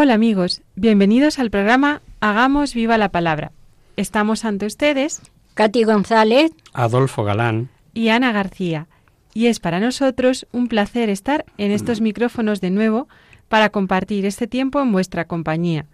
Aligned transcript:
Hola 0.00 0.14
amigos, 0.14 0.62
bienvenidos 0.76 1.40
al 1.40 1.50
programa 1.50 2.02
Hagamos 2.20 2.72
viva 2.72 2.98
la 2.98 3.08
palabra. 3.08 3.50
Estamos 3.96 4.44
ante 4.44 4.64
ustedes 4.64 5.20
Katy 5.54 5.82
González, 5.82 6.52
Adolfo 6.72 7.24
Galán. 7.24 7.68
y 7.94 8.10
Ana 8.10 8.30
García, 8.30 8.86
y 9.34 9.46
es 9.46 9.58
para 9.58 9.80
nosotros 9.80 10.46
un 10.52 10.68
placer 10.68 11.10
estar 11.10 11.44
en 11.56 11.72
estos 11.72 12.00
micrófonos 12.00 12.60
de 12.60 12.70
nuevo 12.70 13.08
para 13.48 13.70
compartir 13.70 14.24
este 14.24 14.46
tiempo 14.46 14.80
en 14.80 14.92
vuestra 14.92 15.24
compañía, 15.24 15.86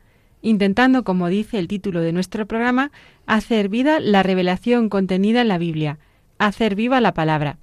intentando, 0.42 1.02
como 1.02 1.28
dice 1.28 1.58
el 1.58 1.66
título 1.66 2.02
de 2.02 2.12
nuestro 2.12 2.44
programa, 2.44 2.92
hacer 3.24 3.70
vida 3.70 4.00
la 4.00 4.22
revelación 4.22 4.90
contenida 4.90 5.40
en 5.40 5.48
la 5.48 5.56
Biblia, 5.56 5.98
hacer 6.36 6.74
viva 6.74 7.00
la 7.00 7.14
palabra. 7.14 7.56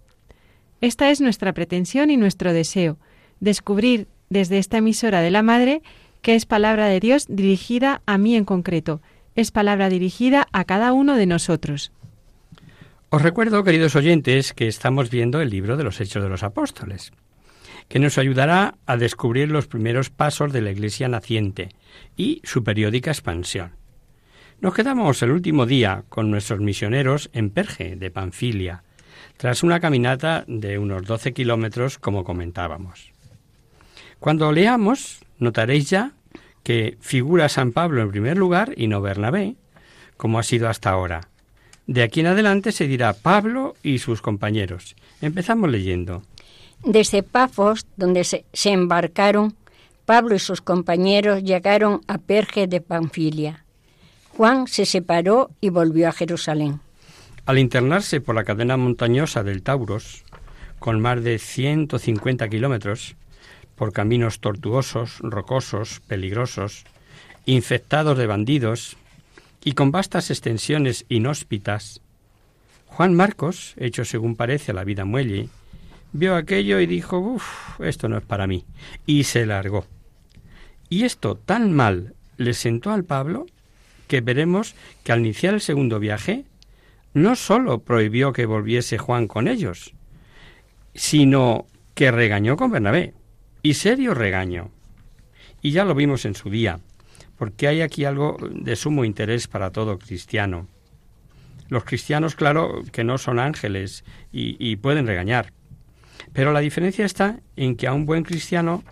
Esta 0.81 1.11
es 1.11 1.21
nuestra 1.21 1.53
pretensión 1.53 2.09
y 2.09 2.17
nuestro 2.17 2.51
deseo, 2.51 2.97
descubrir 3.39 4.07
desde 4.31 4.57
esta 4.57 4.77
emisora 4.77 5.21
de 5.21 5.29
la 5.29 5.43
Madre 5.43 5.83
que 6.21 6.35
es 6.35 6.45
palabra 6.45 6.87
de 6.87 6.99
Dios 6.99 7.25
dirigida 7.27 8.01
a 8.05 8.17
mí 8.17 8.35
en 8.35 8.45
concreto, 8.45 9.01
es 9.35 9.51
palabra 9.51 9.89
dirigida 9.89 10.47
a 10.51 10.65
cada 10.65 10.93
uno 10.93 11.15
de 11.15 11.25
nosotros. 11.25 11.91
Os 13.09 13.21
recuerdo, 13.21 13.63
queridos 13.63 13.95
oyentes, 13.95 14.53
que 14.53 14.67
estamos 14.67 15.09
viendo 15.09 15.41
el 15.41 15.49
libro 15.49 15.75
de 15.77 15.83
los 15.83 15.99
Hechos 15.99 16.23
de 16.23 16.29
los 16.29 16.43
Apóstoles, 16.43 17.11
que 17.89 17.99
nos 17.99 18.17
ayudará 18.17 18.75
a 18.85 18.95
descubrir 18.95 19.49
los 19.49 19.67
primeros 19.67 20.09
pasos 20.09 20.53
de 20.53 20.61
la 20.61 20.71
Iglesia 20.71 21.09
naciente 21.09 21.69
y 22.15 22.41
su 22.45 22.63
periódica 22.63 23.11
expansión. 23.11 23.73
Nos 24.61 24.73
quedamos 24.73 25.21
el 25.23 25.31
último 25.31 25.65
día 25.65 26.03
con 26.07 26.31
nuestros 26.31 26.59
misioneros 26.59 27.29
en 27.33 27.49
Perge, 27.49 27.95
de 27.95 28.11
Panfilia, 28.11 28.83
tras 29.35 29.63
una 29.63 29.79
caminata 29.79 30.45
de 30.47 30.77
unos 30.77 31.03
12 31.03 31.33
kilómetros, 31.33 31.97
como 31.97 32.23
comentábamos. 32.23 33.11
Cuando 34.19 34.51
leamos, 34.51 35.19
notaréis 35.41 35.89
ya 35.89 36.13
que 36.63 36.97
figura 37.01 37.49
San 37.49 37.71
Pablo 37.71 38.01
en 38.01 38.11
primer 38.11 38.37
lugar 38.37 38.73
y 38.77 38.87
no 38.87 39.01
Bernabé, 39.01 39.55
como 40.15 40.39
ha 40.39 40.43
sido 40.43 40.69
hasta 40.69 40.91
ahora. 40.91 41.27
De 41.87 42.03
aquí 42.03 42.19
en 42.19 42.27
adelante 42.27 42.71
se 42.71 42.87
dirá 42.87 43.13
Pablo 43.13 43.75
y 43.83 43.97
sus 43.97 44.21
compañeros. 44.21 44.95
Empezamos 45.19 45.69
leyendo. 45.69 46.23
desde 46.85 47.23
Pafos, 47.23 47.85
donde 47.97 48.23
se, 48.23 48.45
se 48.53 48.71
embarcaron, 48.71 49.55
Pablo 50.05 50.35
y 50.35 50.39
sus 50.39 50.61
compañeros 50.61 51.43
llegaron 51.43 52.01
a 52.07 52.17
Perge 52.17 52.67
de 52.67 52.81
Panfilia. 52.81 53.65
Juan 54.29 54.67
se 54.67 54.85
separó 54.85 55.51
y 55.59 55.69
volvió 55.69 56.07
a 56.07 56.11
Jerusalén. 56.11 56.79
Al 57.45 57.59
internarse 57.59 58.21
por 58.21 58.35
la 58.35 58.43
cadena 58.43 58.77
montañosa 58.77 59.43
del 59.43 59.63
Tauros, 59.63 60.23
con 60.79 60.99
más 60.99 61.23
de 61.23 61.37
150 61.37 62.47
kilómetros, 62.49 63.15
por 63.81 63.93
caminos 63.93 64.41
tortuosos, 64.41 65.17
rocosos, 65.21 66.01
peligrosos, 66.01 66.83
infectados 67.47 68.15
de 68.15 68.27
bandidos 68.27 68.95
y 69.63 69.71
con 69.71 69.89
vastas 69.89 70.29
extensiones 70.29 71.03
inhóspitas, 71.09 71.99
Juan 72.85 73.15
Marcos, 73.15 73.73
hecho 73.77 74.05
según 74.05 74.35
parece 74.35 74.69
a 74.69 74.75
la 74.75 74.83
vida 74.83 75.03
muelle, 75.03 75.49
vio 76.13 76.35
aquello 76.35 76.79
y 76.79 76.85
dijo, 76.85 77.17
uff, 77.17 77.81
esto 77.81 78.07
no 78.07 78.19
es 78.19 78.23
para 78.23 78.45
mí, 78.45 78.65
y 79.07 79.23
se 79.23 79.47
largó. 79.47 79.87
Y 80.87 81.05
esto 81.05 81.33
tan 81.33 81.73
mal 81.73 82.13
le 82.37 82.53
sentó 82.53 82.91
al 82.91 83.03
Pablo 83.03 83.47
que 84.07 84.21
veremos 84.21 84.75
que 85.03 85.11
al 85.11 85.21
iniciar 85.21 85.55
el 85.55 85.61
segundo 85.61 85.97
viaje, 85.97 86.45
no 87.15 87.35
sólo 87.35 87.79
prohibió 87.79 88.31
que 88.31 88.45
volviese 88.45 88.99
Juan 88.99 89.27
con 89.27 89.47
ellos, 89.47 89.95
sino 90.93 91.65
que 91.95 92.11
regañó 92.11 92.57
con 92.57 92.69
Bernabé, 92.69 93.15
y 93.63 93.75
serio 93.75 94.13
regaño. 94.13 94.71
Y 95.61 95.71
ya 95.71 95.85
lo 95.85 95.95
vimos 95.95 96.25
en 96.25 96.35
su 96.35 96.49
día, 96.49 96.79
porque 97.37 97.67
hay 97.67 97.81
aquí 97.81 98.05
algo 98.05 98.37
de 98.51 98.75
sumo 98.75 99.05
interés 99.05 99.47
para 99.47 99.71
todo 99.71 99.99
cristiano. 99.99 100.67
Los 101.69 101.83
cristianos, 101.83 102.35
claro, 102.35 102.83
que 102.91 103.03
no 103.03 103.17
son 103.17 103.39
ángeles 103.39 104.03
y, 104.31 104.75
pueden 104.77 105.07
regañar, 105.07 105.53
pero 106.33 106.51
la 106.51 106.59
diferencia 106.59 107.05
está 107.05 107.39
en 107.55 107.75
que 107.75 107.87
a 107.87 107.93
un 107.93 108.05
buen 108.05 108.23
cristiano 108.23 108.83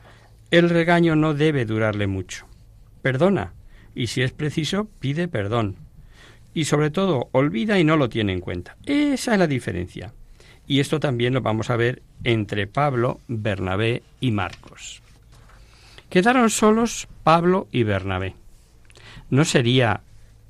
el 0.51 0.69
regaño 0.69 1.15
no 1.15 1.33
debe 1.33 1.65
durarle 1.65 2.07
mucho. 2.07 2.47
Perdona, 3.01 3.53
y 3.95 4.07
si 4.07 4.21
es 4.21 4.31
preciso, 4.31 4.89
pide 4.99 5.27
perdón. 5.27 5.75
Y 6.53 6.65
sobre 6.65 6.89
todo, 6.89 7.29
olvida 7.31 7.79
y 7.79 7.83
no 7.83 7.97
lo 7.97 8.09
tiene 8.09 8.33
en 8.33 8.39
cuenta. 8.39 8.77
Esa 8.85 9.33
es 9.33 9.39
la 9.39 9.47
diferencia. 9.47 10.13
Y 10.69 10.79
esto 10.81 10.99
también 10.99 11.33
lo 11.33 11.41
vamos 11.41 11.71
a 11.71 11.75
ver 11.75 12.03
entre 12.23 12.67
Pablo, 12.67 13.19
Bernabé 13.27 14.03
y 14.21 14.29
Marcos. 14.29 15.01
Quedaron 16.11 16.51
solos 16.51 17.07
Pablo 17.23 17.67
y 17.71 17.81
Bernabé. 17.81 18.35
¿No 19.31 19.45
sería 19.45 20.01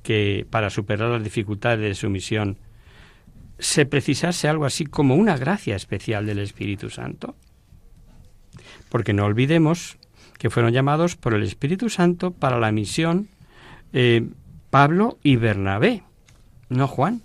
que 0.02 0.46
para 0.50 0.68
superar 0.68 1.08
las 1.08 1.24
dificultades 1.24 1.80
de 1.80 1.94
su 1.94 2.10
misión 2.10 2.58
se 3.58 3.86
precisase 3.86 4.46
algo 4.46 4.66
así 4.66 4.84
como 4.84 5.14
una 5.14 5.38
gracia 5.38 5.74
especial 5.74 6.26
del 6.26 6.40
Espíritu 6.40 6.90
Santo? 6.90 7.34
Porque 8.90 9.14
no 9.14 9.24
olvidemos 9.24 9.96
que 10.36 10.50
fueron 10.50 10.74
llamados 10.74 11.16
por 11.16 11.32
el 11.32 11.44
Espíritu 11.44 11.88
Santo 11.88 12.30
para 12.30 12.60
la 12.60 12.72
misión 12.72 13.28
eh, 13.94 14.28
Pablo 14.68 15.18
y 15.22 15.36
Bernabé, 15.36 16.02
no 16.68 16.86
Juan, 16.88 17.22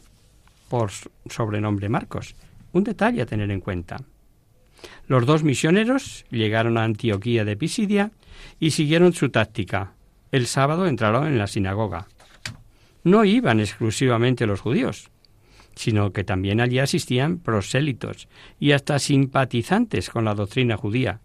por 0.70 0.92
sobrenombre 1.30 1.90
Marcos. 1.90 2.36
Un 2.76 2.84
detalle 2.84 3.22
a 3.22 3.26
tener 3.26 3.52
en 3.52 3.62
cuenta. 3.62 4.02
Los 5.08 5.26
dos 5.26 5.44
misioneros 5.46 6.26
llegaron 6.30 6.78
a 6.78 6.84
Antioquía 6.84 7.46
de 7.46 7.56
Pisidia 7.56 8.12
y 8.60 8.72
siguieron 8.72 9.14
su 9.14 9.30
táctica. 9.30 9.94
El 10.34 10.46
sábado 10.46 10.86
entraron 10.86 11.26
en 11.26 11.38
la 11.38 11.48
sinagoga. 11.48 12.08
No 13.06 13.24
iban 13.24 13.62
exclusivamente 13.62 14.46
los 14.46 14.60
judíos, 14.60 15.10
sino 15.76 16.12
que 16.12 16.26
también 16.26 16.60
allí 16.60 16.80
asistían 16.80 17.38
prosélitos 17.38 18.28
y 18.60 18.74
hasta 18.74 19.00
simpatizantes 19.00 20.10
con 20.10 20.26
la 20.26 20.36
doctrina 20.36 20.76
judía. 20.76 21.22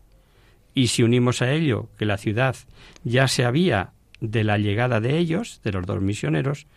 Y 0.72 0.86
si 0.86 1.02
unimos 1.02 1.42
a 1.42 1.50
ello 1.50 1.88
que 1.98 2.06
la 2.06 2.16
ciudad 2.16 2.54
ya 3.02 3.26
se 3.26 3.44
había 3.44 3.90
de 4.20 4.44
la 4.44 4.56
llegada 4.56 5.00
de 5.00 5.18
ellos, 5.18 5.60
de 5.64 5.72
los 5.72 5.84
dos 5.84 6.00
misioneros, 6.00 6.68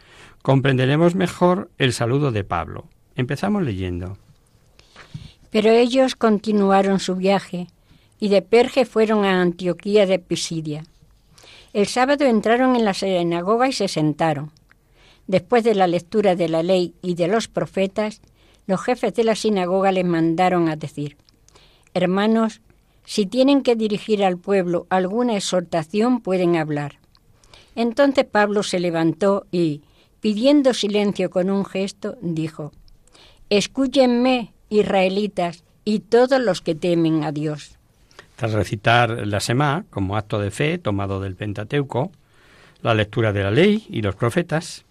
comprenderemos 0.41 1.13
mejor 1.13 1.69
el 1.77 1.93
saludo 1.93 2.31
de 2.31 2.43
Pablo. 2.43 2.87
Empezamos 3.15 3.61
leyendo. 3.61 4.17
Pero 5.53 5.69
ellos 5.69 6.15
continuaron 6.15 6.99
su 6.99 7.15
viaje 7.15 7.67
y 8.19 8.29
de 8.29 8.41
Perge 8.41 8.85
fueron 8.85 9.23
a 9.23 9.39
Antioquía 9.39 10.07
de 10.07 10.17
Pisidia. 10.17 10.83
El 11.73 11.85
sábado 11.85 12.25
entraron 12.25 12.75
en 12.75 12.83
la 12.85 12.95
sinagoga 12.95 13.67
y 13.67 13.71
se 13.71 13.87
sentaron. 13.87 14.51
Después 15.27 15.63
de 15.63 15.75
la 15.75 15.85
lectura 15.85 16.35
de 16.35 16.49
la 16.49 16.63
ley 16.63 16.95
y 17.03 17.13
de 17.13 17.27
los 17.27 17.47
profetas, 17.47 18.19
los 18.65 18.81
jefes 18.81 19.13
de 19.13 19.23
la 19.23 19.35
sinagoga 19.35 19.91
les 19.91 20.05
mandaron 20.05 20.69
a 20.69 20.75
decir, 20.75 21.17
Hermanos, 21.93 22.61
si 23.05 23.27
tienen 23.27 23.61
que 23.61 23.75
dirigir 23.75 24.23
al 24.23 24.39
pueblo 24.39 24.87
alguna 24.89 25.35
exhortación 25.35 26.21
pueden 26.21 26.55
hablar. 26.55 26.97
Entonces 27.75 28.25
Pablo 28.25 28.63
se 28.63 28.79
levantó 28.79 29.45
y, 29.51 29.81
pidiendo 30.19 30.73
silencio 30.73 31.29
con 31.29 31.51
un 31.51 31.63
gesto, 31.63 32.17
dijo, 32.21 32.71
Escúchenme, 33.51 34.53
israelitas, 34.73 35.63
y 35.85 35.99
todos 35.99 36.41
los 36.41 36.61
que 36.61 36.75
temen 36.75 37.23
a 37.23 37.31
Dios. 37.31 37.77
Tras 38.35 38.53
recitar 38.53 39.27
la 39.27 39.39
Semá 39.39 39.85
como 39.89 40.17
acto 40.17 40.39
de 40.39 40.51
fe 40.51 40.77
tomado 40.77 41.19
del 41.19 41.35
Pentateuco, 41.35 42.11
la 42.81 42.93
lectura 42.93 43.33
de 43.33 43.43
la 43.43 43.51
ley 43.51 43.85
y 43.89 44.01
los 44.01 44.15
profetas, 44.15 44.85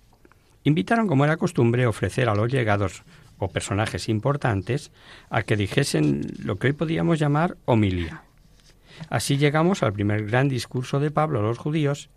invitaron, 0.65 1.09
como 1.09 1.25
era 1.25 1.37
costumbre, 1.37 1.87
ofrecer 1.87 2.29
a 2.29 2.35
los 2.35 2.51
llegados 2.51 3.03
o 3.39 3.49
personajes 3.49 4.09
importantes 4.09 4.93
a 5.29 5.43
que 5.43 5.57
dijesen 5.57 6.23
lo 6.45 6.57
que 6.57 6.69
hoy 6.69 6.73
podíamos 6.73 7.19
llamar 7.19 7.57
homilía. 7.65 8.23
Así 9.09 9.37
llegamos 9.37 9.83
al 9.83 9.93
primer 9.93 10.27
gran 10.27 10.49
discurso 10.49 11.01
de 11.01 11.11
Pablo 11.11 11.41
a 11.41 11.43
los 11.43 11.59
judíos, 11.59 12.09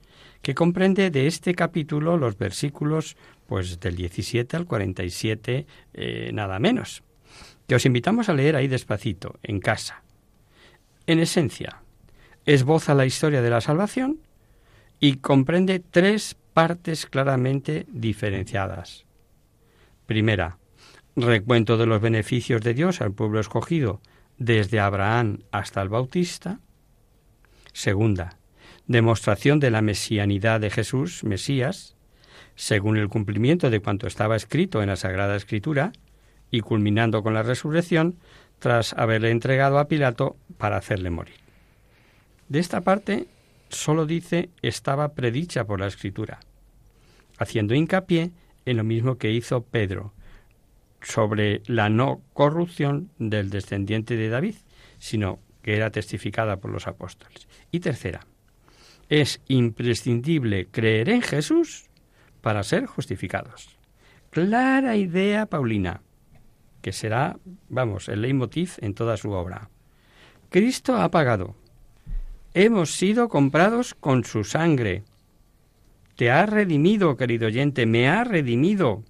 que 0.42 0.54
comprende 0.54 1.10
de 1.10 1.26
este 1.26 1.56
capítulo 1.56 2.18
los 2.18 2.38
versículos 2.38 3.18
pues 3.48 3.80
del 3.80 3.96
17 3.96 4.56
al 4.56 4.66
47 4.66 5.66
eh, 5.94 6.30
nada 6.34 6.60
menos, 6.60 7.04
que 7.68 7.76
os 7.76 7.86
invitamos 7.86 8.30
a 8.30 8.34
leer 8.34 8.56
ahí 8.56 8.68
despacito, 8.68 9.40
en 9.44 9.60
casa. 9.60 10.04
En 11.08 11.20
esencia, 11.20 11.82
esboza 12.46 12.94
la 12.94 13.06
historia 13.06 13.42
de 13.42 13.50
la 13.50 13.62
salvación 13.62 14.20
y 15.00 15.18
comprende 15.18 15.80
tres 15.80 16.36
partes 16.54 17.06
claramente 17.06 17.86
diferenciadas. 17.90 19.06
Primera, 20.06 20.58
recuento 21.16 21.78
de 21.78 21.86
los 21.86 22.02
beneficios 22.02 22.62
de 22.62 22.74
Dios 22.74 23.02
al 23.02 23.14
pueblo 23.14 23.40
escogido 23.40 24.02
desde 24.38 24.80
Abraham 24.80 25.40
hasta 25.52 25.82
el 25.82 25.90
Bautista. 25.90 26.60
Segunda, 27.74 28.38
demostración 28.88 29.60
de 29.60 29.72
la 29.72 29.82
mesianidad 29.82 30.60
de 30.60 30.70
Jesús, 30.70 31.24
Mesías, 31.24 31.96
según 32.56 32.98
el 32.98 33.10
cumplimiento 33.10 33.70
de 33.70 33.80
cuanto 33.82 34.08
estaba 34.08 34.36
escrito 34.36 34.82
en 34.82 34.90
la 34.90 34.96
Sagrada 34.96 35.36
Escritura, 35.36 35.92
y 36.52 36.62
culminando 36.62 37.24
con 37.24 37.34
la 37.34 37.44
resurrección, 37.44 38.16
tras 38.60 38.94
haberle 38.94 39.32
entregado 39.32 39.80
a 39.80 39.88
Pilato 39.88 40.38
para 40.58 40.78
hacerle 40.78 41.10
morir. 41.10 41.36
De 42.48 42.60
esta 42.60 42.82
parte 42.82 43.28
solo 43.70 44.06
dice 44.06 44.50
estaba 44.62 45.14
predicha 45.14 45.66
por 45.66 45.80
la 45.80 45.88
Escritura, 45.88 46.40
haciendo 47.38 47.74
hincapié 47.74 48.32
en 48.66 48.78
lo 48.78 48.84
mismo 48.84 49.18
que 49.18 49.32
hizo 49.32 49.64
Pedro 49.64 50.14
sobre 51.02 51.62
la 51.68 51.90
no 51.90 52.22
corrupción 52.34 53.10
del 53.20 53.50
descendiente 53.50 54.16
de 54.16 54.30
David, 54.30 54.56
sino 54.98 55.40
que 55.62 55.76
era 55.76 55.92
testificada 55.92 56.58
por 56.58 56.72
los 56.72 56.88
apóstoles. 56.88 57.48
Y 57.72 57.80
tercera, 57.80 58.22
es 59.10 59.42
imprescindible 59.48 60.68
creer 60.68 61.10
en 61.10 61.22
Jesús 61.22 61.86
para 62.42 62.64
ser 62.64 62.86
justificados. 62.86 63.78
Clara 64.32 64.96
idea 64.96 65.46
Paulina, 65.46 66.02
que 66.86 66.92
será, 66.92 67.40
vamos, 67.68 68.10
el 68.10 68.22
leitmotiv 68.22 68.74
en 68.78 68.94
toda 68.94 69.18
su 69.18 69.32
obra. 69.32 69.72
Cristo 70.52 70.98
ha 70.98 71.10
pagado. 71.10 71.56
Hemos 72.54 72.92
sido 72.92 73.28
comprados 73.28 73.96
con 73.96 74.24
su 74.24 74.44
sangre. 74.44 75.02
Te 76.16 76.30
ha 76.30 76.46
redimido, 76.46 77.18
querido 77.18 77.48
oyente, 77.48 77.88
me 77.88 78.08
ha 78.08 78.24
redimido. 78.24 79.02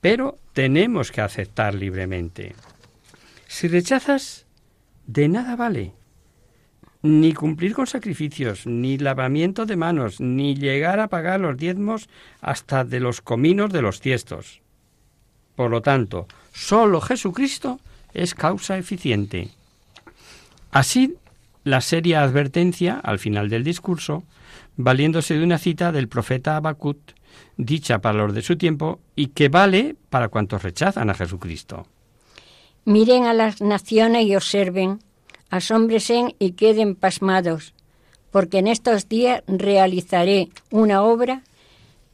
Pero 0.00 0.36
tenemos 0.52 1.12
que 1.12 1.20
aceptar 1.20 1.76
libremente. 1.76 2.56
Si 3.46 3.68
rechazas, 3.68 4.48
de 5.06 5.28
nada 5.28 5.54
vale 5.54 5.92
ni 7.02 7.34
cumplir 7.34 7.72
con 7.72 7.86
sacrificios, 7.86 8.66
ni 8.66 8.98
lavamiento 8.98 9.64
de 9.64 9.76
manos, 9.76 10.20
ni 10.20 10.56
llegar 10.56 10.98
a 10.98 11.08
pagar 11.08 11.38
los 11.38 11.56
diezmos 11.56 12.08
hasta 12.40 12.84
de 12.84 12.98
los 12.98 13.20
cominos 13.20 13.72
de 13.72 13.80
los 13.80 14.00
tiestos. 14.00 14.60
Por 15.54 15.70
lo 15.70 15.80
tanto, 15.82 16.26
sólo 16.52 17.00
Jesucristo 17.00 17.80
es 18.14 18.34
causa 18.34 18.78
eficiente. 18.78 19.50
Así, 20.70 21.14
la 21.64 21.80
seria 21.80 22.22
advertencia 22.22 23.00
al 23.02 23.18
final 23.18 23.48
del 23.48 23.64
discurso, 23.64 24.24
valiéndose 24.76 25.34
de 25.34 25.44
una 25.44 25.58
cita 25.58 25.92
del 25.92 26.08
profeta 26.08 26.56
Habacut, 26.56 27.12
dicha 27.56 28.00
para 28.00 28.18
los 28.18 28.34
de 28.34 28.42
su 28.42 28.56
tiempo 28.56 29.00
y 29.14 29.28
que 29.28 29.48
vale 29.48 29.96
para 30.08 30.28
cuantos 30.28 30.62
rechazan 30.62 31.10
a 31.10 31.14
Jesucristo. 31.14 31.86
Miren 32.84 33.24
a 33.24 33.34
las 33.34 33.60
naciones 33.60 34.26
y 34.26 34.36
observen 34.36 35.00
asómbresen 35.50 36.34
y 36.38 36.52
queden 36.52 36.94
pasmados, 36.94 37.74
porque 38.30 38.58
en 38.58 38.68
estos 38.68 39.08
días 39.08 39.42
realizaré 39.46 40.48
una 40.70 41.02
obra 41.02 41.42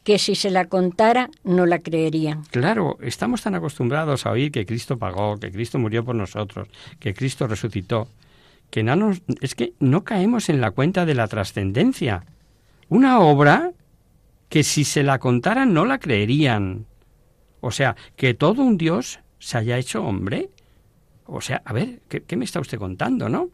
que 0.06 0.18
si 0.18 0.36
se 0.36 0.50
la 0.50 0.66
contara 0.66 1.28
no 1.42 1.66
la 1.66 1.80
creerían. 1.80 2.44
Claro, 2.52 2.96
estamos 3.02 3.42
tan 3.42 3.56
acostumbrados 3.56 4.24
a 4.24 4.30
oír 4.30 4.52
que 4.52 4.64
Cristo 4.64 4.96
pagó, 4.96 5.36
que 5.36 5.50
Cristo 5.50 5.78
murió 5.78 6.04
por 6.04 6.14
nosotros, 6.14 6.68
que 7.00 7.12
Cristo 7.12 7.48
resucitó, 7.48 8.08
que 8.70 8.82
no 8.82 9.12
es 9.40 9.54
que 9.54 9.72
no 9.80 10.04
caemos 10.04 10.48
en 10.48 10.60
la 10.60 10.70
cuenta 10.70 11.04
de 11.04 11.14
la 11.14 11.26
trascendencia. 11.26 12.24
Una 12.88 13.18
obra 13.18 13.72
que 14.48 14.62
si 14.62 14.84
se 14.84 15.02
la 15.02 15.18
contaran 15.18 15.74
no 15.74 15.84
la 15.84 15.98
creerían. 15.98 16.86
O 17.60 17.72
sea, 17.72 17.96
que 18.14 18.32
todo 18.32 18.62
un 18.62 18.78
Dios 18.78 19.18
se 19.40 19.58
haya 19.58 19.76
hecho 19.76 20.04
hombre 20.04 20.50
o 21.26 21.40
sea, 21.40 21.62
a 21.64 21.72
ver, 21.72 22.00
¿qué, 22.08 22.36
me 22.36 22.44
está 22.44 22.60
usted 22.60 22.78
contando, 22.78 23.28
no? 23.28 23.50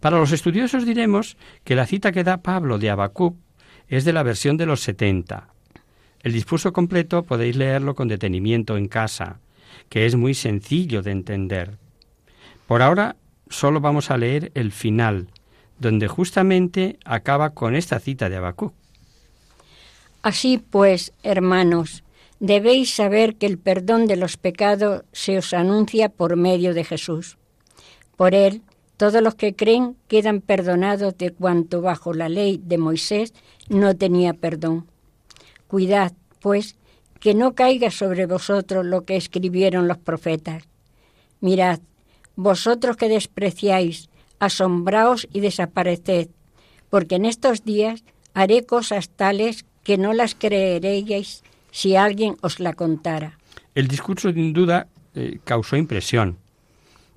Para 0.00 0.18
los 0.18 0.30
estudiosos 0.32 0.84
diremos 0.84 1.36
que 1.64 1.74
la 1.74 1.86
cita 1.86 2.12
que 2.12 2.22
da 2.22 2.42
Pablo 2.42 2.78
de 2.78 2.90
Habacuc 2.90 3.36
es 3.88 4.04
de 4.04 4.12
la 4.12 4.22
versión 4.22 4.56
de 4.56 4.66
los 4.66 4.80
70. 4.80 5.48
El 6.20 6.32
discurso 6.32 6.72
completo 6.72 7.22
podéis 7.24 7.56
leerlo 7.56 7.94
con 7.94 8.08
detenimiento 8.08 8.76
en 8.76 8.88
casa, 8.88 9.40
que 9.88 10.06
es 10.06 10.16
muy 10.16 10.34
sencillo 10.34 11.02
de 11.02 11.10
entender. 11.10 11.76
Por 12.66 12.82
ahora 12.82 13.16
solo 13.50 13.80
vamos 13.80 14.10
a 14.10 14.16
leer 14.16 14.50
el 14.54 14.72
final, 14.72 15.28
donde 15.78 16.08
justamente 16.08 16.98
acaba 17.04 17.50
con 17.50 17.76
esta 17.76 18.00
cita 18.00 18.28
de 18.28 18.36
Habacuc. 18.36 18.72
Así 20.22 20.56
pues, 20.56 21.12
hermanos, 21.22 22.02
debéis 22.40 22.94
saber 22.94 23.36
que 23.36 23.46
el 23.46 23.58
perdón 23.58 24.06
de 24.06 24.16
los 24.16 24.38
pecados 24.38 25.02
se 25.12 25.36
os 25.36 25.52
anuncia 25.52 26.08
por 26.08 26.36
medio 26.36 26.72
de 26.72 26.84
Jesús. 26.84 27.36
Por 28.16 28.34
él, 28.34 28.62
todos 28.96 29.22
los 29.22 29.34
que 29.34 29.54
creen 29.54 29.96
quedan 30.08 30.40
perdonados 30.40 31.16
de 31.18 31.30
cuanto 31.30 31.80
bajo 31.82 32.14
la 32.14 32.28
ley 32.28 32.60
de 32.62 32.78
Moisés 32.78 33.34
no 33.68 33.96
tenía 33.96 34.34
perdón. 34.34 34.86
Cuidad, 35.66 36.12
pues, 36.40 36.76
que 37.20 37.34
no 37.34 37.54
caiga 37.54 37.90
sobre 37.90 38.26
vosotros 38.26 38.84
lo 38.84 39.04
que 39.04 39.16
escribieron 39.16 39.88
los 39.88 39.98
profetas. 39.98 40.64
Mirad, 41.40 41.80
vosotros 42.36 42.96
que 42.96 43.08
despreciáis, 43.08 44.08
asombraos 44.38 45.26
y 45.32 45.40
desapareced, 45.40 46.28
porque 46.90 47.16
en 47.16 47.24
estos 47.24 47.64
días 47.64 48.04
haré 48.34 48.64
cosas 48.64 49.08
tales 49.08 49.64
que 49.82 49.98
no 49.98 50.12
las 50.12 50.34
creeréis 50.34 51.42
si 51.70 51.96
alguien 51.96 52.36
os 52.40 52.60
la 52.60 52.72
contara. 52.72 53.38
El 53.74 53.88
discurso 53.88 54.32
sin 54.32 54.52
duda 54.52 54.86
eh, 55.14 55.38
causó 55.44 55.76
impresión. 55.76 56.38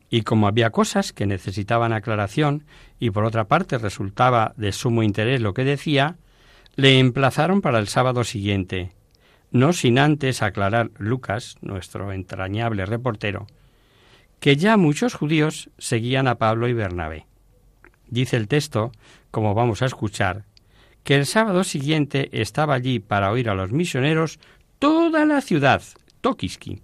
Y 0.10 0.22
como 0.22 0.48
había 0.48 0.70
cosas 0.70 1.12
que 1.12 1.26
necesitaban 1.26 1.94
aclaración 1.94 2.66
y 3.00 3.12
por 3.12 3.26
otra 3.26 3.48
parte 3.48 3.78
resultaba 3.78 4.54
de 4.58 4.72
sumo 4.72 5.04
interés 5.04 5.42
lo 5.42 5.54
que 5.54 5.64
decía, 5.64 6.16
le 6.76 7.00
emplazaron 7.00 7.62
para 7.62 7.80
el 7.80 7.88
sábado 7.88 8.24
siguiente, 8.24 8.92
no 9.52 9.74
sin 9.74 10.00
antes 10.00 10.42
aclarar 10.42 10.92
Lucas, 10.98 11.58
nuestro 11.62 12.14
entrañable 12.14 12.86
reportero, 12.86 13.48
que 14.40 14.56
ya 14.56 14.78
muchos 14.78 15.14
judíos 15.14 15.70
seguían 15.78 16.28
a 16.28 16.36
Pablo 16.36 16.68
y 16.68 16.74
Bernabé. 16.74 17.26
Dice 18.10 18.38
el 18.38 18.48
texto, 18.48 18.92
como 19.32 19.54
vamos 19.54 19.82
a 19.82 19.88
escuchar, 19.88 20.44
que 21.04 21.16
el 21.16 21.26
sábado 21.26 21.64
siguiente 21.64 22.30
estaba 22.32 22.76
allí 22.76 23.00
para 23.00 23.32
oír 23.32 23.50
a 23.50 23.56
los 23.56 23.72
misioneros 23.72 24.40
toda 24.80 25.26
la 25.26 25.42
ciudad, 25.42 25.82
Tokiski. 26.22 26.82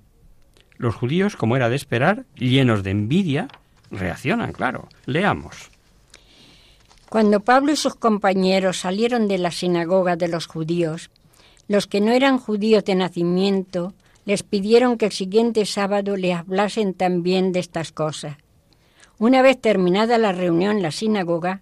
Los 0.77 0.95
judíos, 0.95 1.35
como 1.35 1.55
era 1.55 1.69
de 1.69 1.75
esperar, 1.75 2.25
llenos 2.35 2.83
de 2.83 2.91
envidia, 2.91 3.47
reaccionan, 3.91 4.53
claro. 4.53 4.89
Leamos. 5.05 5.69
Cuando 7.09 7.41
Pablo 7.41 7.71
y 7.71 7.75
sus 7.75 7.95
compañeros 7.95 8.79
salieron 8.79 9.27
de 9.27 9.37
la 9.37 9.51
sinagoga 9.51 10.15
de 10.15 10.27
los 10.27 10.47
judíos, 10.47 11.11
los 11.67 11.87
que 11.87 12.01
no 12.01 12.11
eran 12.11 12.39
judíos 12.39 12.83
de 12.85 12.95
nacimiento 12.95 13.93
les 14.25 14.43
pidieron 14.43 14.97
que 14.97 15.05
el 15.05 15.11
siguiente 15.11 15.65
sábado 15.65 16.17
le 16.17 16.33
hablasen 16.33 16.93
también 16.93 17.51
de 17.51 17.59
estas 17.59 17.91
cosas. 17.91 18.37
Una 19.19 19.41
vez 19.41 19.61
terminada 19.61 20.17
la 20.17 20.31
reunión 20.31 20.77
en 20.77 20.81
la 20.81 20.91
sinagoga, 20.91 21.61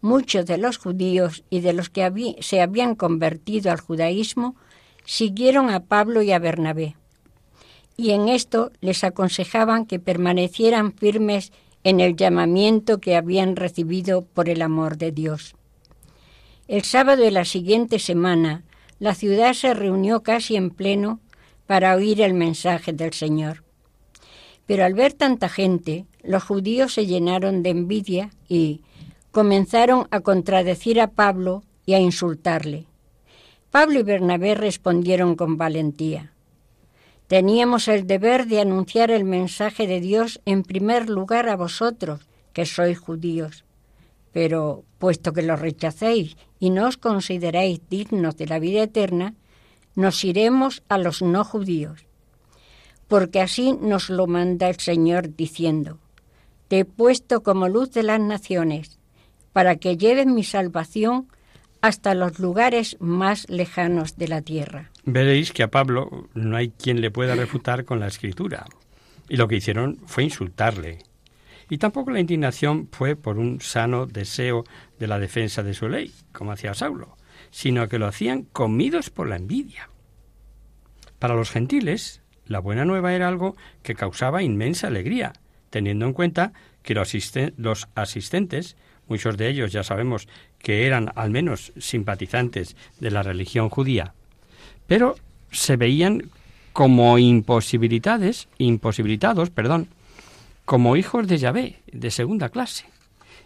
muchos 0.00 0.46
de 0.46 0.58
los 0.58 0.78
judíos 0.78 1.42
y 1.50 1.60
de 1.60 1.72
los 1.72 1.90
que 1.90 2.36
se 2.40 2.60
habían 2.60 2.94
convertido 2.94 3.72
al 3.72 3.80
judaísmo 3.80 4.54
siguieron 5.04 5.70
a 5.70 5.80
Pablo 5.80 6.22
y 6.22 6.32
a 6.32 6.38
Bernabé. 6.38 6.96
Y 7.96 8.10
en 8.10 8.28
esto 8.28 8.72
les 8.80 9.04
aconsejaban 9.04 9.86
que 9.86 9.98
permanecieran 9.98 10.92
firmes 10.92 11.52
en 11.84 12.00
el 12.00 12.16
llamamiento 12.16 12.98
que 12.98 13.16
habían 13.16 13.56
recibido 13.56 14.24
por 14.24 14.48
el 14.48 14.62
amor 14.62 14.98
de 14.98 15.12
Dios. 15.12 15.54
El 16.68 16.82
sábado 16.82 17.22
de 17.22 17.30
la 17.30 17.44
siguiente 17.44 17.98
semana, 17.98 18.64
la 18.98 19.14
ciudad 19.14 19.54
se 19.54 19.72
reunió 19.72 20.22
casi 20.22 20.56
en 20.56 20.70
pleno 20.70 21.20
para 21.66 21.94
oír 21.94 22.20
el 22.20 22.34
mensaje 22.34 22.92
del 22.92 23.12
Señor. 23.12 23.62
Pero 24.66 24.84
al 24.84 24.94
ver 24.94 25.12
tanta 25.12 25.48
gente, 25.48 26.06
los 26.22 26.42
judíos 26.42 26.94
se 26.94 27.06
llenaron 27.06 27.62
de 27.62 27.70
envidia 27.70 28.30
y, 28.48 28.80
comenzaron 29.36 30.08
a 30.10 30.20
contradecir 30.20 30.98
a 30.98 31.08
Pablo 31.08 31.62
y 31.84 31.92
a 31.92 32.00
insultarle. 32.00 32.86
Pablo 33.70 34.00
y 34.00 34.02
Bernabé 34.02 34.54
respondieron 34.54 35.36
con 35.36 35.58
valentía. 35.58 36.32
Teníamos 37.26 37.88
el 37.88 38.06
deber 38.06 38.46
de 38.46 38.60
anunciar 38.60 39.10
el 39.10 39.24
mensaje 39.24 39.88
de 39.88 40.00
Dios 40.00 40.40
en 40.44 40.62
primer 40.62 41.10
lugar 41.10 41.48
a 41.48 41.56
vosotros, 41.56 42.20
que 42.52 42.66
sois 42.66 42.98
judíos. 42.98 43.64
Pero, 44.32 44.84
puesto 44.98 45.32
que 45.32 45.42
lo 45.42 45.56
rechacéis 45.56 46.36
y 46.60 46.70
no 46.70 46.86
os 46.86 46.96
consideráis 46.96 47.80
dignos 47.90 48.36
de 48.36 48.46
la 48.46 48.60
vida 48.60 48.82
eterna, 48.82 49.34
nos 49.96 50.22
iremos 50.24 50.82
a 50.88 50.98
los 50.98 51.20
no 51.20 51.42
judíos. 51.42 52.06
Porque 53.08 53.40
así 53.40 53.72
nos 53.72 54.08
lo 54.08 54.26
manda 54.28 54.68
el 54.68 54.78
Señor 54.78 55.34
diciendo, 55.34 55.98
Te 56.68 56.80
he 56.80 56.84
puesto 56.84 57.42
como 57.42 57.68
luz 57.68 57.90
de 57.90 58.04
las 58.04 58.20
naciones, 58.20 59.00
para 59.52 59.76
que 59.76 59.96
lleves 59.96 60.26
mi 60.26 60.44
salvación 60.44 61.28
hasta 61.86 62.14
los 62.14 62.38
lugares 62.38 62.96
más 63.00 63.48
lejanos 63.48 64.16
de 64.16 64.28
la 64.28 64.42
tierra. 64.42 64.90
Veréis 65.04 65.52
que 65.52 65.62
a 65.62 65.70
Pablo 65.70 66.28
no 66.34 66.56
hay 66.56 66.70
quien 66.70 67.00
le 67.00 67.10
pueda 67.10 67.34
refutar 67.34 67.84
con 67.84 68.00
la 68.00 68.08
escritura. 68.08 68.66
Y 69.28 69.36
lo 69.36 69.48
que 69.48 69.56
hicieron 69.56 69.98
fue 70.06 70.24
insultarle. 70.24 70.98
Y 71.68 71.78
tampoco 71.78 72.10
la 72.10 72.20
indignación 72.20 72.88
fue 72.92 73.16
por 73.16 73.38
un 73.38 73.60
sano 73.60 74.06
deseo 74.06 74.64
de 74.98 75.06
la 75.06 75.18
defensa 75.18 75.62
de 75.62 75.74
su 75.74 75.88
ley, 75.88 76.12
como 76.32 76.52
hacía 76.52 76.74
Saulo, 76.74 77.16
sino 77.50 77.88
que 77.88 77.98
lo 77.98 78.06
hacían 78.06 78.42
comidos 78.42 79.10
por 79.10 79.28
la 79.28 79.36
envidia. 79.36 79.90
Para 81.18 81.34
los 81.34 81.50
gentiles, 81.50 82.22
la 82.46 82.60
buena 82.60 82.84
nueva 82.84 83.14
era 83.14 83.28
algo 83.28 83.56
que 83.82 83.94
causaba 83.94 84.42
inmensa 84.42 84.86
alegría, 84.86 85.32
teniendo 85.70 86.06
en 86.06 86.12
cuenta 86.12 86.52
que 86.82 86.94
los, 86.94 87.88
asistentes, 87.94 88.76
muchos 89.08 89.36
de 89.36 89.48
ellos 89.48 89.72
ya 89.72 89.82
sabemos 89.82 90.28
que 90.58 90.86
eran 90.86 91.12
al 91.14 91.30
menos 91.30 91.72
simpatizantes 91.78 92.76
de 93.00 93.10
la 93.10 93.22
religión 93.22 93.68
judía, 93.68 94.14
pero 94.86 95.16
se 95.50 95.76
veían 95.76 96.30
como 96.72 97.18
imposibilidades, 97.18 98.48
imposibilitados, 98.58 99.50
perdón, 99.50 99.88
como 100.64 100.96
hijos 100.96 101.26
de 101.26 101.38
Yahvé, 101.38 101.76
de 101.90 102.10
segunda 102.10 102.50
clase. 102.50 102.84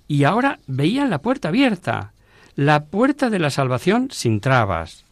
Y 0.09 0.25
ahora 0.25 0.59
veían 0.67 1.11
la 1.11 1.21
puerta 1.21 1.49
abierta, 1.49 2.13
la 2.57 2.87
puerta 2.87 3.31
de 3.31 3.39
la 3.39 3.51
salvación 3.51 4.09
sin 4.11 4.41
trabas. 4.41 5.05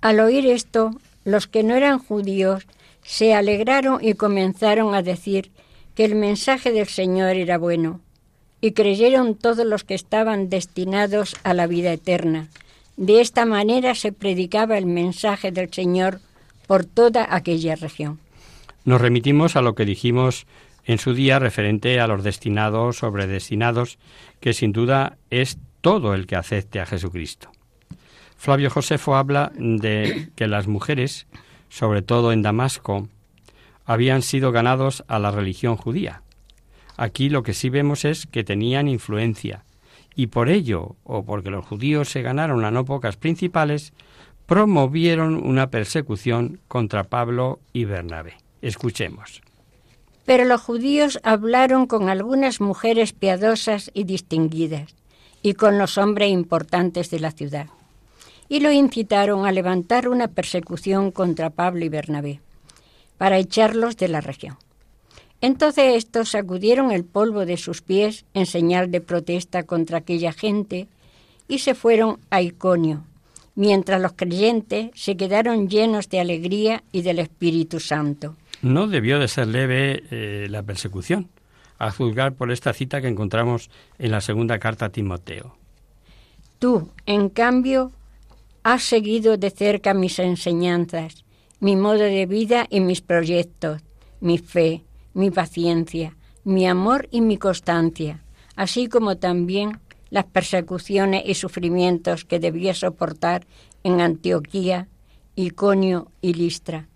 Al 0.00 0.20
oír 0.20 0.46
esto, 0.46 0.92
los 1.24 1.48
que 1.48 1.64
no 1.64 1.74
eran 1.74 1.98
judíos 1.98 2.66
se 3.02 3.34
alegraron 3.34 3.98
y 4.04 4.14
comenzaron 4.14 4.94
a 4.94 5.02
decir 5.02 5.50
que 5.94 6.04
el 6.04 6.14
mensaje 6.14 6.70
del 6.70 6.86
Señor 6.86 7.36
era 7.36 7.58
bueno, 7.58 8.00
y 8.60 8.72
creyeron 8.72 9.34
todos 9.34 9.66
los 9.66 9.84
que 9.84 9.94
estaban 9.94 10.48
destinados 10.48 11.36
a 11.44 11.54
la 11.54 11.66
vida 11.66 11.92
eterna. 11.92 12.48
De 12.96 13.20
esta 13.20 13.46
manera 13.46 13.94
se 13.94 14.12
predicaba 14.12 14.78
el 14.78 14.86
mensaje 14.86 15.52
del 15.52 15.72
Señor 15.72 16.20
por 16.66 16.84
toda 16.84 17.26
aquella 17.30 17.76
región. 17.76 18.18
Nos 18.84 19.00
remitimos 19.00 19.54
a 19.54 19.62
lo 19.62 19.74
que 19.74 19.84
dijimos 19.84 20.46
en 20.84 20.98
su 20.98 21.14
día 21.14 21.38
referente 21.38 22.00
a 22.00 22.06
los 22.06 22.24
destinados 22.24 22.96
sobre 22.96 23.26
destinados, 23.26 23.98
que 24.40 24.54
sin 24.54 24.72
duda 24.72 25.18
es 25.30 25.58
todo 25.80 26.14
el 26.14 26.26
que 26.26 26.36
acepte 26.36 26.80
a 26.80 26.86
Jesucristo. 26.86 27.50
Flavio 28.36 28.70
Josefo 28.70 29.16
habla 29.16 29.52
de 29.56 30.30
que 30.34 30.46
las 30.46 30.66
mujeres, 30.66 31.26
sobre 31.68 32.02
todo 32.02 32.32
en 32.32 32.42
Damasco, 32.42 33.08
habían 33.84 34.22
sido 34.22 34.52
ganados 34.52 35.04
a 35.08 35.18
la 35.18 35.30
religión 35.30 35.76
judía. 35.76 36.22
Aquí 36.98 37.28
lo 37.28 37.44
que 37.44 37.54
sí 37.54 37.70
vemos 37.70 38.04
es 38.04 38.26
que 38.26 38.42
tenían 38.42 38.88
influencia, 38.88 39.64
y 40.16 40.26
por 40.26 40.48
ello, 40.48 40.96
o 41.04 41.24
porque 41.24 41.48
los 41.48 41.64
judíos 41.64 42.08
se 42.08 42.22
ganaron 42.22 42.64
a 42.64 42.72
no 42.72 42.84
pocas 42.84 43.16
principales, 43.16 43.92
promovieron 44.46 45.36
una 45.36 45.70
persecución 45.70 46.58
contra 46.66 47.04
Pablo 47.04 47.60
y 47.72 47.84
Bernabé. 47.84 48.34
Escuchemos. 48.62 49.42
Pero 50.24 50.44
los 50.44 50.60
judíos 50.60 51.20
hablaron 51.22 51.86
con 51.86 52.08
algunas 52.08 52.60
mujeres 52.60 53.12
piadosas 53.12 53.92
y 53.94 54.02
distinguidas, 54.02 54.96
y 55.40 55.54
con 55.54 55.78
los 55.78 55.98
hombres 55.98 56.32
importantes 56.32 57.10
de 57.10 57.20
la 57.20 57.30
ciudad, 57.30 57.68
y 58.48 58.58
lo 58.58 58.72
incitaron 58.72 59.46
a 59.46 59.52
levantar 59.52 60.08
una 60.08 60.26
persecución 60.26 61.12
contra 61.12 61.50
Pablo 61.50 61.84
y 61.84 61.90
Bernabé, 61.90 62.40
para 63.18 63.38
echarlos 63.38 63.96
de 63.96 64.08
la 64.08 64.20
región. 64.20 64.56
Entonces 65.40 65.94
estos 65.96 66.30
sacudieron 66.30 66.90
el 66.90 67.04
polvo 67.04 67.46
de 67.46 67.56
sus 67.56 67.80
pies 67.82 68.24
en 68.34 68.46
señal 68.46 68.90
de 68.90 69.00
protesta 69.00 69.62
contra 69.62 69.98
aquella 69.98 70.32
gente 70.32 70.88
y 71.46 71.58
se 71.58 71.74
fueron 71.74 72.18
a 72.30 72.42
Iconio, 72.42 73.04
mientras 73.54 74.00
los 74.00 74.12
creyentes 74.12 74.90
se 74.94 75.16
quedaron 75.16 75.68
llenos 75.68 76.08
de 76.08 76.20
alegría 76.20 76.82
y 76.92 77.02
del 77.02 77.20
Espíritu 77.20 77.78
Santo. 77.80 78.36
No 78.62 78.88
debió 78.88 79.18
de 79.20 79.28
ser 79.28 79.46
leve 79.46 80.02
eh, 80.10 80.48
la 80.50 80.62
persecución, 80.64 81.28
a 81.78 81.92
juzgar 81.92 82.34
por 82.34 82.50
esta 82.50 82.72
cita 82.72 83.00
que 83.00 83.08
encontramos 83.08 83.70
en 83.98 84.10
la 84.10 84.20
segunda 84.20 84.58
carta 84.58 84.86
a 84.86 84.90
Timoteo. 84.90 85.56
Tú, 86.58 86.90
en 87.06 87.28
cambio, 87.28 87.92
has 88.64 88.82
seguido 88.82 89.36
de 89.36 89.50
cerca 89.50 89.94
mis 89.94 90.18
enseñanzas, 90.18 91.24
mi 91.60 91.76
modo 91.76 92.02
de 92.02 92.26
vida 92.26 92.66
y 92.68 92.80
mis 92.80 93.00
proyectos, 93.00 93.80
mi 94.20 94.38
fe, 94.38 94.82
mi 95.18 95.30
paciencia, 95.30 96.16
mi 96.44 96.66
amor 96.66 97.08
y 97.10 97.20
mi 97.20 97.36
constancia, 97.36 98.22
así 98.56 98.88
como 98.88 99.18
también 99.18 99.78
las 100.10 100.24
persecuciones 100.24 101.24
y 101.26 101.34
sufrimientos 101.34 102.24
que 102.24 102.38
debía 102.38 102.72
soportar 102.72 103.46
en 103.84 104.00
Antioquía, 104.00 104.88
Iconio 105.36 106.10
y 106.22 106.34
Listra 106.34 106.88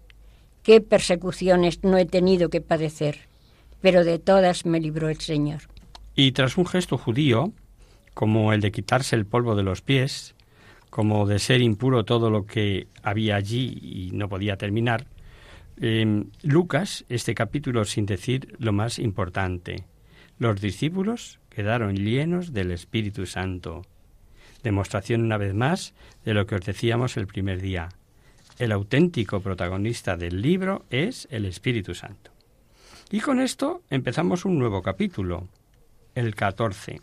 qué 0.62 0.80
persecuciones 0.80 1.82
no 1.82 1.98
he 1.98 2.06
tenido 2.06 2.48
que 2.48 2.60
padecer, 2.60 3.28
pero 3.80 4.04
de 4.04 4.18
todas 4.18 4.64
me 4.64 4.80
libró 4.80 5.08
el 5.08 5.18
Señor. 5.18 5.62
Y 6.14 6.32
tras 6.32 6.56
un 6.56 6.66
gesto 6.66 6.98
judío, 6.98 7.52
como 8.14 8.52
el 8.52 8.60
de 8.60 8.72
quitarse 8.72 9.16
el 9.16 9.26
polvo 9.26 9.54
de 9.56 9.62
los 9.62 9.82
pies, 9.82 10.34
como 10.90 11.26
de 11.26 11.38
ser 11.38 11.62
impuro 11.62 12.04
todo 12.04 12.30
lo 12.30 12.46
que 12.46 12.86
había 13.02 13.36
allí 13.36 13.78
y 13.82 14.10
no 14.12 14.28
podía 14.28 14.56
terminar, 14.56 15.06
em, 15.76 16.30
Lucas, 16.42 17.04
este 17.08 17.34
capítulo 17.34 17.84
sin 17.84 18.06
decir 18.06 18.54
lo 18.58 18.72
más 18.72 18.98
importante, 18.98 19.84
los 20.38 20.60
discípulos 20.60 21.40
quedaron 21.50 21.96
llenos 21.96 22.52
del 22.52 22.70
Espíritu 22.70 23.26
Santo. 23.26 23.82
Demostración 24.62 25.22
una 25.22 25.38
vez 25.38 25.54
más 25.54 25.94
de 26.24 26.34
lo 26.34 26.46
que 26.46 26.54
os 26.54 26.64
decíamos 26.64 27.16
el 27.16 27.26
primer 27.26 27.60
día 27.60 27.88
el 28.58 28.72
auténtico 28.72 29.40
protagonista 29.40 30.16
del 30.16 30.40
libro 30.40 30.84
es 30.90 31.26
el 31.30 31.46
Espíritu 31.46 31.94
Santo. 31.94 32.30
Y 33.10 33.20
con 33.20 33.40
esto 33.40 33.82
empezamos 33.90 34.44
un 34.44 34.58
nuevo 34.58 34.82
capítulo, 34.82 35.48
el 36.14 36.34
14. 36.34 37.00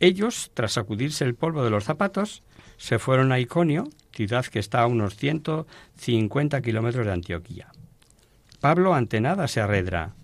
Ellos, 0.00 0.50
tras 0.54 0.72
sacudirse 0.72 1.24
el 1.24 1.34
polvo 1.34 1.64
de 1.64 1.70
los 1.70 1.84
zapatos, 1.84 2.42
se 2.76 2.98
fueron 2.98 3.32
a 3.32 3.38
Iconio, 3.38 3.88
ciudad 4.14 4.46
que 4.46 4.58
está 4.58 4.82
a 4.82 4.86
unos 4.86 5.16
150 5.16 6.60
kilómetros 6.62 7.06
de 7.06 7.12
Antioquía. 7.12 7.68
Pablo 8.60 8.94
ante 8.94 9.20
nada 9.20 9.48
se 9.48 9.60
arredra. 9.60 10.14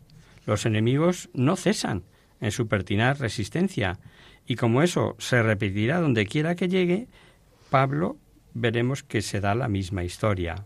Los 0.47 0.65
enemigos 0.65 1.29
no 1.35 1.57
cesan 1.57 2.05
en 2.41 2.53
su 2.53 2.69
pertinaz 2.69 3.19
resistencia, 3.19 3.99
y 4.47 4.57
como 4.57 4.83
eso 4.83 5.15
se 5.19 5.43
repetirá 5.43 6.01
donde 6.01 6.27
quiera 6.27 6.55
que 6.55 6.69
llegue, 6.69 7.09
Pablo 7.69 8.17
veremos 8.55 9.03
que 9.03 9.23
se 9.23 9.41
da 9.41 9.55
la 9.55 9.69
misma 9.69 10.05
historia. 10.05 10.65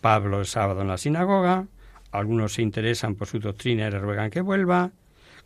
Pablo 0.00 0.38
el 0.40 0.46
sábado 0.46 0.82
en 0.82 0.88
la 0.88 0.98
sinagoga, 0.98 1.66
algunos 2.12 2.54
se 2.54 2.62
interesan 2.62 3.14
por 3.14 3.28
su 3.28 3.38
doctrina 3.38 3.88
y 3.88 3.90
le 3.90 3.98
ruegan 3.98 4.30
que 4.30 4.40
vuelva, 4.40 4.92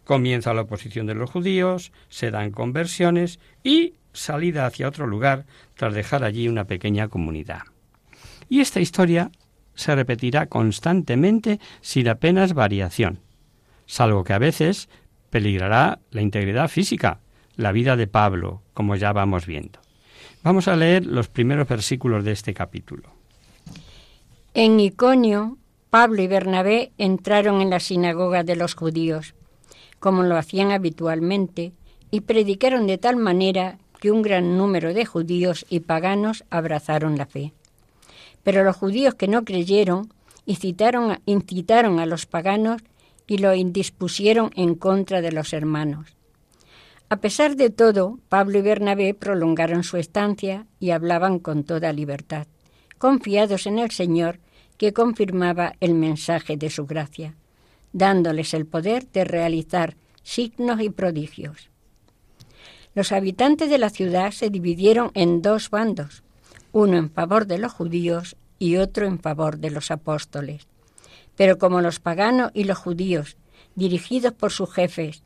comienza 0.04 0.54
la 0.54 0.62
oposición 0.62 1.06
de 1.06 1.14
los 1.14 1.30
judíos, 1.30 1.92
se 2.08 2.30
dan 2.30 2.50
conversiones 2.50 3.40
y 3.62 3.94
salida 4.14 4.64
hacia 4.64 4.88
otro 4.88 5.06
lugar 5.06 5.44
tras 5.74 5.92
dejar 5.92 6.24
allí 6.24 6.48
una 6.48 6.64
pequeña 6.64 7.08
comunidad. 7.08 7.62
Y 8.48 8.60
esta 8.60 8.80
historia 8.80 9.30
se 9.74 9.94
repetirá 9.94 10.46
constantemente 10.46 11.60
sin 11.80 12.08
apenas 12.08 12.54
variación, 12.54 13.20
salvo 13.86 14.24
que 14.24 14.32
a 14.32 14.38
veces 14.38 14.88
peligrará 15.30 15.98
la 16.10 16.22
integridad 16.22 16.68
física, 16.68 17.20
la 17.56 17.72
vida 17.72 17.96
de 17.96 18.06
Pablo, 18.06 18.62
como 18.72 18.96
ya 18.96 19.12
vamos 19.12 19.46
viendo. 19.46 19.80
Vamos 20.42 20.68
a 20.68 20.76
leer 20.76 21.06
los 21.06 21.28
primeros 21.28 21.68
versículos 21.68 22.24
de 22.24 22.32
este 22.32 22.54
capítulo. 22.54 23.10
En 24.52 24.78
Iconio, 24.78 25.58
Pablo 25.90 26.22
y 26.22 26.26
Bernabé 26.26 26.92
entraron 26.98 27.60
en 27.60 27.70
la 27.70 27.80
sinagoga 27.80 28.44
de 28.44 28.56
los 28.56 28.74
judíos, 28.74 29.34
como 29.98 30.22
lo 30.22 30.36
hacían 30.36 30.70
habitualmente, 30.70 31.72
y 32.10 32.20
predicaron 32.20 32.86
de 32.86 32.98
tal 32.98 33.16
manera 33.16 33.78
un 34.10 34.22
gran 34.22 34.56
número 34.56 34.94
de 34.94 35.04
judíos 35.06 35.66
y 35.68 35.80
paganos 35.80 36.44
abrazaron 36.50 37.16
la 37.16 37.26
fe. 37.26 37.52
Pero 38.42 38.64
los 38.64 38.76
judíos 38.76 39.14
que 39.14 39.28
no 39.28 39.44
creyeron 39.44 40.12
incitaron, 40.46 41.18
incitaron 41.26 41.98
a 42.00 42.06
los 42.06 42.26
paganos 42.26 42.82
y 43.26 43.38
lo 43.38 43.54
indispusieron 43.54 44.50
en 44.54 44.74
contra 44.74 45.20
de 45.20 45.32
los 45.32 45.52
hermanos. 45.52 46.14
A 47.08 47.16
pesar 47.16 47.56
de 47.56 47.70
todo, 47.70 48.18
Pablo 48.28 48.58
y 48.58 48.62
Bernabé 48.62 49.14
prolongaron 49.14 49.84
su 49.84 49.96
estancia 49.96 50.66
y 50.80 50.90
hablaban 50.90 51.38
con 51.38 51.64
toda 51.64 51.92
libertad, 51.92 52.46
confiados 52.98 53.66
en 53.66 53.78
el 53.78 53.90
Señor 53.90 54.40
que 54.78 54.92
confirmaba 54.92 55.74
el 55.80 55.94
mensaje 55.94 56.56
de 56.56 56.70
su 56.70 56.86
gracia, 56.86 57.36
dándoles 57.92 58.54
el 58.54 58.66
poder 58.66 59.06
de 59.12 59.24
realizar 59.24 59.96
signos 60.22 60.80
y 60.80 60.90
prodigios. 60.90 61.70
Los 62.94 63.12
habitantes 63.12 63.70
de 63.70 63.78
la 63.78 63.90
ciudad 63.90 64.30
se 64.30 64.50
dividieron 64.50 65.10
en 65.14 65.42
dos 65.42 65.70
bandos, 65.70 66.22
uno 66.72 66.96
en 66.96 67.10
favor 67.10 67.46
de 67.46 67.58
los 67.58 67.72
judíos 67.72 68.36
y 68.58 68.76
otro 68.76 69.06
en 69.06 69.18
favor 69.18 69.58
de 69.58 69.70
los 69.70 69.90
apóstoles. 69.90 70.66
Pero 71.36 71.58
como 71.58 71.80
los 71.80 71.98
paganos 71.98 72.50
y 72.54 72.64
los 72.64 72.78
judíos, 72.78 73.36
dirigidos 73.74 74.32
por 74.32 74.52
sus 74.52 74.72
jefes, 74.72 75.22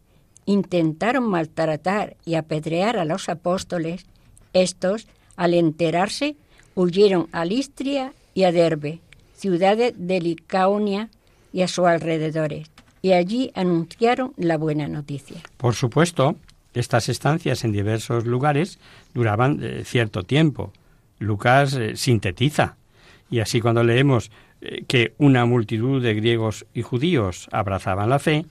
intentaron 0.47 1.25
maltratar 1.25 2.17
y 2.25 2.37
apedrear 2.37 2.97
a 2.97 3.05
los 3.05 3.29
apóstoles, 3.29 4.07
estos, 4.55 5.07
al 5.37 5.53
enterarse, 5.53 6.37
huyeron 6.75 7.29
a 7.33 7.45
Listria 7.45 8.15
y 8.33 8.45
a 8.45 8.53
Derbe, 8.53 9.01
ciudades 9.35 9.93
de 9.97 10.21
Licaonia 10.21 11.11
y 11.53 11.63
a 11.63 11.69
sus 11.69 11.87
alrededores, 11.87 12.71
y 13.03 13.13
allí 13.13 13.51
anunciaron 13.55 14.33
la 14.37 14.57
buena 14.57 14.89
noticia. 14.89 15.43
Por 15.59 15.75
supuesto, 15.75 16.37
estas 16.75 17.09
estancias 17.09 17.65
en 17.65 17.73
diversos 17.73 18.27
lugares 18.27 18.79
duraban 19.15 19.61
eh, 19.63 19.83
cierto 19.85 20.23
tiempo. 20.23 20.73
Lucas 21.19 21.75
eh, 21.75 21.97
sintetiza, 21.97 22.77
y 23.31 23.41
así 23.41 23.61
cuando 23.61 23.83
leemos 23.83 24.31
eh, 24.61 24.85
que 24.87 25.15
una 25.19 25.45
multitud 25.45 26.03
de 26.03 26.15
griegos 26.15 26.67
y 26.75 26.83
judíos 26.83 27.49
abrazaban 27.53 28.11
la 28.11 28.19
fe, 28.19 28.47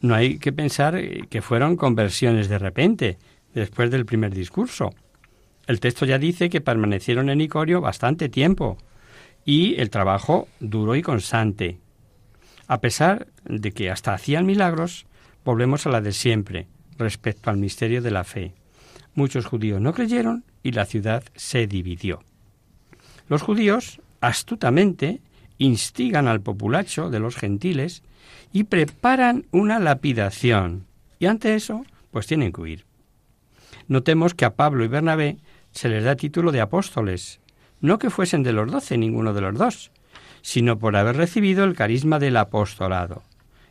no 0.00 0.14
hay 0.14 0.38
que 0.38 0.52
pensar 0.52 1.00
que 1.28 1.42
fueron 1.42 1.76
conversiones 1.76 2.48
de 2.48 2.58
repente, 2.58 3.18
después 3.54 3.90
del 3.90 4.04
primer 4.04 4.34
discurso. 4.34 4.90
El 5.68 5.78
texto 5.78 6.04
ya 6.04 6.18
dice 6.18 6.50
que 6.50 6.60
permanecieron 6.60 7.30
en 7.30 7.40
Icorio 7.40 7.80
bastante 7.80 8.28
tiempo 8.28 8.78
y 9.44 9.80
el 9.80 9.90
trabajo 9.90 10.48
duro 10.58 10.96
y 10.96 11.02
constante. 11.02 11.78
A 12.66 12.80
pesar 12.80 13.28
de 13.44 13.70
que 13.70 13.90
hasta 13.90 14.12
hacían 14.12 14.44
milagros, 14.44 15.06
volvemos 15.44 15.86
a 15.86 15.90
la 15.90 16.00
de 16.00 16.12
siempre 16.12 16.66
respecto 17.02 17.50
al 17.50 17.58
misterio 17.58 18.00
de 18.02 18.10
la 18.10 18.24
fe. 18.24 18.54
Muchos 19.14 19.46
judíos 19.46 19.80
no 19.80 19.92
creyeron 19.92 20.44
y 20.62 20.72
la 20.72 20.86
ciudad 20.86 21.22
se 21.34 21.66
dividió. 21.66 22.22
Los 23.28 23.42
judíos, 23.42 24.00
astutamente, 24.20 25.20
instigan 25.58 26.28
al 26.28 26.40
populacho 26.40 27.10
de 27.10 27.20
los 27.20 27.36
gentiles 27.36 28.02
y 28.52 28.64
preparan 28.64 29.46
una 29.50 29.78
lapidación. 29.78 30.86
Y 31.18 31.26
ante 31.26 31.54
eso, 31.54 31.84
pues 32.10 32.26
tienen 32.26 32.52
que 32.52 32.60
huir. 32.60 32.84
Notemos 33.88 34.34
que 34.34 34.44
a 34.44 34.54
Pablo 34.54 34.84
y 34.84 34.88
Bernabé 34.88 35.38
se 35.70 35.88
les 35.88 36.04
da 36.04 36.16
título 36.16 36.52
de 36.52 36.60
apóstoles, 36.60 37.40
no 37.80 37.98
que 37.98 38.10
fuesen 38.10 38.42
de 38.42 38.52
los 38.52 38.70
doce 38.70 38.96
ninguno 38.96 39.34
de 39.34 39.40
los 39.40 39.56
dos, 39.56 39.90
sino 40.42 40.78
por 40.78 40.96
haber 40.96 41.16
recibido 41.16 41.64
el 41.64 41.74
carisma 41.74 42.18
del 42.18 42.36
apostolado. 42.36 43.22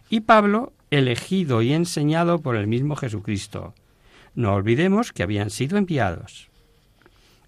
Y 0.10 0.22
Pablo, 0.22 0.74
elegido 0.92 1.62
y 1.62 1.74
enseñado 1.74 2.42
por 2.42 2.56
el 2.58 2.68
mismo 2.68 2.96
Jesucristo. 2.96 3.74
No 4.36 4.54
olvidemos 4.54 5.14
que 5.14 5.24
habían 5.24 5.50
sido 5.50 5.78
enviados. 5.78 6.50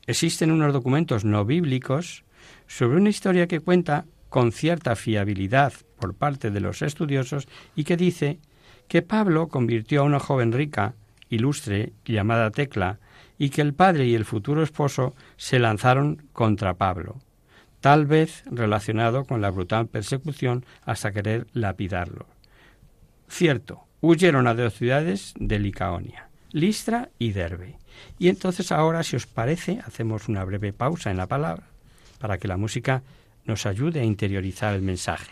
Existen 0.07 0.51
unos 0.51 0.73
documentos 0.73 1.25
no 1.25 1.45
bíblicos 1.45 2.23
sobre 2.67 2.97
una 2.97 3.09
historia 3.09 3.47
que 3.47 3.59
cuenta 3.59 4.05
con 4.29 4.51
cierta 4.51 4.95
fiabilidad 4.95 5.73
por 5.99 6.15
parte 6.15 6.51
de 6.51 6.59
los 6.59 6.81
estudiosos 6.81 7.47
y 7.75 7.83
que 7.83 7.97
dice 7.97 8.39
que 8.87 9.01
Pablo 9.01 9.47
convirtió 9.47 10.01
a 10.01 10.05
una 10.05 10.19
joven 10.19 10.51
rica, 10.51 10.95
ilustre, 11.29 11.93
llamada 12.05 12.49
Tecla, 12.51 12.99
y 13.37 13.49
que 13.49 13.61
el 13.61 13.73
padre 13.73 14.07
y 14.07 14.15
el 14.15 14.25
futuro 14.25 14.63
esposo 14.63 15.15
se 15.37 15.59
lanzaron 15.59 16.23
contra 16.31 16.75
Pablo, 16.75 17.19
tal 17.81 18.05
vez 18.05 18.43
relacionado 18.45 19.25
con 19.25 19.41
la 19.41 19.49
brutal 19.49 19.87
persecución 19.87 20.65
hasta 20.85 21.11
querer 21.11 21.47
lapidarlo. 21.53 22.32
Cierto, 23.33 23.87
huyeron 23.99 24.45
a 24.45 24.53
dos 24.53 24.75
ciudades 24.75 25.33
de 25.39 25.57
Licaonia, 25.57 26.29
Listra 26.51 27.09
y 27.17 27.31
Derbe. 27.31 27.79
Y 28.19 28.29
entonces 28.29 28.71
ahora, 28.71 29.01
si 29.01 29.15
os 29.15 29.25
parece, 29.25 29.79
hacemos 29.87 30.29
una 30.29 30.43
breve 30.43 30.71
pausa 30.71 31.09
en 31.09 31.17
la 31.17 31.25
palabra 31.25 31.63
para 32.19 32.37
que 32.37 32.47
la 32.47 32.57
música 32.57 33.01
nos 33.45 33.65
ayude 33.65 34.01
a 34.01 34.03
interiorizar 34.03 34.75
el 34.75 34.83
mensaje. 34.83 35.31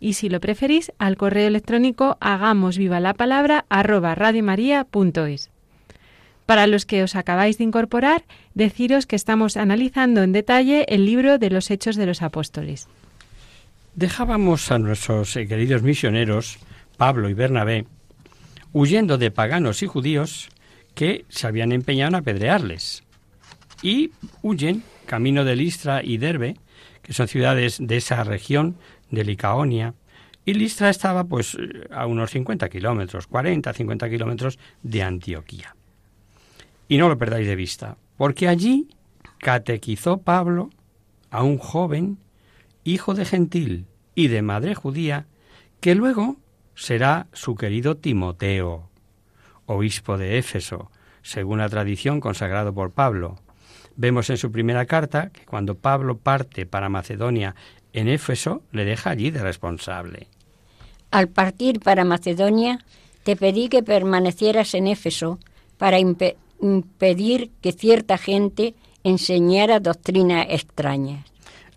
y 0.00 0.14
si 0.14 0.28
lo 0.28 0.40
preferís 0.40 0.92
al 0.98 1.16
correo 1.16 1.46
electrónico 1.46 2.16
hagamos 2.20 2.78
viva 2.78 2.98
la 3.00 3.14
palabra 3.14 3.66
arroba. 3.68 4.16
Para 6.46 6.66
los 6.66 6.86
que 6.86 7.02
os 7.04 7.14
acabáis 7.14 7.58
de 7.58 7.64
incorporar, 7.64 8.24
deciros 8.54 9.06
que 9.06 9.14
estamos 9.14 9.56
analizando 9.56 10.22
en 10.22 10.32
detalle 10.32 10.84
el 10.88 11.04
libro 11.06 11.38
de 11.38 11.50
los 11.50 11.70
Hechos 11.70 11.94
de 11.94 12.06
los 12.06 12.22
Apóstoles. 12.22 12.88
Dejábamos 13.94 14.72
a 14.72 14.78
nuestros 14.78 15.36
eh, 15.36 15.46
queridos 15.46 15.82
misioneros, 15.82 16.58
Pablo 16.96 17.28
y 17.28 17.34
Bernabé, 17.34 17.86
huyendo 18.72 19.18
de 19.18 19.30
paganos 19.30 19.82
y 19.82 19.86
judíos 19.86 20.48
que 20.94 21.24
se 21.28 21.46
habían 21.46 21.72
empeñado 21.72 22.08
en 22.08 22.14
apedrearles. 22.16 23.04
Y 23.82 24.10
huyen 24.42 24.82
camino 25.06 25.44
de 25.44 25.56
Listra 25.56 26.02
y 26.02 26.18
Derbe, 26.18 26.56
que 27.02 27.12
son 27.12 27.28
ciudades 27.28 27.78
de 27.80 27.96
esa 27.96 28.22
región 28.24 28.76
de 29.10 29.24
Licaonia, 29.24 29.94
y 30.44 30.54
Listra 30.54 30.90
estaba 30.90 31.24
pues 31.24 31.56
a 31.90 32.06
unos 32.06 32.30
50 32.30 32.68
kilómetros, 32.68 33.26
40, 33.26 33.72
50 33.72 34.08
kilómetros 34.08 34.58
de 34.82 35.02
Antioquía. 35.02 35.76
Y 36.88 36.98
no 36.98 37.08
lo 37.08 37.18
perdáis 37.18 37.46
de 37.46 37.56
vista, 37.56 37.96
porque 38.16 38.48
allí 38.48 38.88
catequizó 39.38 40.18
Pablo 40.18 40.70
a 41.30 41.42
un 41.42 41.58
joven, 41.58 42.18
hijo 42.84 43.14
de 43.14 43.24
gentil 43.24 43.86
y 44.14 44.28
de 44.28 44.42
madre 44.42 44.74
judía, 44.74 45.26
que 45.80 45.94
luego 45.94 46.36
será 46.74 47.26
su 47.32 47.54
querido 47.54 47.96
Timoteo, 47.96 48.88
obispo 49.66 50.18
de 50.18 50.38
Éfeso, 50.38 50.90
según 51.22 51.58
la 51.58 51.68
tradición 51.68 52.20
consagrado 52.20 52.74
por 52.74 52.90
Pablo. 52.90 53.38
Vemos 53.96 54.30
en 54.30 54.36
su 54.36 54.50
primera 54.50 54.86
carta 54.86 55.30
que 55.30 55.44
cuando 55.44 55.76
Pablo 55.76 56.18
parte 56.18 56.66
para 56.66 56.88
Macedonia 56.88 57.54
en 57.92 58.08
Éfeso 58.08 58.62
le 58.72 58.84
deja 58.84 59.10
allí 59.10 59.30
de 59.30 59.42
responsable. 59.42 60.26
Al 61.10 61.28
partir 61.28 61.80
para 61.80 62.04
Macedonia, 62.04 62.84
te 63.22 63.36
pedí 63.36 63.68
que 63.68 63.82
permanecieras 63.82 64.74
en 64.74 64.86
Éfeso 64.86 65.38
para 65.76 65.98
impedir 65.98 67.50
que 67.60 67.72
cierta 67.72 68.16
gente 68.18 68.74
enseñara 69.02 69.80
doctrinas 69.80 70.46
extrañas. 70.50 71.24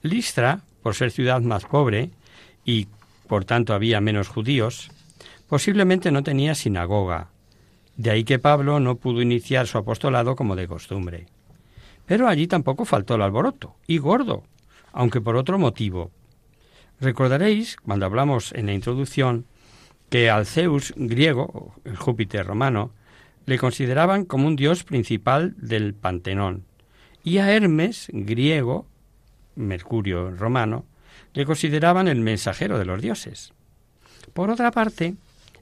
Listra, 0.02 0.62
por 0.82 0.96
ser 0.96 1.12
ciudad 1.12 1.42
más 1.42 1.66
pobre 1.66 2.12
y 2.66 2.88
por 3.28 3.46
tanto 3.46 3.74
había 3.74 4.02
menos 4.02 4.28
judíos, 4.28 4.92
posiblemente 5.48 6.12
no 6.12 6.24
tenía 6.24 6.56
sinagoga. 6.56 7.30
De 7.96 8.12
ahí 8.12 8.24
que 8.24 8.40
Pablo 8.40 8.80
no 8.80 8.96
pudo 8.96 9.22
iniciar 9.22 9.68
su 9.68 9.78
apostolado 9.78 10.36
como 10.36 10.56
de 10.56 10.68
costumbre. 10.68 11.28
Pero 12.06 12.28
allí 12.28 12.48
tampoco 12.48 12.86
faltó 12.86 13.16
el 13.16 13.22
alboroto, 13.22 13.76
y 13.88 13.98
gordo, 13.98 14.44
aunque 14.94 15.20
por 15.20 15.36
otro 15.36 15.60
motivo. 15.60 16.12
Recordaréis, 17.02 17.76
cuando 17.78 18.06
hablamos 18.06 18.54
en 18.54 18.68
la 18.68 18.74
introducción, 18.74 19.46
que 20.10 20.30
al 20.30 20.46
Zeus 20.46 20.94
griego, 20.96 21.74
el 21.84 21.98
Júpiter 21.98 22.46
romano, 22.46 22.92
le 23.46 23.58
consideraban 23.58 24.26
como 24.26 24.48
un 24.48 24.56
dios 24.56 24.84
principal 24.84 25.56
del 25.58 25.94
Pantenón, 25.94 26.64
y 27.24 27.40
a 27.40 27.52
Hermes, 27.52 28.08
griego, 28.14 28.88
Mercurio 29.56 30.32
romano, 30.32 30.86
le 31.34 31.46
consideraban 31.46 32.08
el 32.08 32.22
mensajero 32.22 32.78
de 32.78 32.86
los 32.86 33.02
dioses. 33.02 33.54
Por 34.34 34.50
otra 34.50 34.72
parte, 34.72 35.16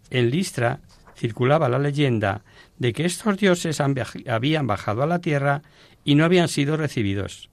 en 0.09 0.29
Listra 0.29 0.81
circulaba 1.15 1.69
la 1.69 1.79
leyenda 1.79 2.43
de 2.77 2.93
que 2.93 3.05
estos 3.05 3.37
dioses 3.37 3.79
habían 3.79 4.67
bajado 4.67 5.03
a 5.03 5.07
la 5.07 5.19
tierra 5.19 5.61
y 6.03 6.15
no 6.15 6.25
habían 6.25 6.47
sido 6.47 6.77
recibidos, 6.77 7.50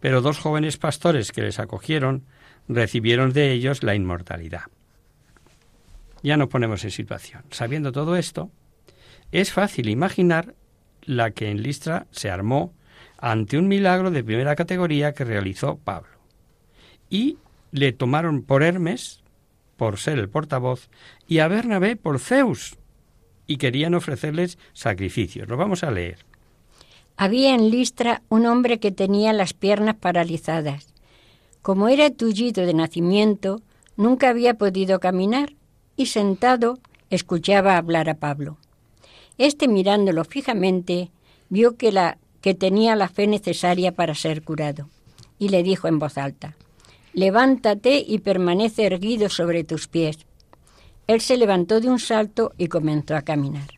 pero 0.00 0.22
dos 0.22 0.38
jóvenes 0.38 0.76
pastores 0.76 1.32
que 1.32 1.42
les 1.42 1.58
acogieron 1.58 2.24
recibieron 2.68 3.32
de 3.32 3.52
ellos 3.52 3.82
la 3.82 3.94
inmortalidad. 3.94 4.62
Ya 6.22 6.36
nos 6.36 6.48
ponemos 6.48 6.84
en 6.84 6.90
situación. 6.90 7.44
Sabiendo 7.50 7.92
todo 7.92 8.16
esto, 8.16 8.50
es 9.32 9.52
fácil 9.52 9.88
imaginar 9.88 10.54
la 11.02 11.30
que 11.30 11.50
en 11.50 11.62
Listra 11.62 12.06
se 12.10 12.30
armó 12.30 12.74
ante 13.18 13.58
un 13.58 13.68
milagro 13.68 14.10
de 14.10 14.24
primera 14.24 14.56
categoría 14.56 15.12
que 15.12 15.24
realizó 15.24 15.78
Pablo. 15.78 16.10
Y 17.08 17.38
le 17.70 17.92
tomaron 17.92 18.42
por 18.42 18.62
Hermes, 18.62 19.22
por 19.76 19.98
ser 19.98 20.18
el 20.18 20.28
portavoz, 20.28 20.90
y 21.26 21.38
a 21.38 21.48
Bernabé 21.48 21.96
por 21.96 22.18
Zeus, 22.18 22.76
y 23.46 23.56
querían 23.56 23.94
ofrecerles 23.94 24.58
sacrificios. 24.72 25.48
Lo 25.48 25.56
vamos 25.56 25.82
a 25.84 25.90
leer. 25.90 26.29
Había 27.22 27.54
en 27.54 27.68
Listra 27.68 28.22
un 28.30 28.46
hombre 28.46 28.80
que 28.80 28.92
tenía 28.92 29.34
las 29.34 29.52
piernas 29.52 29.94
paralizadas. 29.96 30.86
Como 31.60 31.88
era 31.88 32.08
tullido 32.08 32.64
de 32.64 32.72
nacimiento, 32.72 33.60
nunca 33.94 34.30
había 34.30 34.54
podido 34.54 35.00
caminar 35.00 35.52
y 35.96 36.06
sentado 36.06 36.78
escuchaba 37.10 37.76
hablar 37.76 38.08
a 38.08 38.14
Pablo. 38.14 38.56
Este 39.36 39.68
mirándolo 39.68 40.24
fijamente 40.24 41.10
vio 41.50 41.76
que, 41.76 41.92
la, 41.92 42.16
que 42.40 42.54
tenía 42.54 42.96
la 42.96 43.10
fe 43.10 43.26
necesaria 43.26 43.92
para 43.92 44.14
ser 44.14 44.42
curado 44.42 44.88
y 45.38 45.50
le 45.50 45.62
dijo 45.62 45.88
en 45.88 45.98
voz 45.98 46.16
alta, 46.16 46.56
Levántate 47.12 47.98
y 47.98 48.20
permanece 48.20 48.86
erguido 48.86 49.28
sobre 49.28 49.62
tus 49.62 49.88
pies. 49.88 50.20
Él 51.06 51.20
se 51.20 51.36
levantó 51.36 51.82
de 51.82 51.90
un 51.90 51.98
salto 51.98 52.54
y 52.56 52.68
comenzó 52.68 53.14
a 53.14 53.20
caminar. 53.20 53.68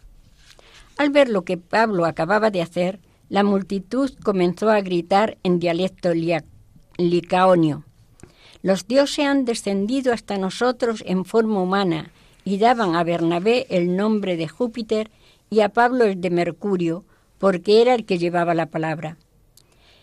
Al 0.96 1.10
ver 1.10 1.28
lo 1.28 1.42
que 1.42 1.56
Pablo 1.56 2.04
acababa 2.04 2.52
de 2.52 2.62
hacer, 2.62 3.00
la 3.32 3.44
multitud 3.44 4.12
comenzó 4.22 4.68
a 4.68 4.82
gritar 4.82 5.38
en 5.42 5.58
dialecto 5.58 6.10
licaonio. 6.98 7.82
Los 8.60 8.86
dioses 8.86 9.24
han 9.24 9.46
descendido 9.46 10.12
hasta 10.12 10.36
nosotros 10.36 11.02
en 11.06 11.24
forma 11.24 11.62
humana 11.62 12.10
y 12.44 12.58
daban 12.58 12.94
a 12.94 13.04
Bernabé 13.04 13.66
el 13.70 13.96
nombre 13.96 14.36
de 14.36 14.48
Júpiter 14.48 15.10
y 15.48 15.60
a 15.60 15.70
Pablo 15.70 16.04
el 16.04 16.20
de 16.20 16.28
Mercurio, 16.28 17.06
porque 17.38 17.80
era 17.80 17.94
el 17.94 18.04
que 18.04 18.18
llevaba 18.18 18.52
la 18.52 18.66
palabra. 18.66 19.16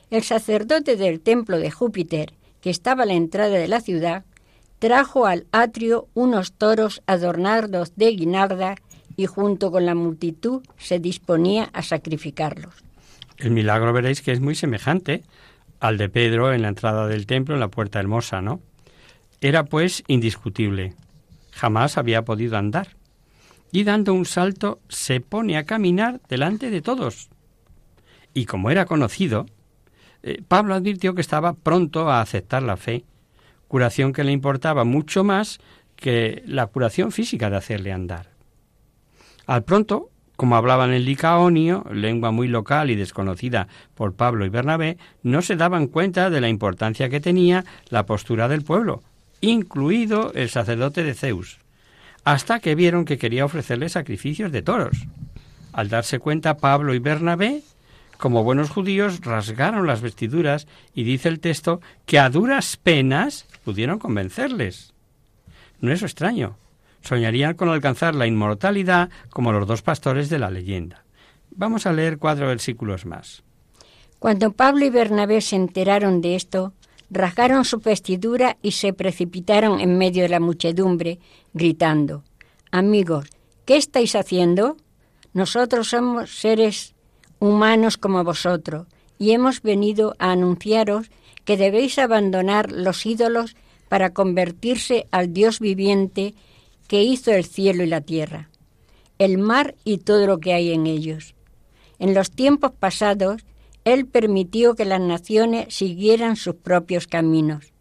El 0.10 0.24
sacerdote 0.24 0.96
del 0.96 1.20
templo 1.20 1.60
de 1.60 1.70
Júpiter, 1.70 2.34
que 2.62 2.72
estaba 2.72 3.04
a 3.04 3.06
la 3.06 3.14
entrada 3.14 3.58
de 3.60 3.68
la 3.68 3.80
ciudad, 3.80 4.26
trajo 4.80 5.28
al 5.28 5.46
atrio 5.52 6.08
unos 6.16 6.54
toros 6.54 7.04
adornados 7.06 7.94
de 7.96 8.10
guinarda 8.10 8.74
y 9.16 9.28
junto 9.28 9.72
con 9.72 9.86
la 9.86 9.94
multitud 9.94 10.64
se 10.80 10.98
disponía 10.98 11.70
a 11.74 11.84
sacrificarlos. 11.84 12.89
El 13.40 13.52
milagro 13.52 13.94
veréis 13.94 14.22
que 14.22 14.34
es 14.34 14.42
muy 14.42 14.54
semejante 14.54 15.24
al 15.80 15.98
de 15.98 16.10
Pedro 16.10 16.54
en 16.54 16.62
la 16.62 16.68
entrada 16.68 17.08
del 17.08 17.26
templo 17.26 17.56
en 17.56 17.62
la 17.62 17.70
puerta 17.70 18.00
hermosa, 18.00 18.42
¿no? 18.42 18.62
Era 19.40 19.64
pues 19.64 20.04
indiscutible. 20.08 20.94
Jamás 21.52 21.98
había 21.98 22.26
podido 22.26 22.58
andar. 22.58 22.98
Y 23.72 23.86
dando 23.86 24.14
un 24.14 24.26
salto 24.26 24.82
se 24.90 25.22
pone 25.22 25.58
a 25.58 25.64
caminar 25.64 26.20
delante 26.28 26.70
de 26.70 26.82
todos. 26.82 27.30
Y 28.34 28.46
como 28.46 28.72
era 28.72 28.86
conocido, 28.86 29.46
eh, 30.22 30.42
Pablo 30.46 30.74
advirtió 30.74 31.16
que 31.16 31.22
estaba 31.22 31.54
pronto 31.54 32.10
a 32.10 32.20
aceptar 32.20 32.64
la 32.64 32.78
fe, 32.78 33.06
curación 33.68 34.12
que 34.12 34.24
le 34.24 34.34
importaba 34.34 34.84
mucho 34.84 35.24
más 35.24 35.60
que 35.96 36.44
la 36.46 36.68
curación 36.68 37.12
física 37.12 37.50
de 37.50 37.58
hacerle 37.58 37.94
andar. 37.94 38.32
Al 39.46 39.64
pronto 39.64 40.10
como 40.40 40.56
hablaban 40.56 40.94
en 40.94 41.04
licaonio, 41.04 41.86
lengua 41.92 42.32
muy 42.32 42.48
local 42.48 42.90
y 42.90 42.96
desconocida 42.96 43.68
por 43.94 44.14
Pablo 44.16 44.46
y 44.46 44.50
Bernabé, 44.50 44.98
no 45.22 45.42
se 45.42 45.58
daban 45.58 45.88
cuenta 45.88 46.30
de 46.30 46.40
la 46.40 46.48
importancia 46.48 47.10
que 47.10 47.20
tenía 47.20 47.66
la 47.90 48.06
postura 48.06 48.48
del 48.48 48.64
pueblo, 48.64 49.04
incluido 49.42 50.32
el 50.36 50.48
sacerdote 50.48 51.04
de 51.04 51.14
Zeus, 51.14 51.58
hasta 52.24 52.62
que 52.62 52.74
vieron 52.74 53.04
que 53.04 53.18
quería 53.18 53.44
ofrecerle 53.44 53.90
sacrificios 53.90 54.50
de 54.54 54.62
toros. 54.62 55.08
Al 55.74 55.90
darse 55.90 56.20
cuenta 56.20 56.56
Pablo 56.56 56.94
y 56.94 57.00
Bernabé, 57.00 57.62
como 58.18 58.46
buenos 58.46 58.70
judíos, 58.70 59.20
rasgaron 59.20 59.88
las 59.88 60.00
vestiduras 60.00 60.68
y 60.96 61.04
dice 61.04 61.28
el 61.28 61.42
texto 61.42 61.82
que 62.06 62.18
a 62.18 62.30
duras 62.30 62.78
penas 62.78 63.46
pudieron 63.66 64.00
convencerles. 64.00 64.94
No 65.82 65.92
es 65.92 66.02
extraño, 66.02 66.56
soñarían 67.02 67.56
con 67.56 67.70
alcanzar 67.70 68.16
la 68.16 68.28
inmortalidad 68.28 69.10
como 69.30 69.52
los 69.52 69.68
dos 69.68 69.82
pastores 69.82 70.30
de 70.30 70.40
la 70.40 70.50
leyenda. 70.50 71.04
Vamos 71.52 71.86
a 71.86 71.94
leer 71.94 72.18
cuatro 72.18 72.48
versículos 72.48 73.06
más. 73.06 73.44
Cuando 74.20 74.52
Pablo 74.52 74.86
y 74.86 74.90
Bernabé 74.90 75.42
se 75.42 75.56
enteraron 75.56 76.22
de 76.22 76.36
esto, 76.36 76.74
rasgaron 77.10 77.66
su 77.66 77.80
vestidura 77.80 78.58
y 78.62 78.72
se 78.72 78.94
precipitaron 78.94 79.80
en 79.80 79.98
medio 79.98 80.24
de 80.24 80.30
la 80.30 80.40
muchedumbre, 80.40 81.20
gritando, 81.54 82.24
Amigos, 82.72 83.28
¿qué 83.66 83.78
estáis 83.78 84.16
haciendo? 84.16 84.78
Nosotros 85.34 85.90
somos 85.90 86.40
seres 86.40 86.96
humanos 87.40 87.98
como 87.98 88.24
vosotros 88.24 88.88
y 89.18 89.32
hemos 89.32 89.62
venido 89.62 90.16
a 90.20 90.32
anunciaros 90.32 91.10
que 91.46 91.58
debéis 91.58 91.98
abandonar 91.98 92.72
los 92.72 93.06
ídolos 93.06 93.56
para 93.88 94.14
convertirse 94.14 95.08
al 95.12 95.34
Dios 95.34 95.60
viviente 95.60 96.36
que 96.90 97.04
hizo 97.04 97.32
el 97.32 97.46
cielo 97.46 97.84
y 97.84 97.88
la 97.88 98.02
tierra, 98.02 98.50
el 99.20 99.38
mar 99.38 99.76
y 99.86 100.00
todo 100.00 100.26
lo 100.26 100.40
que 100.40 100.54
hay 100.54 100.74
en 100.74 100.88
ellos. 100.88 101.36
En 102.00 102.16
los 102.16 102.32
tiempos 102.32 102.72
pasados, 102.72 103.44
Él 103.86 104.08
permitió 104.08 104.74
que 104.74 104.86
las 104.86 105.00
naciones 105.00 105.74
siguieran 105.74 106.36
sus 106.36 106.56
propios 106.56 107.06
caminos. 107.06 107.74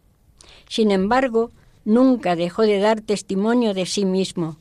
Sin 0.67 0.91
embargo, 0.91 1.49
nunca 1.85 2.35
dejó 2.35 2.61
de 2.61 2.77
dar 2.77 3.01
testimonio 3.01 3.73
de 3.73 3.87
sí 3.87 4.05
mismo, 4.05 4.57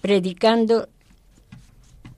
predicando, 0.00 0.88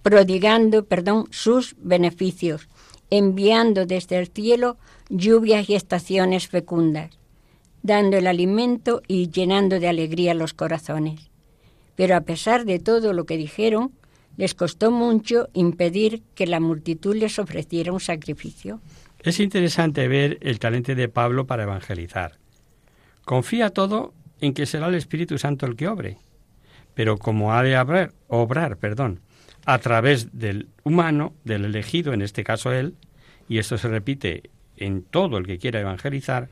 prodigando, 0.02 0.84
perdón, 0.84 1.28
sus 1.30 1.76
beneficios, 1.78 2.68
enviando 3.08 3.86
desde 3.86 4.18
el 4.18 4.28
cielo 4.28 4.76
lluvias 5.08 5.70
y 5.70 5.76
estaciones 5.76 6.46
fecundas, 6.46 7.10
dando 7.82 8.18
el 8.18 8.26
alimento 8.26 9.00
y 9.08 9.30
llenando 9.30 9.80
de 9.80 9.88
alegría 9.88 10.34
los 10.34 10.52
corazones. 10.52 11.29
Pero 12.00 12.16
a 12.16 12.22
pesar 12.22 12.64
de 12.64 12.78
todo 12.78 13.12
lo 13.12 13.26
que 13.26 13.36
dijeron, 13.36 13.92
les 14.38 14.54
costó 14.54 14.90
mucho 14.90 15.50
impedir 15.52 16.22
que 16.34 16.46
la 16.46 16.58
multitud 16.58 17.14
les 17.14 17.38
ofreciera 17.38 17.92
un 17.92 18.00
sacrificio. 18.00 18.80
Es 19.18 19.38
interesante 19.38 20.08
ver 20.08 20.38
el 20.40 20.58
talento 20.58 20.94
de 20.94 21.10
Pablo 21.10 21.44
para 21.44 21.64
evangelizar. 21.64 22.38
Confía 23.26 23.68
todo 23.68 24.14
en 24.40 24.54
que 24.54 24.64
será 24.64 24.86
el 24.86 24.94
Espíritu 24.94 25.36
Santo 25.36 25.66
el 25.66 25.76
que 25.76 25.88
obre. 25.88 26.16
Pero 26.94 27.18
como 27.18 27.52
ha 27.52 27.62
de 27.62 27.78
obrar, 27.78 28.14
obrar 28.28 28.78
perdón, 28.78 29.20
a 29.66 29.76
través 29.76 30.28
del 30.32 30.68
humano, 30.84 31.34
del 31.44 31.66
elegido, 31.66 32.14
en 32.14 32.22
este 32.22 32.44
caso 32.44 32.72
él, 32.72 32.94
y 33.46 33.58
esto 33.58 33.76
se 33.76 33.88
repite 33.88 34.44
en 34.78 35.02
todo 35.02 35.36
el 35.36 35.46
que 35.46 35.58
quiera 35.58 35.80
evangelizar, 35.80 36.48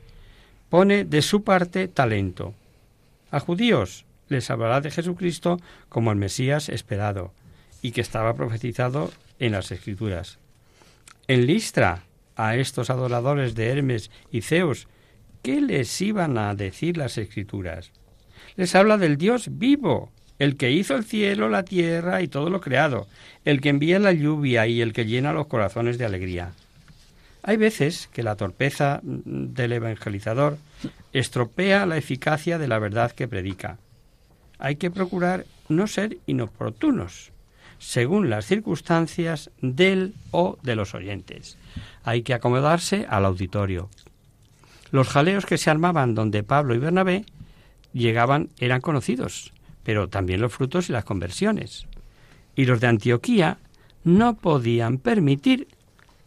pone 0.69 1.05
de 1.05 1.23
su 1.23 1.43
parte 1.43 1.87
talento. 1.87 2.53
A 3.31 3.39
judíos 3.39 4.05
les 4.29 4.49
hablará 4.49 4.81
de 4.81 4.91
Jesucristo 4.91 5.59
como 5.89 6.11
el 6.11 6.17
Mesías 6.17 6.69
esperado 6.69 7.33
y 7.81 7.91
que 7.91 8.01
estaba 8.01 8.33
profetizado 8.35 9.11
en 9.39 9.53
las 9.53 9.71
Escrituras. 9.71 10.39
En 11.27 11.45
Listra, 11.45 12.03
a 12.35 12.55
estos 12.55 12.89
adoradores 12.89 13.55
de 13.55 13.67
Hermes 13.67 14.11
y 14.31 14.41
Zeus, 14.41 14.87
¿qué 15.41 15.61
les 15.61 15.99
iban 16.01 16.37
a 16.37 16.55
decir 16.55 16.97
las 16.97 17.17
Escrituras? 17.17 17.91
Les 18.55 18.75
habla 18.75 18.97
del 18.97 19.17
Dios 19.17 19.49
vivo, 19.57 20.11
el 20.37 20.55
que 20.55 20.71
hizo 20.71 20.95
el 20.95 21.03
cielo, 21.03 21.49
la 21.49 21.63
tierra 21.63 22.21
y 22.21 22.27
todo 22.27 22.49
lo 22.49 22.61
creado, 22.61 23.07
el 23.45 23.61
que 23.61 23.69
envía 23.69 23.99
la 23.99 24.13
lluvia 24.13 24.67
y 24.67 24.81
el 24.81 24.93
que 24.93 25.05
llena 25.05 25.33
los 25.33 25.47
corazones 25.47 25.97
de 25.97 26.05
alegría. 26.05 26.53
Hay 27.43 27.57
veces 27.57 28.09
que 28.11 28.23
la 28.23 28.35
torpeza 28.35 28.99
del 29.03 29.73
evangelizador 29.73 30.57
estropea 31.13 31.85
la 31.85 31.97
eficacia 31.97 32.57
de 32.57 32.67
la 32.67 32.79
verdad 32.79 33.11
que 33.11 33.27
predica. 33.27 33.77
Hay 34.59 34.75
que 34.75 34.91
procurar 34.91 35.45
no 35.69 35.87
ser 35.87 36.17
inoportunos, 36.25 37.31
según 37.79 38.29
las 38.29 38.45
circunstancias 38.45 39.51
del 39.61 40.13
o 40.31 40.57
de 40.61 40.75
los 40.75 40.93
oyentes. 40.93 41.57
Hay 42.03 42.23
que 42.23 42.33
acomodarse 42.33 43.07
al 43.09 43.25
auditorio. 43.25 43.89
Los 44.91 45.07
jaleos 45.07 45.45
que 45.45 45.57
se 45.57 45.69
armaban 45.69 46.13
donde 46.13 46.43
Pablo 46.43 46.75
y 46.75 46.79
Bernabé 46.79 47.25
llegaban 47.93 48.49
eran 48.59 48.81
conocidos, 48.81 49.53
pero 49.83 50.09
también 50.09 50.41
los 50.41 50.53
frutos 50.53 50.89
y 50.89 50.91
las 50.91 51.05
conversiones. 51.05 51.87
Y 52.55 52.65
los 52.65 52.81
de 52.81 52.87
Antioquía 52.87 53.59
no 54.03 54.35
podían 54.35 54.97
permitir 54.97 55.67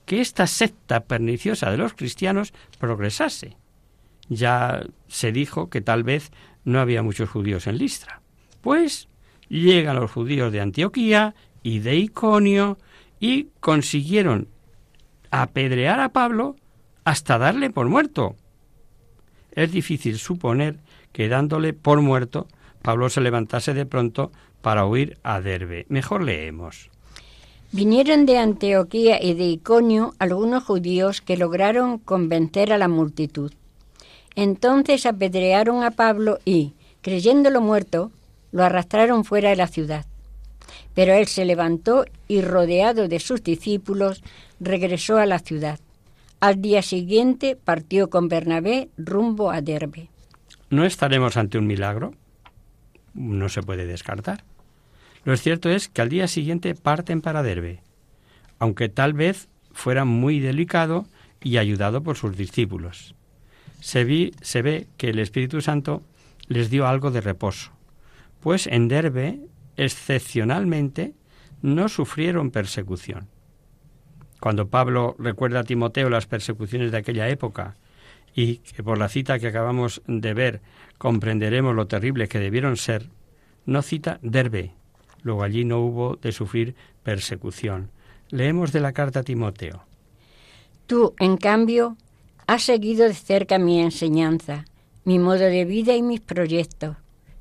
que 0.07 0.21
esta 0.21 0.47
secta 0.47 1.05
perniciosa 1.05 1.71
de 1.71 1.77
los 1.77 1.95
cristianos 1.95 2.55
progresase. 2.79 3.57
Ya 4.29 4.83
se 5.09 5.33
dijo 5.33 5.69
que 5.69 5.81
tal 5.81 6.03
vez 6.03 6.33
no 6.65 6.81
había 6.81 7.03
muchos 7.03 7.29
judíos 7.29 7.67
en 7.67 7.79
Listra. 7.79 8.22
Pues 8.63 9.09
llegan 9.49 9.97
los 9.97 10.11
judíos 10.11 10.51
de 10.51 10.63
Antioquía 10.63 11.35
y 11.63 11.81
de 11.81 11.97
Iconio 11.97 12.79
y 13.21 13.49
consiguieron 13.61 14.49
apedrear 15.31 16.01
a 16.01 16.11
Pablo 16.11 16.57
hasta 17.05 17.39
darle 17.39 17.71
por 17.71 17.89
muerto. 17.89 18.37
Es 19.53 19.71
difícil 19.71 20.19
suponer 20.19 20.79
que 21.13 21.29
dándole 21.29 21.75
por 21.75 22.01
muerto, 22.01 22.49
Pablo 22.81 23.11
se 23.11 23.21
levantase 23.21 23.75
de 23.75 23.85
pronto 23.85 24.33
para 24.63 24.87
huir 24.87 25.19
a 25.23 25.41
Derbe. 25.41 25.85
Mejor 25.89 26.23
leemos. 26.23 26.91
Vinieron 27.73 28.27
de 28.27 28.39
Antioquía 28.39 29.23
y 29.23 29.35
de 29.35 29.45
Iconio 29.45 30.15
algunos 30.19 30.65
judíos 30.65 31.21
que 31.21 31.37
lograron 31.37 31.99
convencer 31.99 32.73
a 32.73 32.79
la 32.79 32.89
multitud. 32.89 33.53
Entonces 34.35 35.07
apedrearon 35.07 35.83
a 35.83 35.91
Pablo 35.91 36.39
y, 36.45 36.75
creyéndolo 37.03 37.61
muerto, 37.61 38.11
lo 38.53 38.63
arrastraron 38.63 39.25
fuera 39.25 39.51
de 39.51 39.57
la 39.57 39.67
ciudad. 39.67 40.07
Pero 40.95 41.15
él 41.15 41.27
se 41.27 41.45
levantó 41.45 42.05
y, 42.29 42.43
rodeado 42.43 43.09
de 43.09 43.19
sus 43.19 43.43
discípulos, 43.43 44.23
regresó 44.61 45.19
a 45.19 45.27
la 45.27 45.39
ciudad. 45.39 45.81
Al 46.41 46.61
día 46.61 46.83
siguiente 46.83 47.57
partió 47.57 48.11
con 48.11 48.29
Bernabé 48.29 48.89
rumbo 48.97 49.51
a 49.51 49.61
Derbe. 49.61 50.09
¿No 50.71 50.85
estaremos 50.85 51.37
ante 51.37 51.59
un 51.59 51.67
milagro? 51.67 52.15
No 53.15 53.49
se 53.49 53.63
puede 53.63 53.87
descartar. 53.87 54.45
Lo 55.25 55.37
cierto 55.37 55.71
es 55.71 55.89
que 55.89 56.03
al 56.03 56.09
día 56.09 56.27
siguiente 56.27 56.75
parten 56.75 57.21
para 57.21 57.43
Derbe, 57.43 57.81
aunque 58.59 58.89
tal 58.89 59.13
vez 59.13 59.49
fuera 59.73 60.05
muy 60.05 60.41
delicado 60.41 61.07
y 61.41 61.59
ayudado 61.59 62.03
por 62.03 62.17
sus 62.17 62.37
discípulos. 62.37 63.15
Se, 63.81 64.33
se 64.41 64.63
ve 64.63 64.87
que 64.97 65.11
el 65.11 65.19
Espíritu 65.19 65.61
Santo 65.61 66.03
les 66.49 66.71
dio 66.71 66.87
algo 66.87 67.11
de 67.11 67.21
reposo, 67.21 67.71
pues 68.43 68.67
en 68.67 68.89
Derbe, 68.89 69.41
excepcionalmente, 69.77 71.15
no 71.63 71.89
sufrieron 71.89 72.51
persecución. 72.51 73.29
Cuando 74.41 74.69
Pablo 74.69 75.15
recuerda 75.19 75.61
a 75.61 75.65
Timoteo 75.65 76.11
las 76.11 76.27
persecuciones 76.27 76.91
de 76.91 76.99
aquella 76.99 77.29
época 77.29 77.77
y 78.35 78.57
que 78.59 78.83
por 78.83 78.99
la 78.99 79.09
cita 79.09 79.39
que 79.39 79.47
acabamos 79.47 80.03
de 80.07 80.35
ver 80.35 80.61
comprenderemos 80.99 81.77
lo 81.77 81.87
terrible 81.87 82.27
que 82.27 82.41
debieron 82.41 82.77
ser, 82.77 83.09
no 83.65 83.83
cita 83.83 84.19
Derbe, 84.23 84.73
luego 85.23 85.45
allí 85.45 85.65
no 85.65 85.79
hubo 85.79 86.17
de 86.17 86.33
sufrir 86.33 86.75
persecución. 87.05 87.91
Leemos 88.31 88.73
de 88.73 88.81
la 88.81 88.93
carta 88.93 89.21
a 89.21 89.23
Timoteo. 89.23 89.85
Tú, 90.89 91.15
en 91.21 91.37
cambio, 91.37 91.97
has 92.49 92.65
seguido 92.65 93.07
de 93.07 93.15
cerca 93.15 93.59
mi 93.59 93.81
enseñanza, 93.81 94.65
mi 95.05 95.21
modo 95.21 95.45
de 95.45 95.65
vida 95.65 95.95
y 95.95 96.03
mis 96.03 96.21
proyectos, 96.21 96.97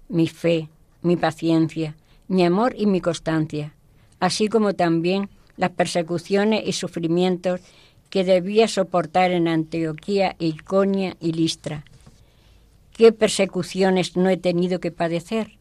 mi 0.08 0.28
fe, 0.28 0.70
mi 1.02 1.18
paciencia, 1.18 1.96
mi 2.28 2.46
amor 2.46 2.74
y 2.78 2.86
mi 2.86 3.02
constancia, 3.02 3.74
así 4.20 4.48
como 4.48 4.74
también 4.74 5.30
las 5.58 5.72
persecuciones 5.72 6.64
y 6.66 6.74
sufrimientos 6.74 7.62
que 8.10 8.24
debía 8.24 8.68
soportar 8.68 9.32
en 9.32 9.48
Antioquía, 9.48 10.36
Iconia 10.40 11.16
y 11.20 11.32
Listra. 11.32 11.84
¿Qué 12.94 13.12
persecuciones 13.12 14.18
no 14.18 14.30
he 14.30 14.38
tenido 14.38 14.80
que 14.80 14.92
padecer? 14.92 15.58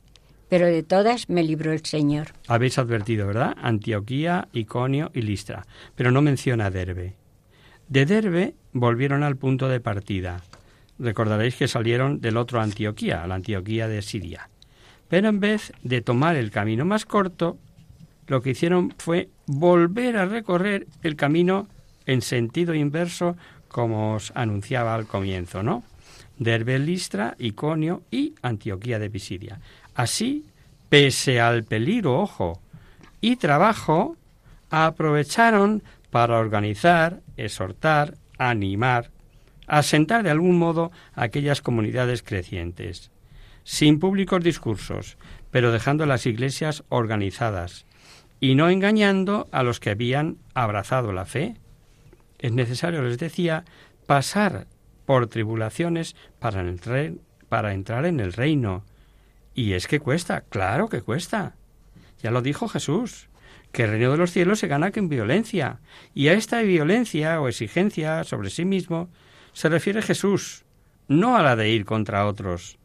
Pero 0.49 0.67
de 0.67 0.83
todas 0.83 1.29
me 1.29 1.45
libró 1.45 1.73
el 1.73 1.85
Señor. 1.87 2.29
Habéis 2.49 2.77
advertido, 2.79 3.27
¿verdad? 3.27 3.57
Antioquía, 3.63 4.49
Iconio 4.53 5.13
y 5.15 5.23
Listra. 5.23 5.65
Pero 5.95 6.11
no 6.11 6.23
menciona 6.23 6.71
Derbe. 6.71 7.15
De 7.89 8.05
Derbe 8.05 8.55
volvieron 8.73 9.23
al 9.23 9.37
punto 9.37 9.69
de 9.69 9.81
partida. 9.81 10.43
Recordaréis 10.99 11.55
que 11.55 11.69
salieron 11.69 12.21
del 12.21 12.37
otro 12.37 12.61
Antioquía, 12.61 13.27
la 13.29 13.37
Antioquía 13.37 13.87
de 13.87 14.03
Siria. 14.03 14.51
Pero 15.11 15.29
en 15.29 15.41
vez 15.41 15.73
de 15.83 16.01
tomar 16.01 16.37
el 16.37 16.53
camino 16.53 16.85
más 16.87 17.05
corto, 17.05 17.59
lo 18.29 18.41
que 18.41 18.51
hicieron 18.51 18.95
fue 18.97 19.29
volver 19.47 20.17
a 20.17 20.25
recorrer 20.25 20.87
el 21.03 21.17
camino 21.17 21.67
en 22.07 22.23
sentido 22.23 22.75
inverso, 22.75 23.37
como 23.67 24.15
os 24.15 24.33
anunciaba 24.37 24.95
al 24.95 25.07
comienzo, 25.07 25.65
¿no? 25.65 25.83
Derbe, 26.39 26.79
Listra, 26.79 27.35
Iconio 27.41 28.03
y 28.11 28.35
Antioquía 28.41 29.01
de 29.01 29.11
Pisidia. 29.11 29.61
Así, 29.97 30.47
pese 30.89 31.41
al 31.41 31.65
peligro, 31.65 32.21
ojo, 32.21 32.61
y 33.21 33.35
trabajo, 33.35 34.17
aprovecharon 34.71 35.83
para 36.11 36.39
organizar, 36.39 37.21
exhortar, 37.37 38.15
animar, 38.39 39.11
asentar 39.67 40.23
de 40.23 40.31
algún 40.31 40.57
modo 40.57 40.93
aquellas 41.15 41.63
comunidades 41.63 42.23
crecientes 42.23 43.11
sin 43.71 44.01
públicos 44.01 44.43
discursos, 44.43 45.17
pero 45.53 45.71
dejando 45.71 46.05
las 46.05 46.27
iglesias 46.27 46.83
organizadas 46.89 47.87
y 48.41 48.57
no 48.57 48.69
engañando 48.69 49.47
a 49.53 49.63
los 49.63 49.79
que 49.79 49.91
habían 49.91 50.39
abrazado 50.55 51.13
la 51.13 51.25
fe. 51.25 51.55
Es 52.41 52.51
necesario, 52.51 53.01
les 53.01 53.17
decía, 53.17 53.65
pasar 54.07 54.67
por 55.07 55.29
tribulaciones 55.29 56.17
para 56.41 56.63
entrar, 56.63 57.13
para 57.49 57.73
entrar 57.73 58.07
en 58.07 58.19
el 58.19 58.33
reino. 58.33 58.83
Y 59.55 59.75
es 59.75 59.87
que 59.87 60.01
cuesta, 60.01 60.41
claro 60.41 60.89
que 60.89 61.03
cuesta. 61.03 61.55
Ya 62.25 62.33
lo 62.33 62.43
dijo 62.43 62.67
Jesús, 62.67 63.29
que 63.71 63.85
el 63.85 63.91
reino 63.91 64.11
de 64.11 64.19
los 64.19 64.33
cielos 64.33 64.59
se 64.59 64.67
gana 64.67 64.91
con 64.91 65.09
violencia, 65.09 65.79
y 66.13 66.27
a 66.27 66.33
esta 66.33 66.61
violencia 66.63 67.41
o 67.41 67.47
exigencia 67.47 68.25
sobre 68.25 68.51
sí 68.51 68.65
mismo 68.65 69.11
se 69.53 69.69
refiere 69.69 70.03
Jesús, 70.03 70.65
no 71.07 71.37
a 71.37 71.43
la 71.45 71.55
de 71.55 71.69
ir 71.71 71.85
contra 71.85 72.27
otros. 72.27 72.80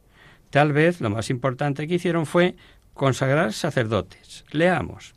Tal 0.56 0.72
vez 0.72 1.02
lo 1.02 1.10
más 1.10 1.30
importante 1.30 1.86
que 1.86 1.96
hicieron 1.96 2.26
fue 2.26 2.56
consagrar 2.94 3.52
sacerdotes. 3.52 4.46
Leamos. 4.52 5.14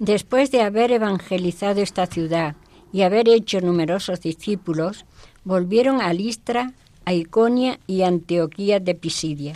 Después 0.00 0.50
de 0.50 0.62
haber 0.62 0.90
evangelizado 0.90 1.80
esta 1.80 2.06
ciudad 2.06 2.56
y 2.92 3.02
haber 3.02 3.28
hecho 3.28 3.60
numerosos 3.60 4.20
discípulos, 4.20 5.06
volvieron 5.44 6.00
a 6.00 6.12
Listra, 6.12 6.72
a 7.04 7.12
Iconia 7.12 7.78
y 7.86 8.02
Antioquía 8.02 8.80
de 8.80 8.96
Pisidia. 8.96 9.54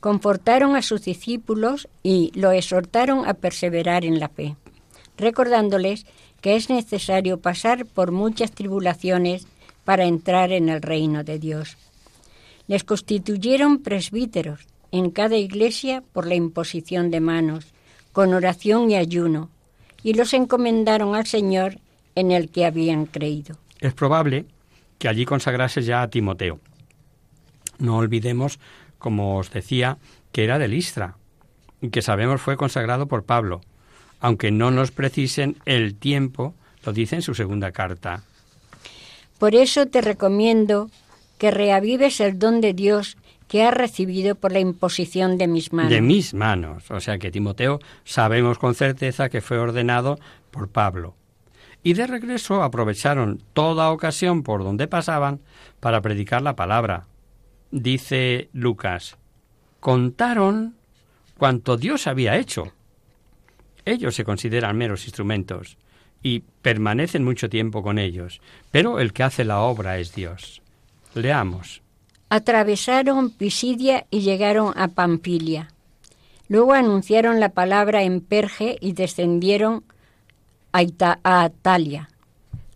Confortaron 0.00 0.74
a 0.74 0.80
sus 0.80 1.04
discípulos 1.04 1.86
y 2.02 2.32
lo 2.34 2.50
exhortaron 2.50 3.28
a 3.28 3.34
perseverar 3.34 4.06
en 4.06 4.20
la 4.20 4.30
fe, 4.30 4.56
recordándoles 5.18 6.06
que 6.40 6.56
es 6.56 6.70
necesario 6.70 7.40
pasar 7.40 7.84
por 7.84 8.10
muchas 8.10 8.52
tribulaciones 8.52 9.46
para 9.84 10.06
entrar 10.06 10.50
en 10.50 10.70
el 10.70 10.80
reino 10.80 11.24
de 11.24 11.38
Dios. 11.38 11.76
Les 12.66 12.84
constituyeron 12.84 13.78
presbíteros 13.78 14.66
en 14.90 15.10
cada 15.10 15.36
iglesia 15.36 16.02
por 16.12 16.26
la 16.26 16.34
imposición 16.34 17.10
de 17.10 17.20
manos, 17.20 17.66
con 18.12 18.32
oración 18.32 18.90
y 18.90 18.96
ayuno, 18.96 19.50
y 20.02 20.14
los 20.14 20.32
encomendaron 20.34 21.14
al 21.14 21.26
Señor 21.26 21.78
en 22.14 22.30
el 22.30 22.50
que 22.50 22.64
habían 22.64 23.06
creído. 23.06 23.56
Es 23.80 23.92
probable 23.92 24.46
que 24.98 25.08
allí 25.08 25.24
consagrase 25.24 25.82
ya 25.82 26.02
a 26.02 26.08
Timoteo. 26.08 26.60
No 27.78 27.96
olvidemos, 27.96 28.58
como 28.98 29.36
os 29.36 29.50
decía, 29.50 29.98
que 30.32 30.44
era 30.44 30.58
de 30.58 30.68
Listra, 30.68 31.16
y 31.80 31.90
que 31.90 32.02
sabemos 32.02 32.40
fue 32.40 32.56
consagrado 32.56 33.06
por 33.06 33.24
Pablo, 33.24 33.60
aunque 34.20 34.50
no 34.50 34.70
nos 34.70 34.90
precisen 34.90 35.56
el 35.66 35.96
tiempo, 35.96 36.54
lo 36.84 36.92
dice 36.92 37.16
en 37.16 37.22
su 37.22 37.34
segunda 37.34 37.72
carta. 37.72 38.22
Por 39.38 39.54
eso 39.54 39.86
te 39.86 40.00
recomiendo 40.00 40.88
que 41.38 41.50
reavives 41.50 42.20
el 42.20 42.38
don 42.38 42.60
de 42.60 42.72
Dios 42.72 43.16
que 43.48 43.62
has 43.62 43.74
recibido 43.74 44.34
por 44.34 44.52
la 44.52 44.60
imposición 44.60 45.38
de 45.38 45.46
mis 45.46 45.72
manos. 45.72 45.90
De 45.90 46.00
mis 46.00 46.34
manos. 46.34 46.90
O 46.90 47.00
sea 47.00 47.18
que 47.18 47.30
Timoteo 47.30 47.78
sabemos 48.04 48.58
con 48.58 48.74
certeza 48.74 49.28
que 49.28 49.40
fue 49.40 49.58
ordenado 49.58 50.18
por 50.50 50.68
Pablo. 50.68 51.14
Y 51.82 51.92
de 51.92 52.06
regreso 52.06 52.62
aprovecharon 52.62 53.42
toda 53.52 53.90
ocasión 53.90 54.42
por 54.42 54.64
donde 54.64 54.88
pasaban 54.88 55.40
para 55.80 56.00
predicar 56.00 56.40
la 56.40 56.56
palabra. 56.56 57.06
Dice 57.70 58.48
Lucas, 58.52 59.18
contaron 59.80 60.76
cuanto 61.36 61.76
Dios 61.76 62.06
había 62.06 62.38
hecho. 62.38 62.72
Ellos 63.84 64.14
se 64.14 64.24
consideran 64.24 64.78
meros 64.78 65.04
instrumentos 65.04 65.76
y 66.22 66.40
permanecen 66.62 67.22
mucho 67.22 67.50
tiempo 67.50 67.82
con 67.82 67.98
ellos, 67.98 68.40
pero 68.70 68.98
el 68.98 69.12
que 69.12 69.24
hace 69.24 69.44
la 69.44 69.60
obra 69.60 69.98
es 69.98 70.14
Dios. 70.14 70.62
Leamos. 71.14 71.82
Atravesaron 72.28 73.30
Pisidia 73.30 74.06
y 74.10 74.20
llegaron 74.20 74.72
a 74.76 74.88
Pampilia. 74.88 75.68
Luego 76.48 76.72
anunciaron 76.72 77.40
la 77.40 77.50
palabra 77.50 78.02
en 78.02 78.20
Perge 78.20 78.76
y 78.80 78.92
descendieron 78.92 79.84
a, 80.72 80.82
a 81.22 81.44
Atalia. 81.44 82.10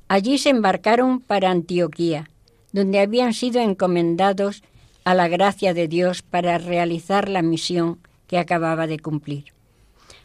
Allí 0.07 0.39
se 0.39 0.51
embarcaron 0.51 1.21
para 1.21 1.51
Antioquía, 1.51 2.31
donde 2.73 3.01
habían 3.01 3.35
sido 3.35 3.61
encomendados 3.61 4.63
a 5.05 5.15
la 5.15 5.29
gracia 5.29 5.75
de 5.75 5.89
Dios 5.89 6.23
para 6.23 6.59
realizar 6.59 7.29
la 7.29 7.43
misión 7.43 7.99
que 8.27 8.39
acababa 8.39 8.87
de 8.87 8.99
cumplir. 8.99 9.53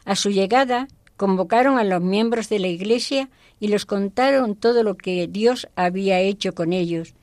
A 0.06 0.16
su 0.16 0.30
llegada, 0.30 0.88
convocaron 1.18 1.78
a 1.78 1.84
los 1.84 2.02
miembros 2.02 2.50
de 2.50 2.60
la 2.60 2.68
Iglesia 2.68 3.30
y 3.60 3.70
les 3.70 3.86
contaron 3.86 4.56
todo 4.56 4.84
lo 4.84 4.96
que 4.96 5.28
Dios 5.28 5.68
había 5.76 6.20
hecho 6.20 6.54
con 6.54 6.74
ellos 6.74 7.14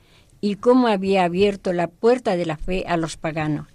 y 0.41 0.55
cómo 0.55 0.87
había 0.87 1.23
abierto 1.23 1.71
la 1.71 1.87
puerta 1.87 2.35
de 2.35 2.45
la 2.45 2.57
fe 2.57 2.83
a 2.87 2.97
los 2.97 3.15
paganos. 3.15 3.67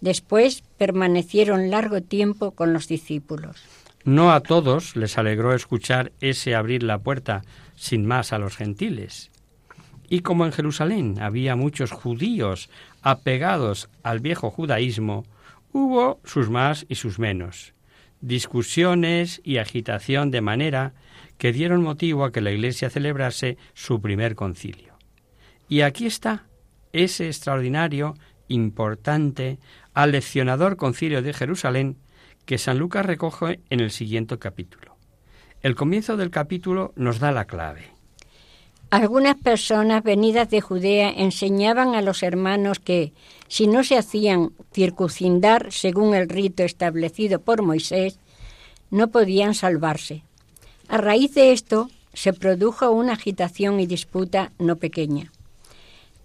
Después 0.00 0.62
permanecieron 0.78 1.70
largo 1.70 2.00
tiempo 2.00 2.50
con 2.50 2.72
los 2.72 2.88
discípulos. 2.88 3.62
No 4.04 4.32
a 4.32 4.40
todos 4.40 4.96
les 4.96 5.18
alegró 5.18 5.52
escuchar 5.54 6.12
ese 6.20 6.54
abrir 6.54 6.82
la 6.82 6.98
puerta 6.98 7.42
sin 7.74 8.06
más 8.06 8.32
a 8.32 8.38
los 8.38 8.56
gentiles. 8.56 9.30
Y 10.08 10.20
como 10.20 10.46
en 10.46 10.52
Jerusalén 10.52 11.16
había 11.20 11.56
muchos 11.56 11.90
judíos 11.90 12.70
apegados 13.02 13.88
al 14.02 14.20
viejo 14.20 14.50
judaísmo, 14.50 15.24
hubo 15.72 16.20
sus 16.24 16.48
más 16.48 16.86
y 16.88 16.94
sus 16.94 17.18
menos, 17.18 17.74
discusiones 18.20 19.40
y 19.44 19.58
agitación 19.58 20.30
de 20.30 20.40
manera 20.40 20.94
que 21.38 21.52
dieron 21.52 21.82
motivo 21.82 22.24
a 22.24 22.32
que 22.32 22.40
la 22.40 22.52
Iglesia 22.52 22.90
celebrase 22.90 23.58
su 23.74 24.00
primer 24.00 24.36
concilio. 24.36 24.95
Y 25.68 25.80
aquí 25.80 26.06
está 26.06 26.46
ese 26.92 27.26
extraordinario, 27.26 28.14
importante, 28.48 29.58
aleccionador 29.94 30.76
concilio 30.76 31.22
de 31.22 31.32
Jerusalén 31.32 31.96
que 32.44 32.58
San 32.58 32.78
Lucas 32.78 33.04
recoge 33.04 33.60
en 33.70 33.80
el 33.80 33.90
siguiente 33.90 34.38
capítulo. 34.38 34.96
El 35.62 35.74
comienzo 35.74 36.16
del 36.16 36.30
capítulo 36.30 36.92
nos 36.96 37.18
da 37.18 37.32
la 37.32 37.46
clave. 37.46 37.90
Algunas 38.90 39.34
personas 39.34 40.04
venidas 40.04 40.48
de 40.48 40.60
Judea 40.60 41.10
enseñaban 41.10 41.96
a 41.96 42.02
los 42.02 42.22
hermanos 42.22 42.78
que, 42.78 43.12
si 43.48 43.66
no 43.66 43.82
se 43.82 43.98
hacían 43.98 44.52
circuncindar 44.72 45.72
según 45.72 46.14
el 46.14 46.28
rito 46.28 46.62
establecido 46.62 47.40
por 47.40 47.62
Moisés, 47.62 48.20
no 48.90 49.08
podían 49.08 49.54
salvarse. 49.54 50.22
A 50.86 50.98
raíz 50.98 51.34
de 51.34 51.50
esto 51.50 51.90
se 52.12 52.32
produjo 52.32 52.92
una 52.92 53.14
agitación 53.14 53.80
y 53.80 53.86
disputa 53.86 54.52
no 54.60 54.76
pequeña. 54.76 55.32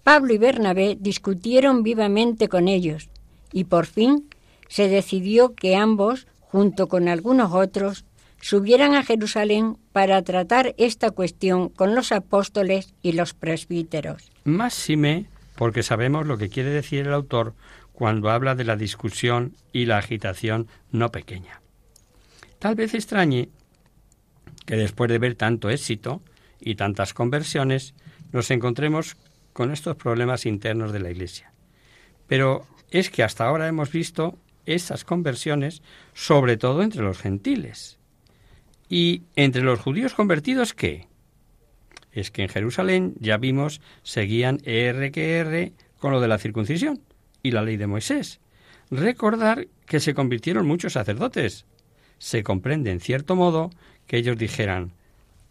Pablo 0.04 0.34
y 0.34 0.38
Bernabé 0.38 0.96
discutieron 1.00 1.82
vivamente 1.82 2.48
con 2.48 2.68
ellos 2.68 3.08
y 3.52 3.64
por 3.64 3.86
fin 3.86 4.28
se 4.68 4.88
decidió 4.88 5.54
que 5.54 5.76
ambos, 5.76 6.26
junto 6.40 6.88
con 6.88 7.08
algunos 7.08 7.52
otros, 7.52 8.04
subieran 8.40 8.94
a 8.94 9.04
Jerusalén 9.04 9.78
para 9.92 10.22
tratar 10.22 10.74
esta 10.78 11.10
cuestión 11.10 11.68
con 11.68 11.94
los 11.94 12.10
apóstoles 12.10 12.94
y 13.02 13.12
los 13.12 13.34
presbíteros. 13.34 14.32
Máxime 14.44 15.26
porque 15.54 15.82
sabemos 15.82 16.26
lo 16.26 16.38
que 16.38 16.48
quiere 16.48 16.70
decir 16.70 17.06
el 17.06 17.12
autor 17.12 17.54
cuando 17.92 18.30
habla 18.30 18.54
de 18.54 18.64
la 18.64 18.76
discusión 18.76 19.54
y 19.72 19.84
la 19.84 19.98
agitación 19.98 20.66
no 20.90 21.10
pequeña. 21.12 21.60
Tal 22.58 22.74
vez 22.74 22.94
extrañe 22.94 23.48
que 24.66 24.76
después 24.76 25.10
de 25.10 25.18
ver 25.18 25.34
tanto 25.34 25.70
éxito 25.70 26.22
y 26.58 26.74
tantas 26.76 27.14
conversiones, 27.14 27.94
nos 28.32 28.50
encontremos 28.50 29.16
con 29.52 29.72
estos 29.72 29.96
problemas 29.96 30.46
internos 30.46 30.92
de 30.92 31.00
la 31.00 31.10
Iglesia. 31.10 31.52
Pero 32.26 32.66
es 32.90 33.10
que 33.10 33.22
hasta 33.22 33.46
ahora 33.46 33.68
hemos 33.68 33.90
visto 33.90 34.38
esas 34.66 35.04
conversiones 35.04 35.82
sobre 36.14 36.56
todo 36.56 36.82
entre 36.82 37.02
los 37.02 37.18
gentiles. 37.18 37.98
¿Y 38.88 39.22
entre 39.36 39.62
los 39.62 39.80
judíos 39.80 40.14
convertidos 40.14 40.74
qué? 40.74 41.08
Es 42.12 42.30
que 42.30 42.42
en 42.42 42.48
Jerusalén, 42.48 43.14
ya 43.18 43.38
vimos, 43.38 43.80
seguían 44.02 44.58
R 44.64 45.10
que 45.10 45.38
R 45.38 45.72
con 45.98 46.12
lo 46.12 46.20
de 46.20 46.28
la 46.28 46.38
circuncisión 46.38 47.00
y 47.42 47.52
la 47.52 47.62
ley 47.62 47.76
de 47.76 47.86
Moisés. 47.86 48.40
Recordar 48.90 49.68
que 49.86 50.00
se 50.00 50.12
convirtieron 50.12 50.66
muchos 50.66 50.92
sacerdotes. 50.92 51.64
Se 52.18 52.42
comprende, 52.42 52.90
en 52.90 53.00
cierto 53.00 53.34
modo, 53.34 53.70
que 54.06 54.18
ellos 54.18 54.36
dijeran, 54.36 54.92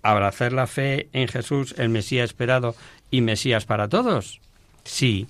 abrazar 0.03 0.53
la 0.53 0.67
fe 0.67 1.09
en 1.13 1.27
Jesús, 1.27 1.75
el 1.77 1.89
Mesías 1.89 2.25
esperado 2.25 2.75
y 3.09 3.21
Mesías 3.21 3.65
para 3.65 3.89
todos? 3.89 4.41
Sí. 4.83 5.27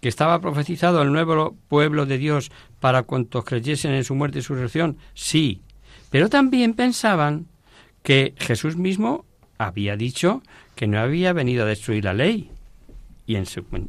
¿Que 0.00 0.08
estaba 0.08 0.40
profetizado 0.40 1.02
el 1.02 1.12
nuevo 1.12 1.56
pueblo 1.68 2.06
de 2.06 2.18
Dios 2.18 2.50
para 2.80 3.02
cuantos 3.02 3.44
creyesen 3.44 3.92
en 3.92 4.04
su 4.04 4.14
muerte 4.14 4.38
y 4.38 4.42
su 4.42 4.54
resurrección? 4.54 4.98
Sí. 5.14 5.60
Pero 6.10 6.28
también 6.28 6.74
pensaban 6.74 7.46
que 8.02 8.34
Jesús 8.38 8.76
mismo 8.76 9.24
había 9.58 9.96
dicho 9.96 10.42
que 10.74 10.86
no 10.86 11.00
había 11.00 11.32
venido 11.32 11.64
a 11.64 11.68
destruir 11.68 12.04
la 12.04 12.14
ley. 12.14 12.50
Y 13.26 13.36
en, 13.36 13.46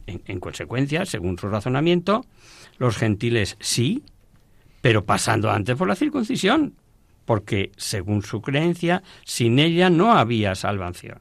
en 0.08 0.40
consecuencia, 0.40 1.06
según 1.06 1.38
su 1.38 1.48
razonamiento, 1.48 2.26
los 2.80 2.98
gentiles 2.98 3.58
sí, 3.60 4.04
pero 4.82 5.06
pasando 5.06 5.52
antes 5.52 5.76
por 5.76 5.88
la 5.88 5.96
circuncisión, 5.96 6.74
porque, 7.28 7.72
según 7.78 8.24
su 8.24 8.42
creencia, 8.42 9.04
sin 9.24 9.60
ella 9.60 9.92
no 9.92 10.14
había 10.14 10.56
salvación 10.56 11.20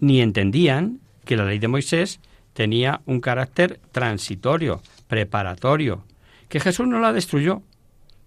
ni 0.00 0.20
entendían 0.20 1.00
que 1.24 1.36
la 1.36 1.44
ley 1.44 1.58
de 1.58 1.68
Moisés 1.68 2.20
tenía 2.52 3.00
un 3.06 3.20
carácter 3.20 3.80
transitorio, 3.92 4.82
preparatorio, 5.06 6.04
que 6.48 6.60
Jesús 6.60 6.86
no 6.86 6.98
la 7.00 7.12
destruyó, 7.12 7.62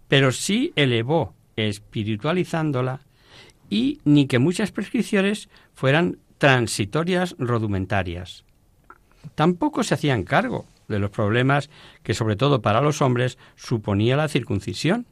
pero 0.08 0.32
sí 0.32 0.74
elevó, 0.76 1.34
espiritualizándola, 1.56 3.02
y 3.70 4.00
ni 4.04 4.28
que 4.28 4.40
muchas 4.40 4.72
prescripciones 4.72 5.50
fueran 5.74 6.18
transitorias 6.38 7.36
rudimentarias. 7.40 8.44
Tampoco 9.36 9.84
se 9.84 9.94
hacían 9.94 10.24
cargo 10.24 10.66
de 10.88 11.00
los 11.00 11.12
problemas 11.12 11.70
que 12.04 12.14
sobre 12.14 12.36
todo 12.36 12.62
para 12.62 12.82
los 12.82 13.02
hombres 13.02 13.38
suponía 13.56 14.18
la 14.18 14.28
circuncisión, 14.28 15.06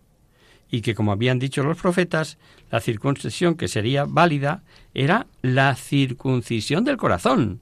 y 0.72 0.82
que, 0.82 0.96
como 0.96 1.12
habían 1.12 1.40
dicho 1.40 1.64
los 1.64 1.78
profetas, 1.78 2.38
la 2.72 2.80
circuncisión 2.80 3.56
que 3.56 3.68
sería 3.68 4.06
válida 4.06 4.64
era 4.94 5.28
la 5.42 5.76
circuncisión 5.76 6.84
del 6.84 6.98
corazón. 6.98 7.60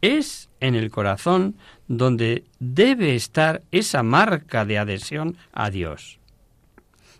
Es 0.00 0.48
en 0.60 0.74
el 0.74 0.90
corazón 0.90 1.56
donde 1.88 2.44
debe 2.58 3.14
estar 3.14 3.62
esa 3.70 4.02
marca 4.02 4.64
de 4.64 4.78
adhesión 4.78 5.36
a 5.52 5.70
Dios. 5.70 6.18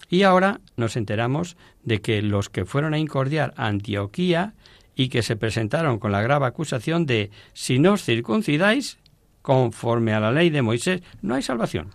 Y 0.09 0.22
ahora 0.22 0.61
nos 0.76 0.97
enteramos 0.97 1.57
de 1.84 2.01
que 2.01 2.20
los 2.22 2.49
que 2.49 2.64
fueron 2.64 2.95
a 2.95 2.99
incordiar 2.99 3.55
a 3.57 3.68
Antioquía 3.68 4.55
y 4.97 5.09
que 5.09 5.22
se 5.22 5.36
presentaron 5.36 5.99
con 5.99 6.11
la 6.11 6.20
grave 6.20 6.47
acusación 6.47 7.07
de 7.07 7.30
si 7.53 7.78
no 7.78 7.93
os 7.93 8.05
circuncidáis, 8.05 8.99
conforme 9.41 10.12
a 10.12 10.20
la 10.20 10.32
ley 10.32 10.51
de 10.51 10.62
Moisés, 10.62 11.03
no 11.22 11.36
hay 11.36 11.43
salvación. 11.43 11.95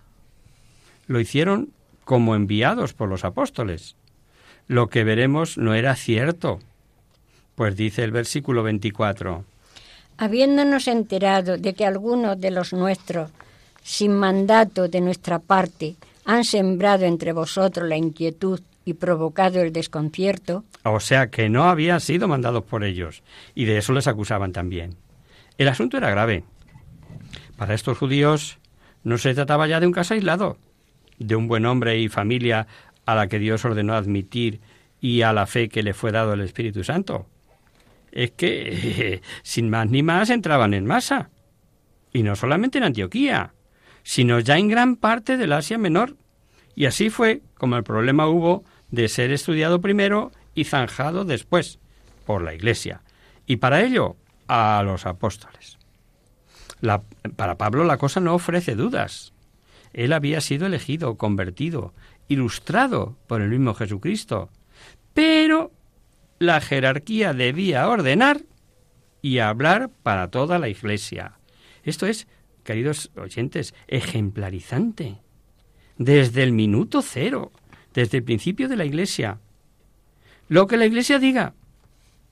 Lo 1.07 1.19
hicieron 1.19 1.69
como 2.05 2.35
enviados 2.35 2.93
por 2.93 3.09
los 3.09 3.25
apóstoles. 3.25 3.95
Lo 4.67 4.87
que 4.87 5.03
veremos 5.03 5.57
no 5.57 5.73
era 5.73 5.95
cierto, 5.95 6.59
pues 7.55 7.75
dice 7.75 8.03
el 8.03 8.11
versículo 8.11 8.63
24. 8.63 9.43
Habiéndonos 10.17 10.87
enterado 10.87 11.57
de 11.57 11.73
que 11.73 11.85
algunos 11.85 12.39
de 12.39 12.51
los 12.51 12.71
nuestros, 12.71 13.31
sin 13.83 14.13
mandato 14.13 14.87
de 14.87 15.01
nuestra 15.01 15.39
parte, 15.39 15.95
han 16.23 16.45
sembrado 16.45 17.05
entre 17.05 17.33
vosotros 17.33 17.87
la 17.87 17.97
inquietud 17.97 18.61
y 18.85 18.93
provocado 18.93 19.61
el 19.61 19.73
desconcierto. 19.73 20.63
O 20.83 20.99
sea 20.99 21.27
que 21.27 21.49
no 21.49 21.65
habían 21.65 21.99
sido 21.99 22.27
mandados 22.27 22.63
por 22.63 22.83
ellos, 22.83 23.23
y 23.55 23.65
de 23.65 23.77
eso 23.77 23.93
les 23.93 24.07
acusaban 24.07 24.53
también. 24.53 24.95
El 25.57 25.67
asunto 25.67 25.97
era 25.97 26.09
grave. 26.09 26.43
Para 27.57 27.73
estos 27.73 27.97
judíos 27.97 28.59
no 29.03 29.17
se 29.17 29.33
trataba 29.33 29.67
ya 29.67 29.79
de 29.79 29.87
un 29.87 29.93
caso 29.93 30.13
aislado, 30.13 30.57
de 31.19 31.35
un 31.35 31.47
buen 31.47 31.65
hombre 31.65 31.99
y 31.99 32.09
familia 32.09 32.67
a 33.05 33.15
la 33.15 33.27
que 33.27 33.39
Dios 33.39 33.63
ordenó 33.65 33.93
admitir 33.93 34.59
y 34.99 35.21
a 35.21 35.33
la 35.33 35.45
fe 35.45 35.69
que 35.69 35.83
le 35.83 35.93
fue 35.93 36.11
dado 36.11 36.33
el 36.33 36.41
Espíritu 36.41 36.83
Santo. 36.83 37.27
Es 38.11 38.31
que, 38.31 39.21
sin 39.43 39.69
más 39.69 39.89
ni 39.89 40.03
más, 40.03 40.29
entraban 40.29 40.73
en 40.73 40.85
masa. 40.85 41.29
Y 42.13 42.23
no 42.23 42.35
solamente 42.35 42.77
en 42.77 42.85
Antioquía, 42.85 43.53
sino 44.03 44.39
ya 44.39 44.57
en 44.57 44.69
gran 44.69 44.95
parte 44.95 45.37
del 45.37 45.53
Asia 45.53 45.77
Menor. 45.77 46.15
Y 46.75 46.85
así 46.85 47.09
fue 47.09 47.41
como 47.57 47.77
el 47.77 47.83
problema 47.83 48.27
hubo 48.27 48.63
de 48.91 49.07
ser 49.09 49.31
estudiado 49.31 49.81
primero 49.81 50.31
y 50.53 50.63
zanjado 50.65 51.25
después 51.25 51.79
por 52.25 52.41
la 52.41 52.53
Iglesia. 52.53 53.01
Y 53.45 53.57
para 53.57 53.83
ello, 53.83 54.15
a 54.47 54.81
los 54.83 55.05
apóstoles. 55.05 55.77
para 57.35 57.57
Pablo 57.57 57.83
la 57.83 57.97
cosa 57.97 58.19
no 58.19 58.33
ofrece 58.33 58.75
dudas. 58.75 59.33
Él 59.95 60.11
había 60.11 60.41
sido 60.41 60.65
elegido, 60.65 61.15
convertido, 61.15 61.93
ilustrado 62.27 63.15
por 63.27 63.41
el 63.41 63.49
mismo 63.49 63.73
Jesucristo. 63.73 64.49
Pero 65.13 65.71
la 66.37 66.59
jerarquía 66.59 67.33
debía 67.33 67.87
ordenar 67.87 68.41
y 69.21 69.39
hablar 69.39 69.89
para 70.03 70.29
toda 70.29 70.59
la 70.59 70.67
Iglesia. 70.67 71.39
Esto 71.85 72.07
es, 72.07 72.27
queridos 72.65 73.09
oyentes, 73.15 73.73
ejemplarizante. 73.87 75.19
Desde 75.97 76.43
el 76.43 76.51
minuto 76.51 77.01
cero, 77.01 77.53
desde 77.93 78.17
el 78.17 78.25
principio 78.25 78.67
de 78.67 78.75
la 78.75 78.83
Iglesia. 78.83 79.39
Lo 80.49 80.67
que 80.67 80.75
la 80.75 80.87
Iglesia 80.87 81.19
diga. 81.19 81.53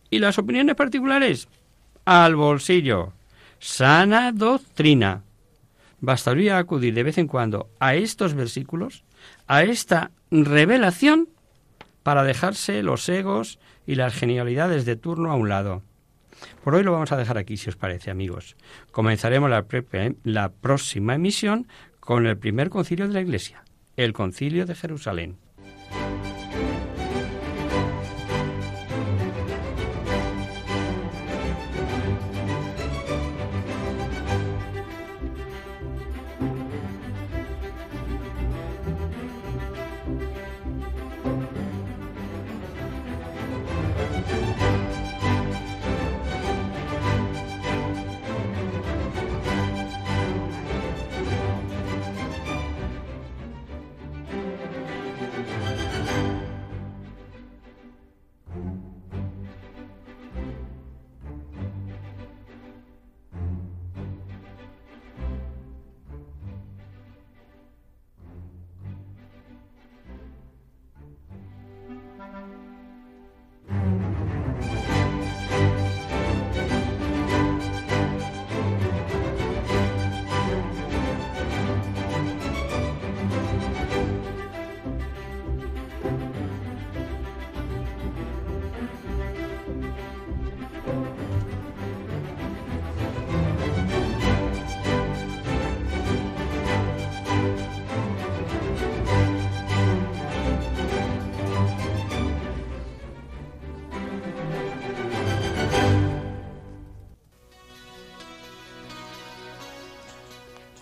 Y 0.09 0.19
las 0.19 0.37
opiniones 0.37 0.75
particulares, 0.75 1.47
al 2.03 2.35
bolsillo. 2.35 3.13
Sana 3.59 4.33
doctrina 4.33 5.23
bastaría 6.03 6.57
acudir 6.57 6.93
de 6.93 7.03
vez 7.03 7.17
en 7.17 7.27
cuando 7.27 7.69
a 7.79 7.95
estos 7.95 8.33
versículos, 8.33 9.05
a 9.47 9.63
esta 9.63 10.11
revelación, 10.31 11.29
para 12.03 12.25
dejarse 12.25 12.83
los 12.83 13.07
egos 13.07 13.57
y 13.87 13.95
las 13.95 14.13
genialidades 14.13 14.83
de 14.83 14.97
turno 14.97 15.31
a 15.31 15.35
un 15.35 15.47
lado. 15.47 15.81
Por 16.61 16.75
hoy 16.75 16.83
lo 16.83 16.91
vamos 16.91 17.13
a 17.13 17.17
dejar 17.17 17.37
aquí, 17.37 17.55
si 17.55 17.69
os 17.69 17.77
parece, 17.77 18.11
amigos. 18.11 18.57
Comenzaremos 18.91 19.49
la, 19.49 19.65
la 20.25 20.51
próxima 20.51 21.15
emisión 21.15 21.67
con 22.01 22.27
el 22.27 22.37
primer 22.37 22.69
concilio 22.69 23.07
de 23.07 23.13
la 23.13 23.21
Iglesia, 23.21 23.63
el 23.95 24.11
concilio 24.11 24.65
de 24.65 24.75
Jerusalén. 24.75 25.37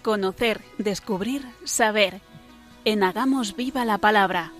Conocer, 0.01 0.61
descubrir, 0.79 1.43
saber. 1.63 2.21
En 2.85 3.03
Hagamos 3.03 3.55
Viva 3.55 3.85
la 3.85 3.99
Palabra. 3.99 4.51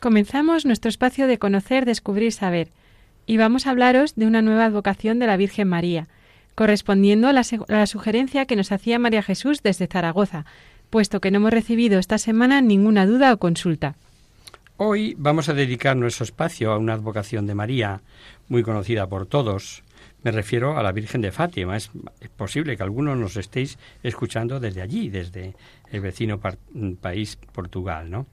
Comenzamos 0.00 0.66
nuestro 0.66 0.88
espacio 0.88 1.28
de 1.28 1.38
conocer, 1.38 1.84
descubrir, 1.84 2.32
saber. 2.32 2.70
Y 3.24 3.36
vamos 3.36 3.68
a 3.68 3.70
hablaros 3.70 4.16
de 4.16 4.26
una 4.26 4.42
nueva 4.42 4.64
advocación 4.64 5.20
de 5.20 5.28
la 5.28 5.36
Virgen 5.36 5.68
María, 5.68 6.08
correspondiendo 6.56 7.28
a 7.28 7.32
la, 7.32 7.42
a 7.42 7.72
la 7.72 7.86
sugerencia 7.86 8.46
que 8.46 8.56
nos 8.56 8.72
hacía 8.72 8.98
María 8.98 9.22
Jesús 9.22 9.62
desde 9.62 9.86
Zaragoza, 9.86 10.44
puesto 10.90 11.20
que 11.20 11.30
no 11.30 11.36
hemos 11.36 11.52
recibido 11.52 12.00
esta 12.00 12.18
semana 12.18 12.60
ninguna 12.60 13.06
duda 13.06 13.32
o 13.32 13.38
consulta. 13.38 13.94
Hoy 14.76 15.14
vamos 15.16 15.48
a 15.48 15.54
dedicar 15.54 15.96
nuestro 15.96 16.24
espacio 16.24 16.72
a 16.72 16.78
una 16.78 16.94
advocación 16.94 17.46
de 17.46 17.54
María, 17.54 18.00
muy 18.48 18.64
conocida 18.64 19.08
por 19.08 19.26
todos, 19.26 19.84
me 20.22 20.30
refiero 20.30 20.78
a 20.78 20.82
la 20.82 20.92
Virgen 20.92 21.20
de 21.20 21.32
Fátima. 21.32 21.76
Es, 21.76 21.90
posible 22.36 22.76
que 22.76 22.82
algunos 22.82 23.16
nos 23.16 23.36
estéis 23.36 23.78
escuchando 24.02 24.60
desde 24.60 24.82
allí, 24.82 25.08
desde 25.08 25.54
el 25.90 26.00
vecino 26.00 26.40
país 27.00 27.38
Portugal, 27.52 28.10
¿no? 28.10 28.26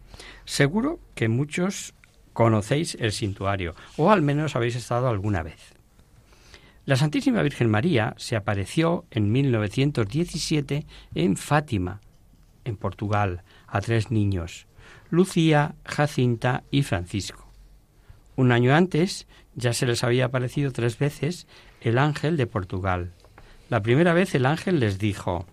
Seguro 0.45 0.99
que 1.15 1.27
muchos 1.27 1.93
conocéis 2.33 2.95
el 2.99 3.11
santuario, 3.11 3.75
o 3.97 4.11
al 4.11 4.21
menos 4.21 4.55
habéis 4.55 4.75
estado 4.75 5.09
alguna 5.09 5.43
vez. 5.43 5.73
La 6.85 6.95
Santísima 6.95 7.43
Virgen 7.43 7.69
María 7.69 8.15
se 8.17 8.35
apareció 8.35 9.05
en 9.11 9.31
1917 9.31 10.85
en 11.13 11.37
Fátima, 11.37 12.01
en 12.65 12.77
Portugal, 12.77 13.43
a 13.67 13.81
tres 13.81 14.09
niños, 14.09 14.67
Lucía, 15.09 15.75
Jacinta 15.85 16.63
y 16.71 16.83
Francisco. 16.83 17.47
Un 18.35 18.51
año 18.51 18.73
antes 18.73 19.27
ya 19.55 19.73
se 19.73 19.85
les 19.85 20.03
había 20.03 20.25
aparecido 20.25 20.71
tres 20.71 20.97
veces 20.97 21.45
el 21.81 21.97
ángel 21.97 22.37
de 22.37 22.47
Portugal. 22.47 23.11
La 23.69 23.81
primera 23.81 24.13
vez 24.13 24.33
el 24.35 24.45
ángel 24.45 24.79
les 24.79 24.99
dijo 24.99 25.45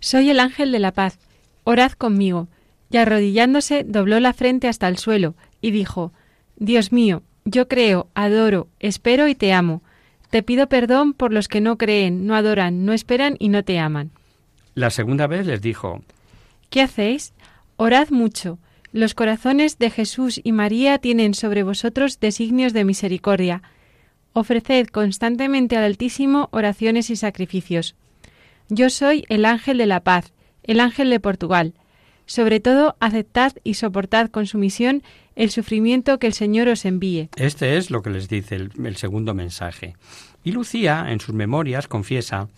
Soy 0.00 0.30
el 0.30 0.40
ángel 0.40 0.72
de 0.72 0.78
la 0.78 0.92
paz, 0.92 1.18
orad 1.64 1.92
conmigo. 1.92 2.48
Y 2.90 2.98
arrodillándose 2.98 3.84
dobló 3.84 4.20
la 4.20 4.34
frente 4.34 4.68
hasta 4.68 4.86
el 4.86 4.98
suelo 4.98 5.34
y 5.62 5.70
dijo 5.70 6.12
Dios 6.56 6.92
mío, 6.92 7.22
yo 7.44 7.66
creo, 7.66 8.08
adoro, 8.14 8.68
espero 8.80 9.28
y 9.28 9.34
te 9.34 9.52
amo. 9.52 9.82
Te 10.30 10.42
pido 10.42 10.68
perdón 10.68 11.12
por 11.12 11.32
los 11.32 11.48
que 11.48 11.60
no 11.60 11.76
creen, 11.76 12.26
no 12.26 12.34
adoran, 12.34 12.84
no 12.84 12.92
esperan 12.92 13.36
y 13.38 13.48
no 13.48 13.64
te 13.64 13.78
aman. 13.78 14.10
La 14.74 14.90
segunda 14.90 15.26
vez 15.26 15.46
les 15.46 15.60
dijo 15.60 16.02
¿Qué 16.70 16.82
hacéis? 16.82 17.32
Orad 17.76 18.10
mucho. 18.10 18.58
Los 18.92 19.14
corazones 19.14 19.78
de 19.78 19.90
Jesús 19.90 20.40
y 20.42 20.52
María 20.52 20.98
tienen 20.98 21.34
sobre 21.34 21.62
vosotros 21.62 22.20
designios 22.20 22.72
de 22.72 22.84
misericordia. 22.84 23.62
Ofreced 24.32 24.86
constantemente 24.86 25.76
al 25.76 25.84
Altísimo 25.84 26.48
oraciones 26.52 27.10
y 27.10 27.16
sacrificios. 27.16 27.94
Yo 28.68 28.88
soy 28.88 29.24
el 29.28 29.44
ángel 29.44 29.78
de 29.78 29.86
la 29.86 30.00
paz, 30.00 30.32
el 30.62 30.80
ángel 30.80 31.10
de 31.10 31.20
Portugal. 31.20 31.74
Sobre 32.24 32.60
todo, 32.60 32.96
aceptad 33.00 33.52
y 33.64 33.74
soportad 33.74 34.30
con 34.30 34.46
sumisión 34.46 35.02
el 35.36 35.50
sufrimiento 35.50 36.18
que 36.18 36.28
el 36.28 36.32
Señor 36.32 36.68
os 36.68 36.84
envíe. 36.84 37.28
Este 37.36 37.76
es 37.76 37.90
lo 37.90 38.02
que 38.02 38.10
les 38.10 38.28
dice 38.28 38.56
el, 38.56 38.70
el 38.84 38.96
segundo 38.96 39.34
mensaje. 39.34 39.96
Y 40.44 40.52
Lucía, 40.52 41.06
en 41.08 41.20
sus 41.20 41.34
memorias, 41.34 41.88
confiesa 41.88 42.48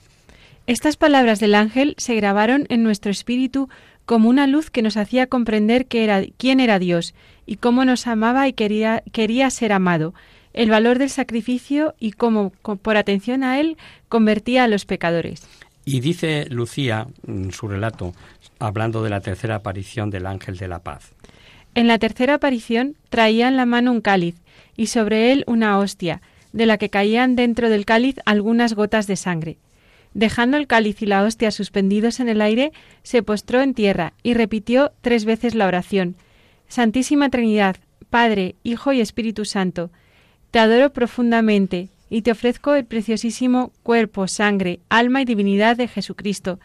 Estas 0.66 0.96
palabras 0.96 1.40
del 1.40 1.54
ángel 1.54 1.94
se 1.98 2.14
grabaron 2.14 2.66
en 2.68 2.82
nuestro 2.82 3.10
espíritu 3.10 3.68
como 4.06 4.28
una 4.28 4.46
luz 4.46 4.70
que 4.70 4.82
nos 4.82 4.96
hacía 4.96 5.26
comprender 5.26 5.86
que 5.86 6.04
era, 6.04 6.22
quién 6.36 6.60
era 6.60 6.78
Dios 6.78 7.14
y 7.46 7.56
cómo 7.56 7.84
nos 7.84 8.06
amaba 8.06 8.48
y 8.48 8.52
quería, 8.52 9.02
quería 9.12 9.50
ser 9.50 9.72
amado, 9.72 10.14
el 10.54 10.70
valor 10.70 10.98
del 10.98 11.10
sacrificio 11.10 11.94
y 11.98 12.12
cómo, 12.12 12.50
por 12.80 12.96
atención 12.96 13.44
a 13.44 13.60
él, 13.60 13.76
convertía 14.08 14.64
a 14.64 14.68
los 14.68 14.86
pecadores. 14.86 15.42
Y 15.84 16.00
dice 16.00 16.46
Lucía 16.48 17.08
en 17.26 17.52
su 17.52 17.68
relato, 17.68 18.14
hablando 18.58 19.02
de 19.02 19.10
la 19.10 19.20
tercera 19.20 19.56
aparición 19.56 20.08
del 20.08 20.26
ángel 20.26 20.56
de 20.56 20.68
la 20.68 20.78
paz. 20.78 21.12
En 21.74 21.88
la 21.88 21.98
tercera 21.98 22.34
aparición 22.34 22.96
traía 23.10 23.48
en 23.48 23.56
la 23.56 23.66
mano 23.66 23.92
un 23.92 24.00
cáliz 24.00 24.36
y 24.76 24.86
sobre 24.86 25.32
él 25.32 25.44
una 25.46 25.78
hostia, 25.78 26.22
de 26.52 26.66
la 26.66 26.78
que 26.78 26.88
caían 26.88 27.34
dentro 27.34 27.68
del 27.68 27.84
cáliz 27.84 28.16
algunas 28.24 28.74
gotas 28.74 29.08
de 29.08 29.16
sangre. 29.16 29.58
Dejando 30.14 30.56
el 30.56 30.68
cáliz 30.68 31.02
y 31.02 31.06
la 31.06 31.24
hostia 31.24 31.50
suspendidos 31.50 32.20
en 32.20 32.28
el 32.28 32.40
aire, 32.40 32.72
se 33.02 33.24
postró 33.24 33.60
en 33.60 33.74
tierra 33.74 34.12
y 34.22 34.34
repitió 34.34 34.92
tres 35.00 35.24
veces 35.24 35.56
la 35.56 35.66
oración. 35.66 36.14
Santísima 36.68 37.28
Trinidad, 37.28 37.76
Padre, 38.08 38.54
Hijo 38.62 38.92
y 38.92 39.00
Espíritu 39.00 39.44
Santo, 39.44 39.90
te 40.54 40.60
adoro 40.60 40.92
profundamente 40.92 41.88
y 42.08 42.22
te 42.22 42.30
ofrezco 42.30 42.76
el 42.76 42.84
preciosísimo 42.84 43.72
cuerpo, 43.82 44.28
sangre, 44.28 44.78
alma 44.88 45.20
y 45.20 45.24
divinidad 45.24 45.76
de 45.76 45.88
Jesucristo, 45.88 46.60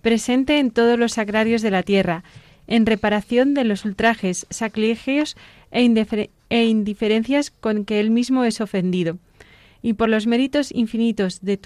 presente 0.00 0.60
en 0.60 0.70
todos 0.70 0.96
los 0.96 1.14
sagrarios 1.14 1.60
de 1.60 1.72
la 1.72 1.82
tierra, 1.82 2.22
en 2.68 2.86
reparación 2.86 3.52
de 3.54 3.64
los 3.64 3.84
ultrajes, 3.84 4.46
sacrilegios 4.50 5.36
e, 5.72 6.28
e 6.50 6.64
indiferencias 6.66 7.50
con 7.50 7.84
que 7.84 7.98
él 7.98 8.10
mismo 8.10 8.44
es 8.44 8.60
ofendido, 8.60 9.18
y 9.82 9.94
por 9.94 10.08
los 10.08 10.28
méritos 10.28 10.70
infinitos 10.70 11.40
de, 11.40 11.58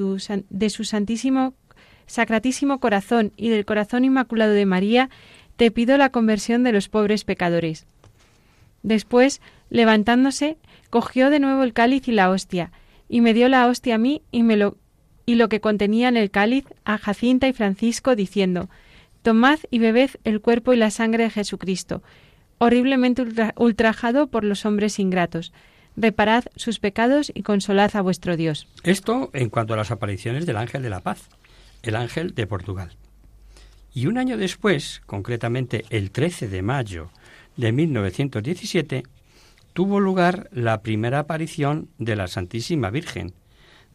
de 0.48 0.70
su 0.70 0.84
santísimo, 0.84 1.52
sacratísimo 2.06 2.80
corazón 2.80 3.32
y 3.36 3.50
del 3.50 3.66
corazón 3.66 4.06
inmaculado 4.06 4.52
de 4.52 4.64
María, 4.64 5.10
te 5.56 5.70
pido 5.70 5.98
la 5.98 6.08
conversión 6.08 6.64
de 6.64 6.72
los 6.72 6.88
pobres 6.88 7.24
pecadores. 7.24 7.84
Después, 8.82 9.42
levantándose, 9.68 10.56
cogió 10.90 11.30
de 11.30 11.40
nuevo 11.40 11.62
el 11.62 11.72
cáliz 11.72 12.08
y 12.08 12.12
la 12.12 12.30
hostia, 12.30 12.72
y 13.08 13.20
me 13.20 13.34
dio 13.34 13.48
la 13.48 13.66
hostia 13.66 13.96
a 13.96 13.98
mí 13.98 14.22
y 14.32 14.42
me 14.42 14.56
lo 14.56 14.76
que 15.48 15.60
contenía 15.60 16.08
en 16.08 16.16
el 16.16 16.30
cáliz 16.30 16.64
a 16.84 16.98
Jacinta 16.98 17.48
y 17.48 17.52
Francisco, 17.52 18.14
diciendo 18.16 18.68
Tomad 19.22 19.58
y 19.70 19.78
bebed 19.80 20.10
el 20.24 20.40
cuerpo 20.40 20.72
y 20.72 20.76
la 20.76 20.90
sangre 20.90 21.24
de 21.24 21.30
Jesucristo, 21.30 22.02
horriblemente 22.58 23.22
ultra- 23.22 23.54
ultrajado 23.56 24.28
por 24.28 24.44
los 24.44 24.64
hombres 24.64 24.98
ingratos. 24.98 25.52
Reparad 25.96 26.44
sus 26.56 26.78
pecados 26.78 27.32
y 27.34 27.42
consolad 27.42 27.96
a 27.96 28.02
vuestro 28.02 28.36
Dios. 28.36 28.68
Esto 28.82 29.30
en 29.32 29.48
cuanto 29.50 29.74
a 29.74 29.76
las 29.78 29.90
apariciones 29.90 30.44
del 30.46 30.58
ángel 30.58 30.82
de 30.82 30.90
la 30.90 31.00
paz, 31.00 31.28
el 31.82 31.96
ángel 31.96 32.34
de 32.34 32.46
Portugal. 32.46 32.96
Y 33.94 34.06
un 34.06 34.18
año 34.18 34.36
después, 34.36 35.00
concretamente 35.06 35.84
el 35.90 36.10
13 36.10 36.48
de 36.48 36.60
mayo 36.62 37.10
de 37.56 37.72
1917, 37.72 39.04
tuvo 39.76 40.00
lugar 40.00 40.48
la 40.52 40.80
primera 40.80 41.18
aparición 41.18 41.90
de 41.98 42.16
la 42.16 42.28
Santísima 42.28 42.88
Virgen. 42.88 43.34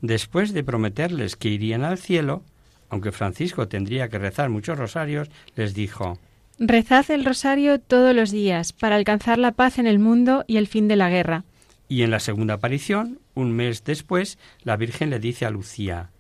Después 0.02 0.54
de 0.54 0.64
prometerles 0.64 1.36
que 1.36 1.50
irían 1.50 1.84
al 1.84 1.98
cielo, 1.98 2.44
aunque 2.90 3.12
Francisco 3.12 3.68
tendría 3.68 4.08
que 4.08 4.20
rezar 4.20 4.52
muchos 4.52 4.78
rosarios, 4.78 5.32
les 5.56 5.74
dijo, 5.74 6.20
Rezad 6.60 7.10
el 7.10 7.26
rosario 7.26 7.80
todos 7.80 8.16
los 8.16 8.30
días 8.30 8.74
para 8.74 8.96
alcanzar 8.96 9.40
la 9.40 9.54
paz 9.54 9.80
en 9.80 9.88
el 9.88 9.98
mundo 9.98 10.46
y 10.46 10.58
el 10.58 10.68
fin 10.68 10.88
de 10.88 10.98
la 10.98 11.10
guerra. 11.10 11.46
y 11.90 12.04
en 12.04 12.12
la 12.12 12.20
segunda 12.20 12.54
aparición, 12.54 13.18
un 13.34 13.52
mes 13.52 13.84
después, 13.84 14.38
la 14.64 14.78
Virgen 14.78 15.10
le 15.10 15.20
dice 15.20 15.48
a 15.48 15.50
Lucía, 15.50 16.12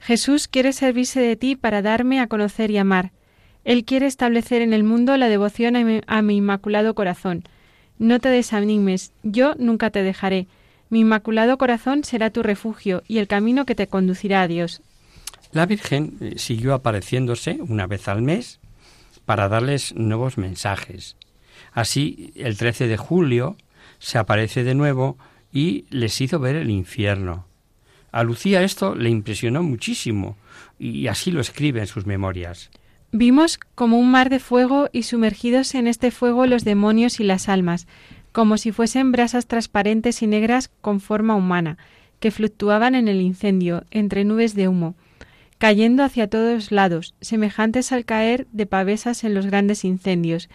Jesús 0.00 0.48
quiere 0.48 0.72
servirse 0.72 1.20
de 1.20 1.36
ti 1.36 1.54
para 1.54 1.82
darme 1.82 2.18
a 2.18 2.28
conocer 2.28 2.70
y 2.70 2.78
amar. 2.78 3.12
Él 3.64 3.84
quiere 3.84 4.06
establecer 4.06 4.62
en 4.62 4.72
el 4.72 4.84
mundo 4.84 5.18
la 5.18 5.28
devoción 5.28 5.76
a 5.76 5.84
mi, 5.84 6.00
a 6.06 6.22
mi 6.22 6.38
inmaculado 6.38 6.94
corazón. 6.94 7.44
No 7.98 8.18
te 8.20 8.28
desanimes, 8.28 9.12
yo 9.22 9.54
nunca 9.58 9.90
te 9.90 10.02
dejaré. 10.02 10.46
Mi 10.90 11.00
inmaculado 11.00 11.56
corazón 11.58 12.04
será 12.04 12.30
tu 12.30 12.42
refugio 12.42 13.02
y 13.08 13.18
el 13.18 13.28
camino 13.28 13.64
que 13.64 13.74
te 13.74 13.86
conducirá 13.86 14.42
a 14.42 14.48
Dios. 14.48 14.82
La 15.52 15.66
Virgen 15.66 16.16
eh, 16.20 16.34
siguió 16.36 16.74
apareciéndose 16.74 17.58
una 17.60 17.86
vez 17.86 18.08
al 18.08 18.22
mes 18.22 18.60
para 19.24 19.48
darles 19.48 19.94
nuevos 19.94 20.38
mensajes. 20.38 21.16
Así, 21.72 22.32
el 22.36 22.56
13 22.56 22.86
de 22.86 22.96
julio 22.96 23.56
se 23.98 24.18
aparece 24.18 24.64
de 24.64 24.74
nuevo 24.74 25.16
y 25.52 25.84
les 25.90 26.20
hizo 26.20 26.38
ver 26.38 26.56
el 26.56 26.70
infierno. 26.70 27.46
A 28.10 28.22
Lucía 28.24 28.62
esto 28.62 28.94
le 28.94 29.08
impresionó 29.08 29.62
muchísimo 29.62 30.36
y 30.78 31.06
así 31.06 31.30
lo 31.30 31.40
escribe 31.40 31.80
en 31.80 31.86
sus 31.86 32.04
memorias. 32.06 32.70
Vimos 33.14 33.58
como 33.74 33.98
un 33.98 34.10
mar 34.10 34.30
de 34.30 34.38
fuego 34.38 34.88
y 34.90 35.02
sumergidos 35.02 35.74
en 35.74 35.86
este 35.86 36.10
fuego 36.10 36.46
los 36.46 36.64
demonios 36.64 37.20
y 37.20 37.24
las 37.24 37.50
almas, 37.50 37.86
como 38.32 38.56
si 38.56 38.72
fuesen 38.72 39.12
brasas 39.12 39.46
transparentes 39.46 40.22
y 40.22 40.26
negras 40.26 40.70
con 40.80 40.98
forma 40.98 41.34
humana, 41.34 41.76
que 42.20 42.30
fluctuaban 42.30 42.94
en 42.94 43.08
el 43.08 43.20
incendio, 43.20 43.84
entre 43.90 44.24
nubes 44.24 44.54
de 44.54 44.66
humo, 44.66 44.94
cayendo 45.58 46.04
hacia 46.04 46.26
todos 46.26 46.72
lados, 46.72 47.14
semejantes 47.20 47.92
al 47.92 48.06
caer 48.06 48.46
de 48.50 48.64
pavesas 48.64 49.24
en 49.24 49.34
los 49.34 49.44
grandes 49.44 49.84
incendios, 49.84 50.48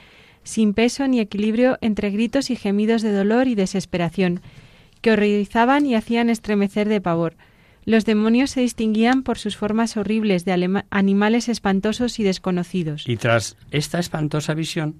sin 0.43 0.73
peso 0.73 1.07
ni 1.07 1.19
equilibrio 1.19 1.77
entre 1.81 2.09
gritos 2.09 2.49
y 2.49 2.55
gemidos 2.55 3.03
de 3.03 3.11
dolor 3.11 3.47
y 3.47 3.53
desesperación, 3.53 4.41
que 5.01 5.11
horrorizaban 5.11 5.85
y 5.85 5.93
hacían 5.93 6.31
estremecer 6.31 6.89
de 6.89 7.01
pavor. 7.01 7.35
Los 7.87 8.03
demonios 8.03 8.49
se 8.49 8.59
distinguían 8.59 9.23
por 9.23 9.37
sus 9.37 9.55
formas 9.55 9.95
horribles 9.95 10.43
de 10.43 10.83
animales 10.89 11.47
espantosos 11.47 12.19
y 12.19 12.23
desconocidos. 12.23 13.07
Y 13.07 13.15
tras 13.15 13.55
esta 13.71 13.97
espantosa 13.97 14.53
visión, 14.53 14.95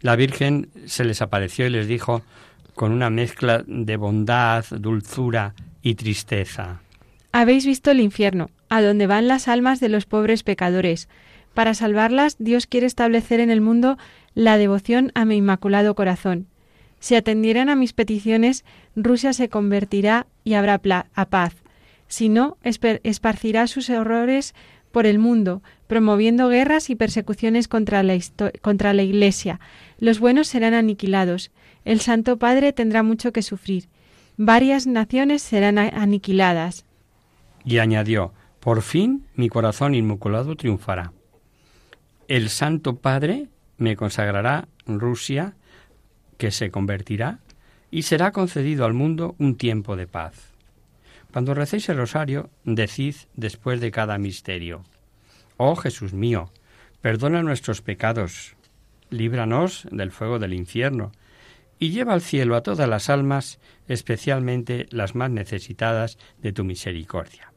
la 0.00 0.14
Virgen 0.14 0.68
se 0.86 1.04
les 1.04 1.22
apareció 1.22 1.66
y 1.66 1.70
les 1.70 1.88
dijo 1.88 2.22
con 2.76 2.92
una 2.92 3.10
mezcla 3.10 3.64
de 3.66 3.96
bondad, 3.96 4.64
dulzura 4.70 5.54
y 5.82 5.96
tristeza. 5.96 6.82
Habéis 7.32 7.66
visto 7.66 7.90
el 7.90 7.98
infierno, 7.98 8.50
a 8.68 8.80
donde 8.80 9.08
van 9.08 9.26
las 9.26 9.48
almas 9.48 9.80
de 9.80 9.88
los 9.88 10.06
pobres 10.06 10.44
pecadores. 10.44 11.08
Para 11.52 11.74
salvarlas, 11.74 12.36
Dios 12.38 12.68
quiere 12.68 12.86
establecer 12.86 13.40
en 13.40 13.50
el 13.50 13.60
mundo 13.60 13.98
la 14.36 14.56
devoción 14.56 15.10
a 15.16 15.24
mi 15.24 15.38
inmaculado 15.38 15.96
corazón. 15.96 16.46
Si 17.00 17.16
atendieran 17.16 17.68
a 17.68 17.74
mis 17.74 17.92
peticiones, 17.92 18.64
Rusia 18.94 19.32
se 19.32 19.48
convertirá 19.48 20.28
y 20.44 20.54
habrá 20.54 20.80
a 21.12 21.24
paz. 21.26 21.59
Si 22.10 22.28
no, 22.28 22.58
esparcirá 22.64 23.68
sus 23.68 23.88
horrores 23.88 24.52
por 24.90 25.06
el 25.06 25.20
mundo, 25.20 25.62
promoviendo 25.86 26.48
guerras 26.48 26.90
y 26.90 26.96
persecuciones 26.96 27.68
contra 27.68 28.02
la, 28.02 28.18
contra 28.60 28.92
la 28.94 29.02
Iglesia. 29.02 29.60
Los 30.00 30.18
buenos 30.18 30.48
serán 30.48 30.74
aniquilados. 30.74 31.52
El 31.84 32.00
Santo 32.00 32.36
Padre 32.36 32.72
tendrá 32.72 33.04
mucho 33.04 33.32
que 33.32 33.42
sufrir. 33.42 33.88
Varias 34.36 34.88
naciones 34.88 35.40
serán 35.40 35.78
aniquiladas. 35.78 36.84
Y 37.64 37.78
añadió, 37.78 38.34
por 38.58 38.82
fin 38.82 39.24
mi 39.36 39.48
corazón 39.48 39.94
inmaculado 39.94 40.56
triunfará. 40.56 41.12
El 42.26 42.48
Santo 42.48 42.96
Padre 42.96 43.50
me 43.78 43.94
consagrará 43.94 44.66
Rusia, 44.84 45.54
que 46.38 46.50
se 46.50 46.72
convertirá, 46.72 47.38
y 47.92 48.02
será 48.02 48.32
concedido 48.32 48.84
al 48.84 48.94
mundo 48.94 49.36
un 49.38 49.54
tiempo 49.54 49.94
de 49.94 50.08
paz. 50.08 50.49
Cuando 51.32 51.54
recéis 51.54 51.88
el 51.88 51.96
rosario, 51.96 52.50
decid 52.64 53.14
después 53.34 53.80
de 53.80 53.90
cada 53.90 54.18
misterio, 54.18 54.84
Oh 55.56 55.76
Jesús 55.76 56.12
mío, 56.12 56.50
perdona 57.00 57.42
nuestros 57.42 57.82
pecados, 57.82 58.56
líbranos 59.10 59.86
del 59.92 60.10
fuego 60.10 60.38
del 60.38 60.54
infierno, 60.54 61.12
y 61.78 61.90
lleva 61.90 62.14
al 62.14 62.20
cielo 62.20 62.56
a 62.56 62.62
todas 62.62 62.88
las 62.88 63.08
almas, 63.08 63.58
especialmente 63.88 64.86
las 64.90 65.14
más 65.14 65.30
necesitadas 65.30 66.18
de 66.42 66.52
tu 66.52 66.64
misericordia. 66.64 67.52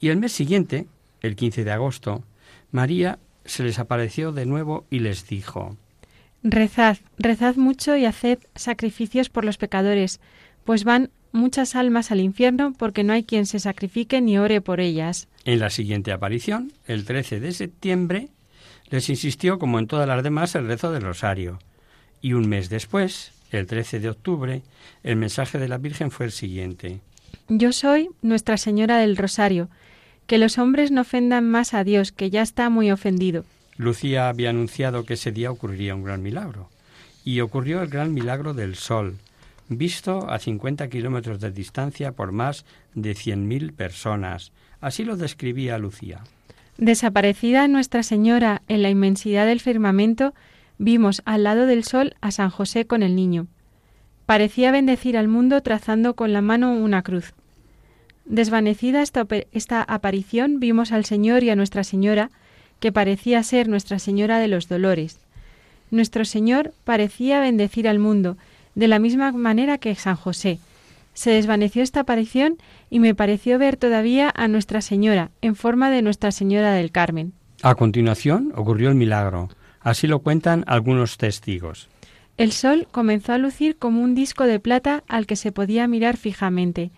Y 0.00 0.08
el 0.08 0.18
mes 0.18 0.32
siguiente, 0.32 0.86
el 1.20 1.36
15 1.36 1.64
de 1.64 1.72
agosto, 1.72 2.24
María 2.70 3.18
se 3.44 3.64
les 3.64 3.78
apareció 3.78 4.32
de 4.32 4.46
nuevo 4.46 4.86
y 4.90 5.00
les 5.00 5.28
dijo, 5.28 5.76
Rezad, 6.42 6.98
rezad 7.18 7.56
mucho 7.56 7.96
y 7.96 8.04
haced 8.04 8.38
sacrificios 8.54 9.30
por 9.30 9.44
los 9.44 9.56
pecadores, 9.56 10.20
pues 10.64 10.84
van 10.84 11.10
muchas 11.34 11.74
almas 11.74 12.10
al 12.10 12.20
infierno 12.20 12.72
porque 12.78 13.04
no 13.04 13.12
hay 13.12 13.24
quien 13.24 13.44
se 13.44 13.58
sacrifique 13.58 14.20
ni 14.20 14.38
ore 14.38 14.60
por 14.60 14.80
ellas. 14.80 15.28
En 15.44 15.58
la 15.58 15.68
siguiente 15.68 16.12
aparición, 16.12 16.72
el 16.86 17.04
13 17.04 17.40
de 17.40 17.52
septiembre, 17.52 18.28
les 18.88 19.08
insistió, 19.10 19.58
como 19.58 19.78
en 19.78 19.86
todas 19.86 20.08
las 20.08 20.22
demás, 20.22 20.54
el 20.54 20.66
rezo 20.66 20.92
del 20.92 21.02
rosario. 21.02 21.58
Y 22.22 22.32
un 22.32 22.48
mes 22.48 22.70
después, 22.70 23.32
el 23.50 23.66
13 23.66 24.00
de 24.00 24.10
octubre, 24.10 24.62
el 25.02 25.16
mensaje 25.16 25.58
de 25.58 25.68
la 25.68 25.78
Virgen 25.78 26.10
fue 26.10 26.26
el 26.26 26.32
siguiente. 26.32 27.00
Yo 27.48 27.72
soy 27.72 28.08
Nuestra 28.22 28.56
Señora 28.56 28.98
del 28.98 29.16
Rosario. 29.16 29.68
Que 30.26 30.38
los 30.38 30.56
hombres 30.56 30.90
no 30.90 31.02
ofendan 31.02 31.50
más 31.50 31.74
a 31.74 31.84
Dios, 31.84 32.12
que 32.12 32.30
ya 32.30 32.40
está 32.40 32.70
muy 32.70 32.90
ofendido. 32.90 33.44
Lucía 33.76 34.28
había 34.28 34.50
anunciado 34.50 35.04
que 35.04 35.14
ese 35.14 35.32
día 35.32 35.50
ocurriría 35.50 35.94
un 35.94 36.04
gran 36.04 36.22
milagro. 36.22 36.70
Y 37.24 37.40
ocurrió 37.40 37.82
el 37.82 37.88
gran 37.88 38.14
milagro 38.14 38.54
del 38.54 38.76
sol, 38.76 39.18
visto 39.76 40.28
a 40.30 40.38
50 40.38 40.88
kilómetros 40.88 41.40
de 41.40 41.50
distancia 41.50 42.12
por 42.12 42.32
más 42.32 42.64
de 42.94 43.12
100.000 43.12 43.72
personas. 43.74 44.52
Así 44.80 45.04
lo 45.04 45.16
describía 45.16 45.78
Lucía. 45.78 46.22
Desaparecida 46.76 47.68
Nuestra 47.68 48.02
Señora 48.02 48.62
en 48.68 48.82
la 48.82 48.90
inmensidad 48.90 49.46
del 49.46 49.60
firmamento, 49.60 50.34
vimos 50.78 51.22
al 51.24 51.44
lado 51.44 51.66
del 51.66 51.84
sol 51.84 52.14
a 52.20 52.30
San 52.30 52.50
José 52.50 52.86
con 52.86 53.02
el 53.02 53.14
niño. 53.14 53.46
Parecía 54.26 54.72
bendecir 54.72 55.16
al 55.16 55.28
mundo 55.28 55.60
trazando 55.60 56.14
con 56.14 56.32
la 56.32 56.40
mano 56.40 56.72
una 56.72 57.02
cruz. 57.02 57.34
Desvanecida 58.24 59.02
esta, 59.02 59.26
esta, 59.52 59.82
aparición, 59.82 60.58
vimos 60.58 60.92
al 60.92 61.04
Señor 61.04 61.44
y 61.44 61.50
a 61.50 61.56
Nuestra 61.56 61.84
Señora, 61.84 62.30
que 62.80 62.90
parecía 62.90 63.42
ser 63.42 63.68
Nuestra 63.68 63.98
Señora 63.98 64.38
de 64.38 64.48
los 64.48 64.68
Dolores. 64.68 65.20
Nuestro 65.90 66.24
Señor 66.24 66.72
parecía 66.84 67.40
bendecir 67.40 67.86
al 67.86 67.98
mundo, 67.98 68.36
de 68.74 68.88
la 68.88 68.98
misma 68.98 69.32
manera 69.32 69.78
que 69.78 69.94
San 69.94 70.16
José. 70.16 70.58
Se 71.14 71.30
desvaneció 71.30 71.82
esta 71.82 72.00
aparición 72.00 72.58
y 72.90 72.98
me 72.98 73.14
pareció 73.14 73.58
ver 73.58 73.76
todavía 73.76 74.32
a 74.34 74.48
Nuestra 74.48 74.80
Señora, 74.80 75.30
en 75.42 75.54
forma 75.54 75.90
de 75.90 76.02
Nuestra 76.02 76.32
Señora 76.32 76.72
del 76.72 76.90
Carmen. 76.90 77.32
A 77.62 77.76
continuación 77.76 78.52
ocurrió 78.56 78.88
el 78.88 78.96
milagro. 78.96 79.48
Así 79.80 80.06
lo 80.06 80.20
cuentan 80.20 80.64
algunos 80.66 81.16
testigos. 81.18 81.88
El 82.36 82.50
sol 82.50 82.88
comenzó 82.90 83.32
a 83.32 83.38
lucir 83.38 83.76
como 83.76 84.02
un 84.02 84.14
disco 84.14 84.44
de 84.44 84.58
plata 84.58 85.04
al 85.06 85.26
que 85.26 85.36
se 85.36 85.52
podía 85.52 85.86
mirar 85.86 86.16
fijamente. 86.16 86.90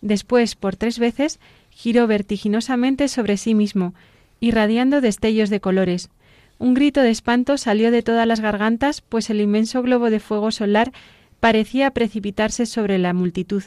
Después, 0.00 0.56
por 0.56 0.74
tres 0.74 0.98
veces, 0.98 1.38
giró 1.70 2.06
vertiginosamente 2.06 3.08
sobre 3.08 3.36
sí 3.36 3.54
mismo, 3.54 3.94
irradiando 4.40 5.00
destellos 5.00 5.48
de 5.48 5.60
colores. 5.60 6.10
Un 6.58 6.74
grito 6.74 7.00
de 7.00 7.10
espanto 7.10 7.58
salió 7.58 7.90
de 7.90 8.02
todas 8.02 8.26
las 8.26 8.40
gargantas, 8.40 9.00
pues 9.00 9.30
el 9.30 9.40
inmenso 9.40 9.82
globo 9.82 10.10
de 10.10 10.20
fuego 10.20 10.50
solar 10.50 10.92
parecía 11.40 11.90
precipitarse 11.90 12.64
sobre 12.64 12.98
la 12.98 13.12
multitud. 13.12 13.62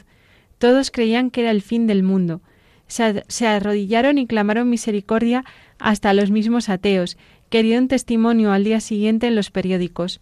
Todos 0.58 0.90
creían 0.90 1.30
que 1.30 1.42
era 1.42 1.50
el 1.50 1.62
fin 1.62 1.86
del 1.86 2.02
mundo. 2.02 2.40
Se, 2.86 3.46
arrodillaron 3.46 4.18
y 4.18 4.26
clamaron 4.26 4.70
misericordia 4.70 5.44
hasta 5.78 6.14
los 6.14 6.30
mismos 6.30 6.68
ateos, 6.68 7.16
que 7.50 7.62
dieron 7.62 7.86
testimonio 7.86 8.52
al 8.52 8.64
día 8.64 8.80
siguiente 8.80 9.26
en 9.26 9.36
los 9.36 9.50
periódicos. 9.50 10.20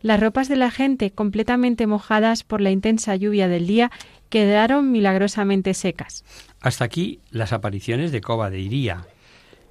Las 0.00 0.18
ropas 0.18 0.48
de 0.48 0.56
la 0.56 0.70
gente, 0.72 1.12
completamente 1.12 1.86
mojadas 1.86 2.42
por 2.42 2.60
la 2.60 2.72
intensa 2.72 3.14
lluvia 3.14 3.46
del 3.46 3.68
día, 3.68 3.92
quedaron 4.28 4.90
milagrosamente 4.90 5.74
secas. 5.74 6.24
Hasta 6.60 6.84
aquí 6.84 7.20
las 7.30 7.52
apariciones 7.52 8.10
de 8.10 8.20
Coba 8.20 8.50
de 8.50 8.60
Iría. 8.60 9.06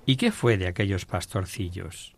¿Y 0.05 0.15
qué 0.15 0.32
fue 0.32 0.57
de 0.57 0.67
aquellos 0.67 1.05
pastorcillos? 1.05 2.15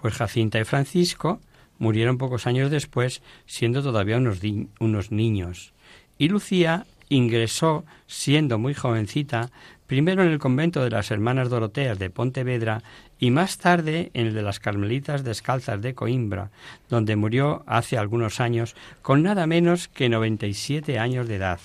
Pues 0.00 0.14
Jacinta 0.14 0.60
y 0.60 0.64
Francisco 0.64 1.40
murieron 1.78 2.18
pocos 2.18 2.46
años 2.46 2.70
después, 2.70 3.20
siendo 3.46 3.82
todavía 3.82 4.16
unos, 4.16 4.38
unos 4.78 5.10
niños. 5.10 5.72
Y 6.18 6.28
Lucía 6.28 6.86
ingresó, 7.08 7.84
siendo 8.06 8.58
muy 8.58 8.74
jovencita, 8.74 9.50
primero 9.88 10.22
en 10.22 10.30
el 10.30 10.38
convento 10.38 10.84
de 10.84 10.90
las 10.90 11.10
Hermanas 11.10 11.48
Doroteas 11.48 11.98
de 11.98 12.10
Pontevedra 12.10 12.82
y 13.18 13.32
más 13.32 13.58
tarde 13.58 14.10
en 14.14 14.28
el 14.28 14.34
de 14.34 14.42
las 14.42 14.60
Carmelitas 14.60 15.24
Descalzas 15.24 15.82
de 15.82 15.94
Coimbra, 15.94 16.50
donde 16.88 17.16
murió 17.16 17.64
hace 17.66 17.98
algunos 17.98 18.38
años 18.38 18.76
con 19.02 19.24
nada 19.24 19.48
menos 19.48 19.88
que 19.88 20.08
97 20.08 20.98
años 21.00 21.26
de 21.26 21.36
edad. 21.36 21.60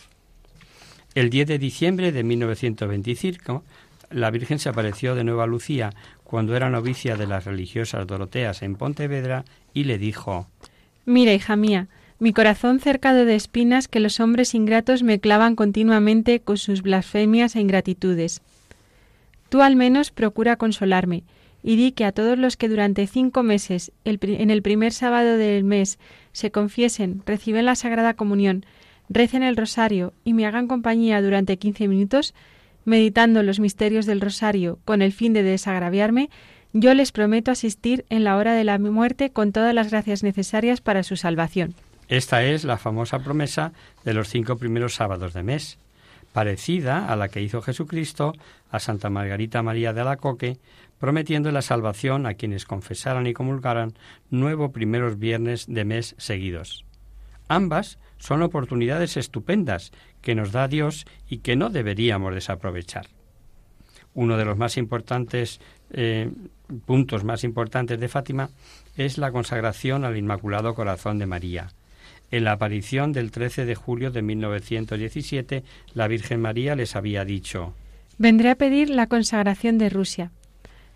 El 1.14 1.30
10 1.30 1.48
de 1.50 1.60
diciembre 1.60 2.12
de 2.12 2.24
1925, 2.24 3.64
la 4.10 4.32
Virgen 4.32 4.60
se 4.60 4.70
apareció 4.70 5.16
de 5.16 5.24
nuevo 5.24 5.42
a 5.42 5.48
Lucía 5.48 5.92
cuando 6.24 6.56
era 6.56 6.70
novicia 6.70 7.16
de 7.16 7.28
las 7.28 7.46
religiosas 7.46 8.08
Doroteas 8.08 8.62
en 8.62 8.76
Pontevedra 8.76 9.46
y 9.74 9.84
le 9.84 9.98
dijo 9.98 10.48
Mira, 11.06 11.34
hija 11.34 11.56
mía, 11.56 11.88
mi 12.20 12.32
corazón 12.32 12.80
cercado 12.80 13.26
de 13.26 13.36
espinas 13.36 13.88
que 13.88 14.00
los 14.00 14.20
hombres 14.20 14.56
ingratos 14.56 15.04
me 15.04 15.20
clavan 15.20 15.56
continuamente 15.56 16.40
con 16.40 16.58
sus 16.58 16.82
blasfemias 16.82 17.56
e 17.56 17.60
ingratitudes. 17.60 18.42
Tú 19.50 19.62
al 19.62 19.76
menos 19.76 20.12
procura 20.12 20.56
consolarme, 20.56 21.24
y 21.64 21.76
di 21.78 21.92
que 21.92 22.06
a 22.06 22.12
todos 22.12 22.38
los 22.38 22.58
que 22.58 22.70
durante 22.70 23.08
cinco 23.08 23.42
meses, 23.42 23.92
en 24.04 24.50
el 24.52 24.62
primer 24.62 24.92
sábado 24.92 25.38
del 25.38 25.64
mes, 25.64 25.98
se 26.32 26.52
confiesen, 26.52 27.24
reciben 27.26 27.66
la 27.66 27.76
Sagrada 27.76 28.14
Comunión, 28.14 28.66
recen 29.10 29.44
el 29.44 29.56
rosario 29.56 30.14
y 30.24 30.34
me 30.34 30.46
hagan 30.46 30.68
compañía 30.68 31.22
durante 31.22 31.58
quince 31.58 31.88
minutos, 31.88 32.34
meditando 32.86 33.44
los 33.44 33.60
misterios 33.60 34.06
del 34.06 34.22
rosario 34.22 34.80
con 34.86 35.02
el 35.02 35.14
fin 35.14 35.34
de 35.34 35.44
desagraviarme, 35.44 36.30
yo 36.74 36.94
les 36.94 37.12
prometo 37.12 37.52
asistir 37.52 38.06
en 38.10 38.24
la 38.24 38.36
hora 38.36 38.54
de 38.54 38.64
la 38.64 38.80
muerte 38.80 39.32
con 39.32 39.52
todas 39.52 39.74
las 39.74 39.92
gracias 39.92 40.24
necesarias 40.24 40.82
para 40.82 41.04
su 41.04 41.16
salvación. 41.16 41.76
Esta 42.08 42.44
es 42.44 42.64
la 42.64 42.78
famosa 42.78 43.20
promesa 43.20 43.74
de 44.04 44.14
los 44.14 44.30
cinco 44.30 44.58
primeros 44.58 44.96
sábados 44.96 45.34
de 45.34 45.44
mes, 45.44 45.78
parecida 46.34 47.08
a 47.08 47.16
la 47.16 47.30
que 47.30 47.42
hizo 47.42 47.62
Jesucristo 47.62 48.34
a 48.72 48.80
Santa 48.80 49.10
Margarita 49.10 49.62
María 49.62 49.94
de 49.94 50.02
Alacoque 50.02 50.58
prometiendo 51.04 51.52
la 51.52 51.62
salvación 51.62 52.26
a 52.26 52.36
quienes 52.36 52.66
confesaran 52.66 53.28
y 53.28 53.34
comulgaran 53.34 53.94
nueve 54.30 54.70
primeros 54.70 55.20
viernes 55.20 55.66
de 55.68 55.84
mes 55.84 56.16
seguidos. 56.18 56.86
Ambas 57.50 58.00
son 58.20 58.42
oportunidades 58.42 59.18
estupendas 59.18 59.92
que 60.24 60.34
nos 60.34 60.52
da 60.52 60.68
Dios 60.68 61.06
y 61.30 61.38
que 61.40 61.56
no 61.56 61.70
deberíamos 61.70 62.34
desaprovechar. 62.34 63.06
Uno 64.16 64.38
de 64.38 64.46
los 64.46 64.58
más 64.58 64.78
importantes 64.78 65.60
eh, 65.92 66.32
puntos 66.86 67.24
más 67.24 67.44
importantes 67.44 68.00
de 68.00 68.08
Fátima 68.08 68.50
es 68.98 69.18
la 69.18 69.32
consagración 69.32 70.06
al 70.06 70.18
Inmaculado 70.18 70.74
Corazón 70.74 71.20
de 71.20 71.28
María. 71.28 71.70
En 72.32 72.46
la 72.46 72.54
aparición 72.54 73.14
del 73.14 73.32
13 73.32 73.66
de 73.66 73.76
julio 73.76 74.10
de 74.10 74.24
1917, 74.24 75.64
la 75.94 76.08
Virgen 76.08 76.42
María 76.42 76.76
les 76.76 76.96
había 76.96 77.26
dicho 77.26 77.76
Vendré 78.18 78.50
a 78.52 78.56
pedir 78.56 78.90
la 78.90 79.08
consagración 79.08 79.78
de 79.78 79.90
Rusia. 79.90 80.32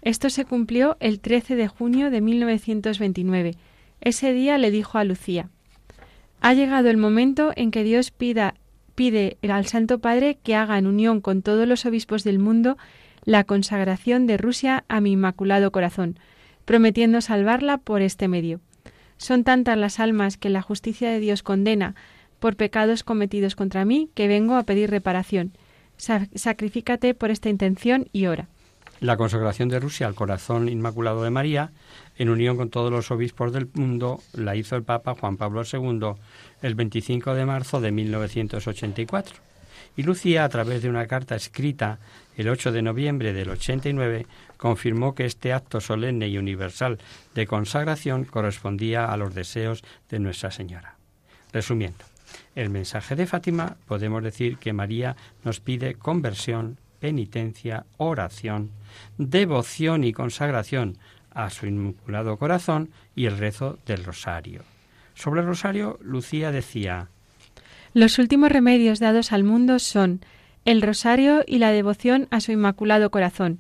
Esto 0.01 0.30
se 0.30 0.45
cumplió 0.45 0.97
el 0.99 1.19
13 1.19 1.55
de 1.55 1.67
junio 1.67 2.09
de 2.09 2.21
1929. 2.21 3.55
Ese 4.01 4.34
día 4.34 4.57
le 4.57 4.71
dijo 4.71 4.97
a 4.97 5.03
Lucía, 5.03 5.49
ha 6.39 6.53
llegado 6.53 6.89
el 6.89 6.97
momento 6.97 7.51
en 7.55 7.71
que 7.71 7.84
Dios 7.84 8.11
pida, 8.11 8.53
pide 8.97 9.37
al 9.47 9.67
Santo 9.67 9.99
Padre 9.99 10.39
que 10.41 10.55
haga 10.55 10.79
en 10.79 10.87
unión 10.87 11.21
con 11.21 11.43
todos 11.43 11.67
los 11.67 11.85
obispos 11.85 12.23
del 12.23 12.39
mundo 12.39 12.79
la 13.25 13.43
consagración 13.43 14.25
de 14.25 14.37
Rusia 14.37 14.85
a 14.87 15.01
mi 15.01 15.11
Inmaculado 15.11 15.71
Corazón, 15.71 16.17
prometiendo 16.65 17.21
salvarla 17.21 17.77
por 17.77 18.01
este 18.01 18.27
medio. 18.27 18.59
Son 19.17 19.43
tantas 19.43 19.77
las 19.77 19.99
almas 19.99 20.37
que 20.37 20.49
la 20.49 20.63
justicia 20.63 21.11
de 21.11 21.19
Dios 21.19 21.43
condena 21.43 21.93
por 22.39 22.55
pecados 22.55 23.03
cometidos 23.03 23.55
contra 23.55 23.85
mí 23.85 24.09
que 24.15 24.27
vengo 24.27 24.55
a 24.55 24.63
pedir 24.63 24.89
reparación. 24.89 25.53
sacrifícate 25.97 27.13
por 27.13 27.29
esta 27.29 27.49
intención 27.49 28.07
y 28.11 28.25
ora. 28.25 28.47
La 28.99 29.15
consagración 29.15 29.69
de 29.69 29.79
Rusia 29.79 30.07
al 30.07 30.15
corazón 30.15 30.69
inmaculado 30.69 31.21
de 31.21 31.29
María, 31.29 31.71
en 32.17 32.29
unión 32.29 32.57
con 32.57 32.71
todos 32.71 32.91
los 32.91 33.11
obispos 33.11 33.53
del 33.53 33.69
mundo, 33.73 34.21
la 34.33 34.55
hizo 34.55 34.75
el 34.75 34.81
Papa 34.81 35.13
Juan 35.13 35.37
Pablo 35.37 35.61
II 35.71 36.15
el 36.62 36.76
25 36.76 37.34
de 37.34 37.45
marzo 37.45 37.82
de 37.82 37.91
1984. 37.91 39.36
Y 39.95 40.03
Lucía, 40.03 40.43
a 40.43 40.49
través 40.49 40.84
de 40.84 40.89
una 40.89 41.08
carta 41.08 41.36
escrita 41.36 41.99
el 42.36 42.49
8 42.49 42.72
de 42.72 42.84
noviembre 42.84 43.34
del 43.34 43.49
89, 43.49 44.28
confirmó 44.58 45.16
que 45.16 45.26
este 45.26 45.53
acto 45.53 45.82
solemne 45.82 46.28
y 46.28 46.38
universal 46.38 46.99
de 47.34 47.47
consagración 47.47 48.26
correspondía 48.26 49.05
a 49.05 49.18
los 49.18 49.34
deseos 49.34 49.84
de 50.10 50.20
Nuestra 50.20 50.51
Señora. 50.51 50.97
Resumiendo, 51.51 52.05
el 52.55 52.70
mensaje 52.70 53.16
de 53.16 53.26
Fátima 53.26 53.78
podemos 53.88 54.24
decir 54.24 54.58
que 54.58 54.74
María 54.74 55.16
nos 55.43 55.60
pide 55.60 55.95
conversión, 55.95 56.78
penitencia, 56.99 57.86
oración, 57.97 58.72
devoción 59.18 60.03
y 60.03 60.14
consagración 60.14 60.97
a 61.32 61.49
su 61.49 61.66
Inmaculado 61.66 62.38
Corazón 62.38 62.91
y 63.16 63.26
el 63.26 63.38
rezo 63.38 63.80
del 63.86 64.03
rosario. 64.03 64.76
Sobre 65.18 65.41
el 65.41 65.47
rosario, 65.47 65.97
Lucía 66.03 66.51
decía 66.51 67.09
Los 67.95 68.20
últimos 68.20 68.51
remedios 68.51 68.99
dados 68.99 69.32
al 69.32 69.43
mundo 69.43 69.80
son 69.80 70.22
el 70.63 70.84
rosario 70.84 71.43
y 71.47 71.57
la 71.57 71.72
devoción 71.72 72.28
a 72.30 72.39
su 72.39 72.51
Inmaculado 72.51 73.09
Corazón. 73.09 73.57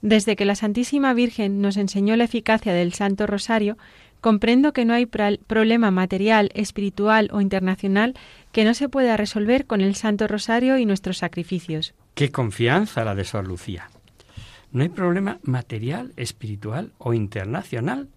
Desde 0.00 0.34
que 0.34 0.46
la 0.46 0.54
Santísima 0.54 1.12
Virgen 1.12 1.60
nos 1.60 1.76
enseñó 1.76 2.16
la 2.16 2.24
eficacia 2.24 2.72
del 2.72 2.94
Santo 2.94 3.26
Rosario, 3.26 3.76
comprendo 4.22 4.72
que 4.72 4.86
no 4.86 4.94
hay 4.94 5.04
problema 5.04 5.90
material, 5.90 6.50
espiritual 6.54 7.28
o 7.32 7.42
internacional 7.42 8.14
que 8.50 8.64
no 8.64 8.72
se 8.72 8.88
pueda 8.88 9.18
resolver 9.18 9.66
con 9.66 9.82
el 9.82 9.96
Santo 9.96 10.26
Rosario 10.26 10.78
y 10.78 10.86
nuestros 10.86 11.18
sacrificios. 11.18 11.92
Qué 12.14 12.30
confianza 12.30 13.04
la 13.04 13.14
de 13.14 13.24
Sor 13.24 13.46
Lucía. 13.46 13.90
No 14.72 14.82
hay 14.82 14.88
problema 14.88 15.38
material, 15.42 16.14
espiritual 16.16 16.92
o 16.96 17.12
internacional 17.12 18.08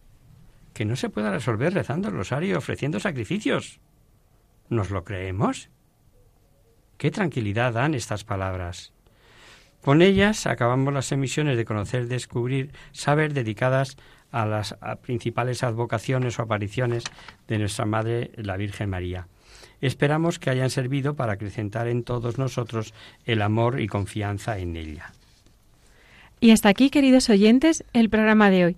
que 0.78 0.86
no 0.86 0.96
se 0.96 1.10
pueda 1.10 1.32
resolver 1.32 1.74
rezando 1.74 2.10
el 2.10 2.14
rosario 2.14 2.52
y 2.52 2.54
ofreciendo 2.54 3.00
sacrificios. 3.00 3.80
¿Nos 4.70 4.92
lo 4.92 5.04
creemos? 5.04 5.72
Qué 6.98 7.10
tranquilidad 7.10 7.74
dan 7.74 7.96
estas 7.96 8.24
palabras. 8.24 8.94
Con 9.82 10.04
ellas 10.04 10.46
acabamos 10.46 10.94
las 10.94 11.12
emisiones 11.12 11.58
de 11.58 11.66
Conocer, 11.66 12.08
Descubrir, 12.08 12.74
Saber 12.92 13.34
dedicadas 13.34 13.98
a 14.30 14.46
las 14.46 14.78
principales 15.02 15.64
advocaciones 15.64 16.38
o 16.38 16.44
apariciones 16.44 17.06
de 17.48 17.58
nuestra 17.58 17.86
Madre, 17.86 18.30
la 18.36 18.56
Virgen 18.56 18.92
María. 18.92 19.30
Esperamos 19.82 20.38
que 20.38 20.52
hayan 20.52 20.70
servido 20.70 21.16
para 21.16 21.34
acrecentar 21.34 21.88
en 21.88 22.04
todos 22.04 22.38
nosotros 22.38 22.94
el 23.26 23.42
amor 23.42 23.82
y 23.82 23.88
confianza 23.88 24.60
en 24.60 24.76
ella. 24.76 25.12
Y 26.40 26.52
hasta 26.52 26.70
aquí, 26.70 26.92
queridos 26.92 27.32
oyentes, 27.32 27.84
el 27.94 28.12
programa 28.12 28.52
de 28.52 28.66
hoy. 28.66 28.78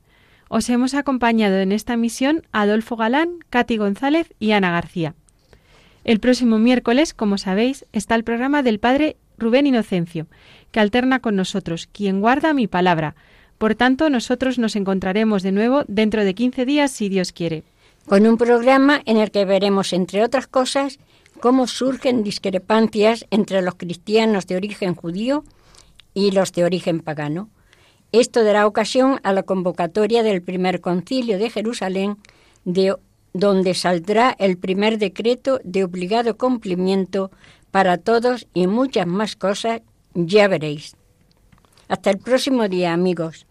Os 0.53 0.69
hemos 0.69 0.95
acompañado 0.95 1.59
en 1.59 1.71
esta 1.71 1.95
misión 1.95 2.43
Adolfo 2.51 2.97
Galán, 2.97 3.39
Katy 3.49 3.77
González 3.77 4.33
y 4.37 4.51
Ana 4.51 4.69
García. 4.69 5.15
El 6.03 6.19
próximo 6.19 6.59
miércoles, 6.59 7.13
como 7.13 7.37
sabéis, 7.37 7.85
está 7.93 8.15
el 8.15 8.25
programa 8.25 8.61
del 8.61 8.77
Padre 8.77 9.15
Rubén 9.37 9.65
Inocencio, 9.65 10.27
que 10.73 10.81
alterna 10.81 11.21
con 11.21 11.37
nosotros, 11.37 11.87
quien 11.89 12.19
guarda 12.19 12.53
mi 12.53 12.67
palabra. 12.67 13.15
Por 13.57 13.75
tanto, 13.75 14.09
nosotros 14.09 14.59
nos 14.59 14.75
encontraremos 14.75 15.41
de 15.41 15.53
nuevo 15.53 15.85
dentro 15.87 16.25
de 16.25 16.33
15 16.33 16.65
días, 16.65 16.91
si 16.91 17.07
Dios 17.07 17.31
quiere. 17.31 17.63
Con 18.05 18.27
un 18.27 18.35
programa 18.35 19.01
en 19.05 19.15
el 19.15 19.31
que 19.31 19.45
veremos, 19.45 19.93
entre 19.93 20.21
otras 20.21 20.47
cosas, 20.47 20.99
cómo 21.39 21.65
surgen 21.65 22.23
discrepancias 22.23 23.25
entre 23.31 23.61
los 23.61 23.75
cristianos 23.75 24.47
de 24.47 24.57
origen 24.57 24.95
judío 24.95 25.45
y 26.13 26.31
los 26.31 26.51
de 26.51 26.65
origen 26.65 26.99
pagano. 26.99 27.49
Esto 28.11 28.43
dará 28.43 28.67
ocasión 28.67 29.19
a 29.23 29.31
la 29.31 29.43
convocatoria 29.43 30.23
del 30.23 30.41
primer 30.41 30.81
concilio 30.81 31.37
de 31.37 31.49
Jerusalén, 31.49 32.17
de 32.65 32.95
donde 33.33 33.73
saldrá 33.73 34.35
el 34.37 34.57
primer 34.57 34.97
decreto 34.97 35.61
de 35.63 35.83
obligado 35.83 36.37
cumplimiento 36.37 37.31
para 37.71 37.97
todos 37.97 38.47
y 38.53 38.67
muchas 38.67 39.07
más 39.07 39.35
cosas, 39.35 39.81
ya 40.13 40.47
veréis. 40.49 40.95
Hasta 41.87 42.09
el 42.09 42.17
próximo 42.17 42.67
día, 42.67 42.93
amigos. 42.93 43.45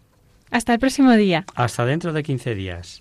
Hasta 0.50 0.74
el 0.74 0.78
próximo 0.78 1.12
día. 1.12 1.46
Hasta 1.54 1.86
dentro 1.86 2.12
de 2.12 2.22
15 2.22 2.54
días. 2.54 3.00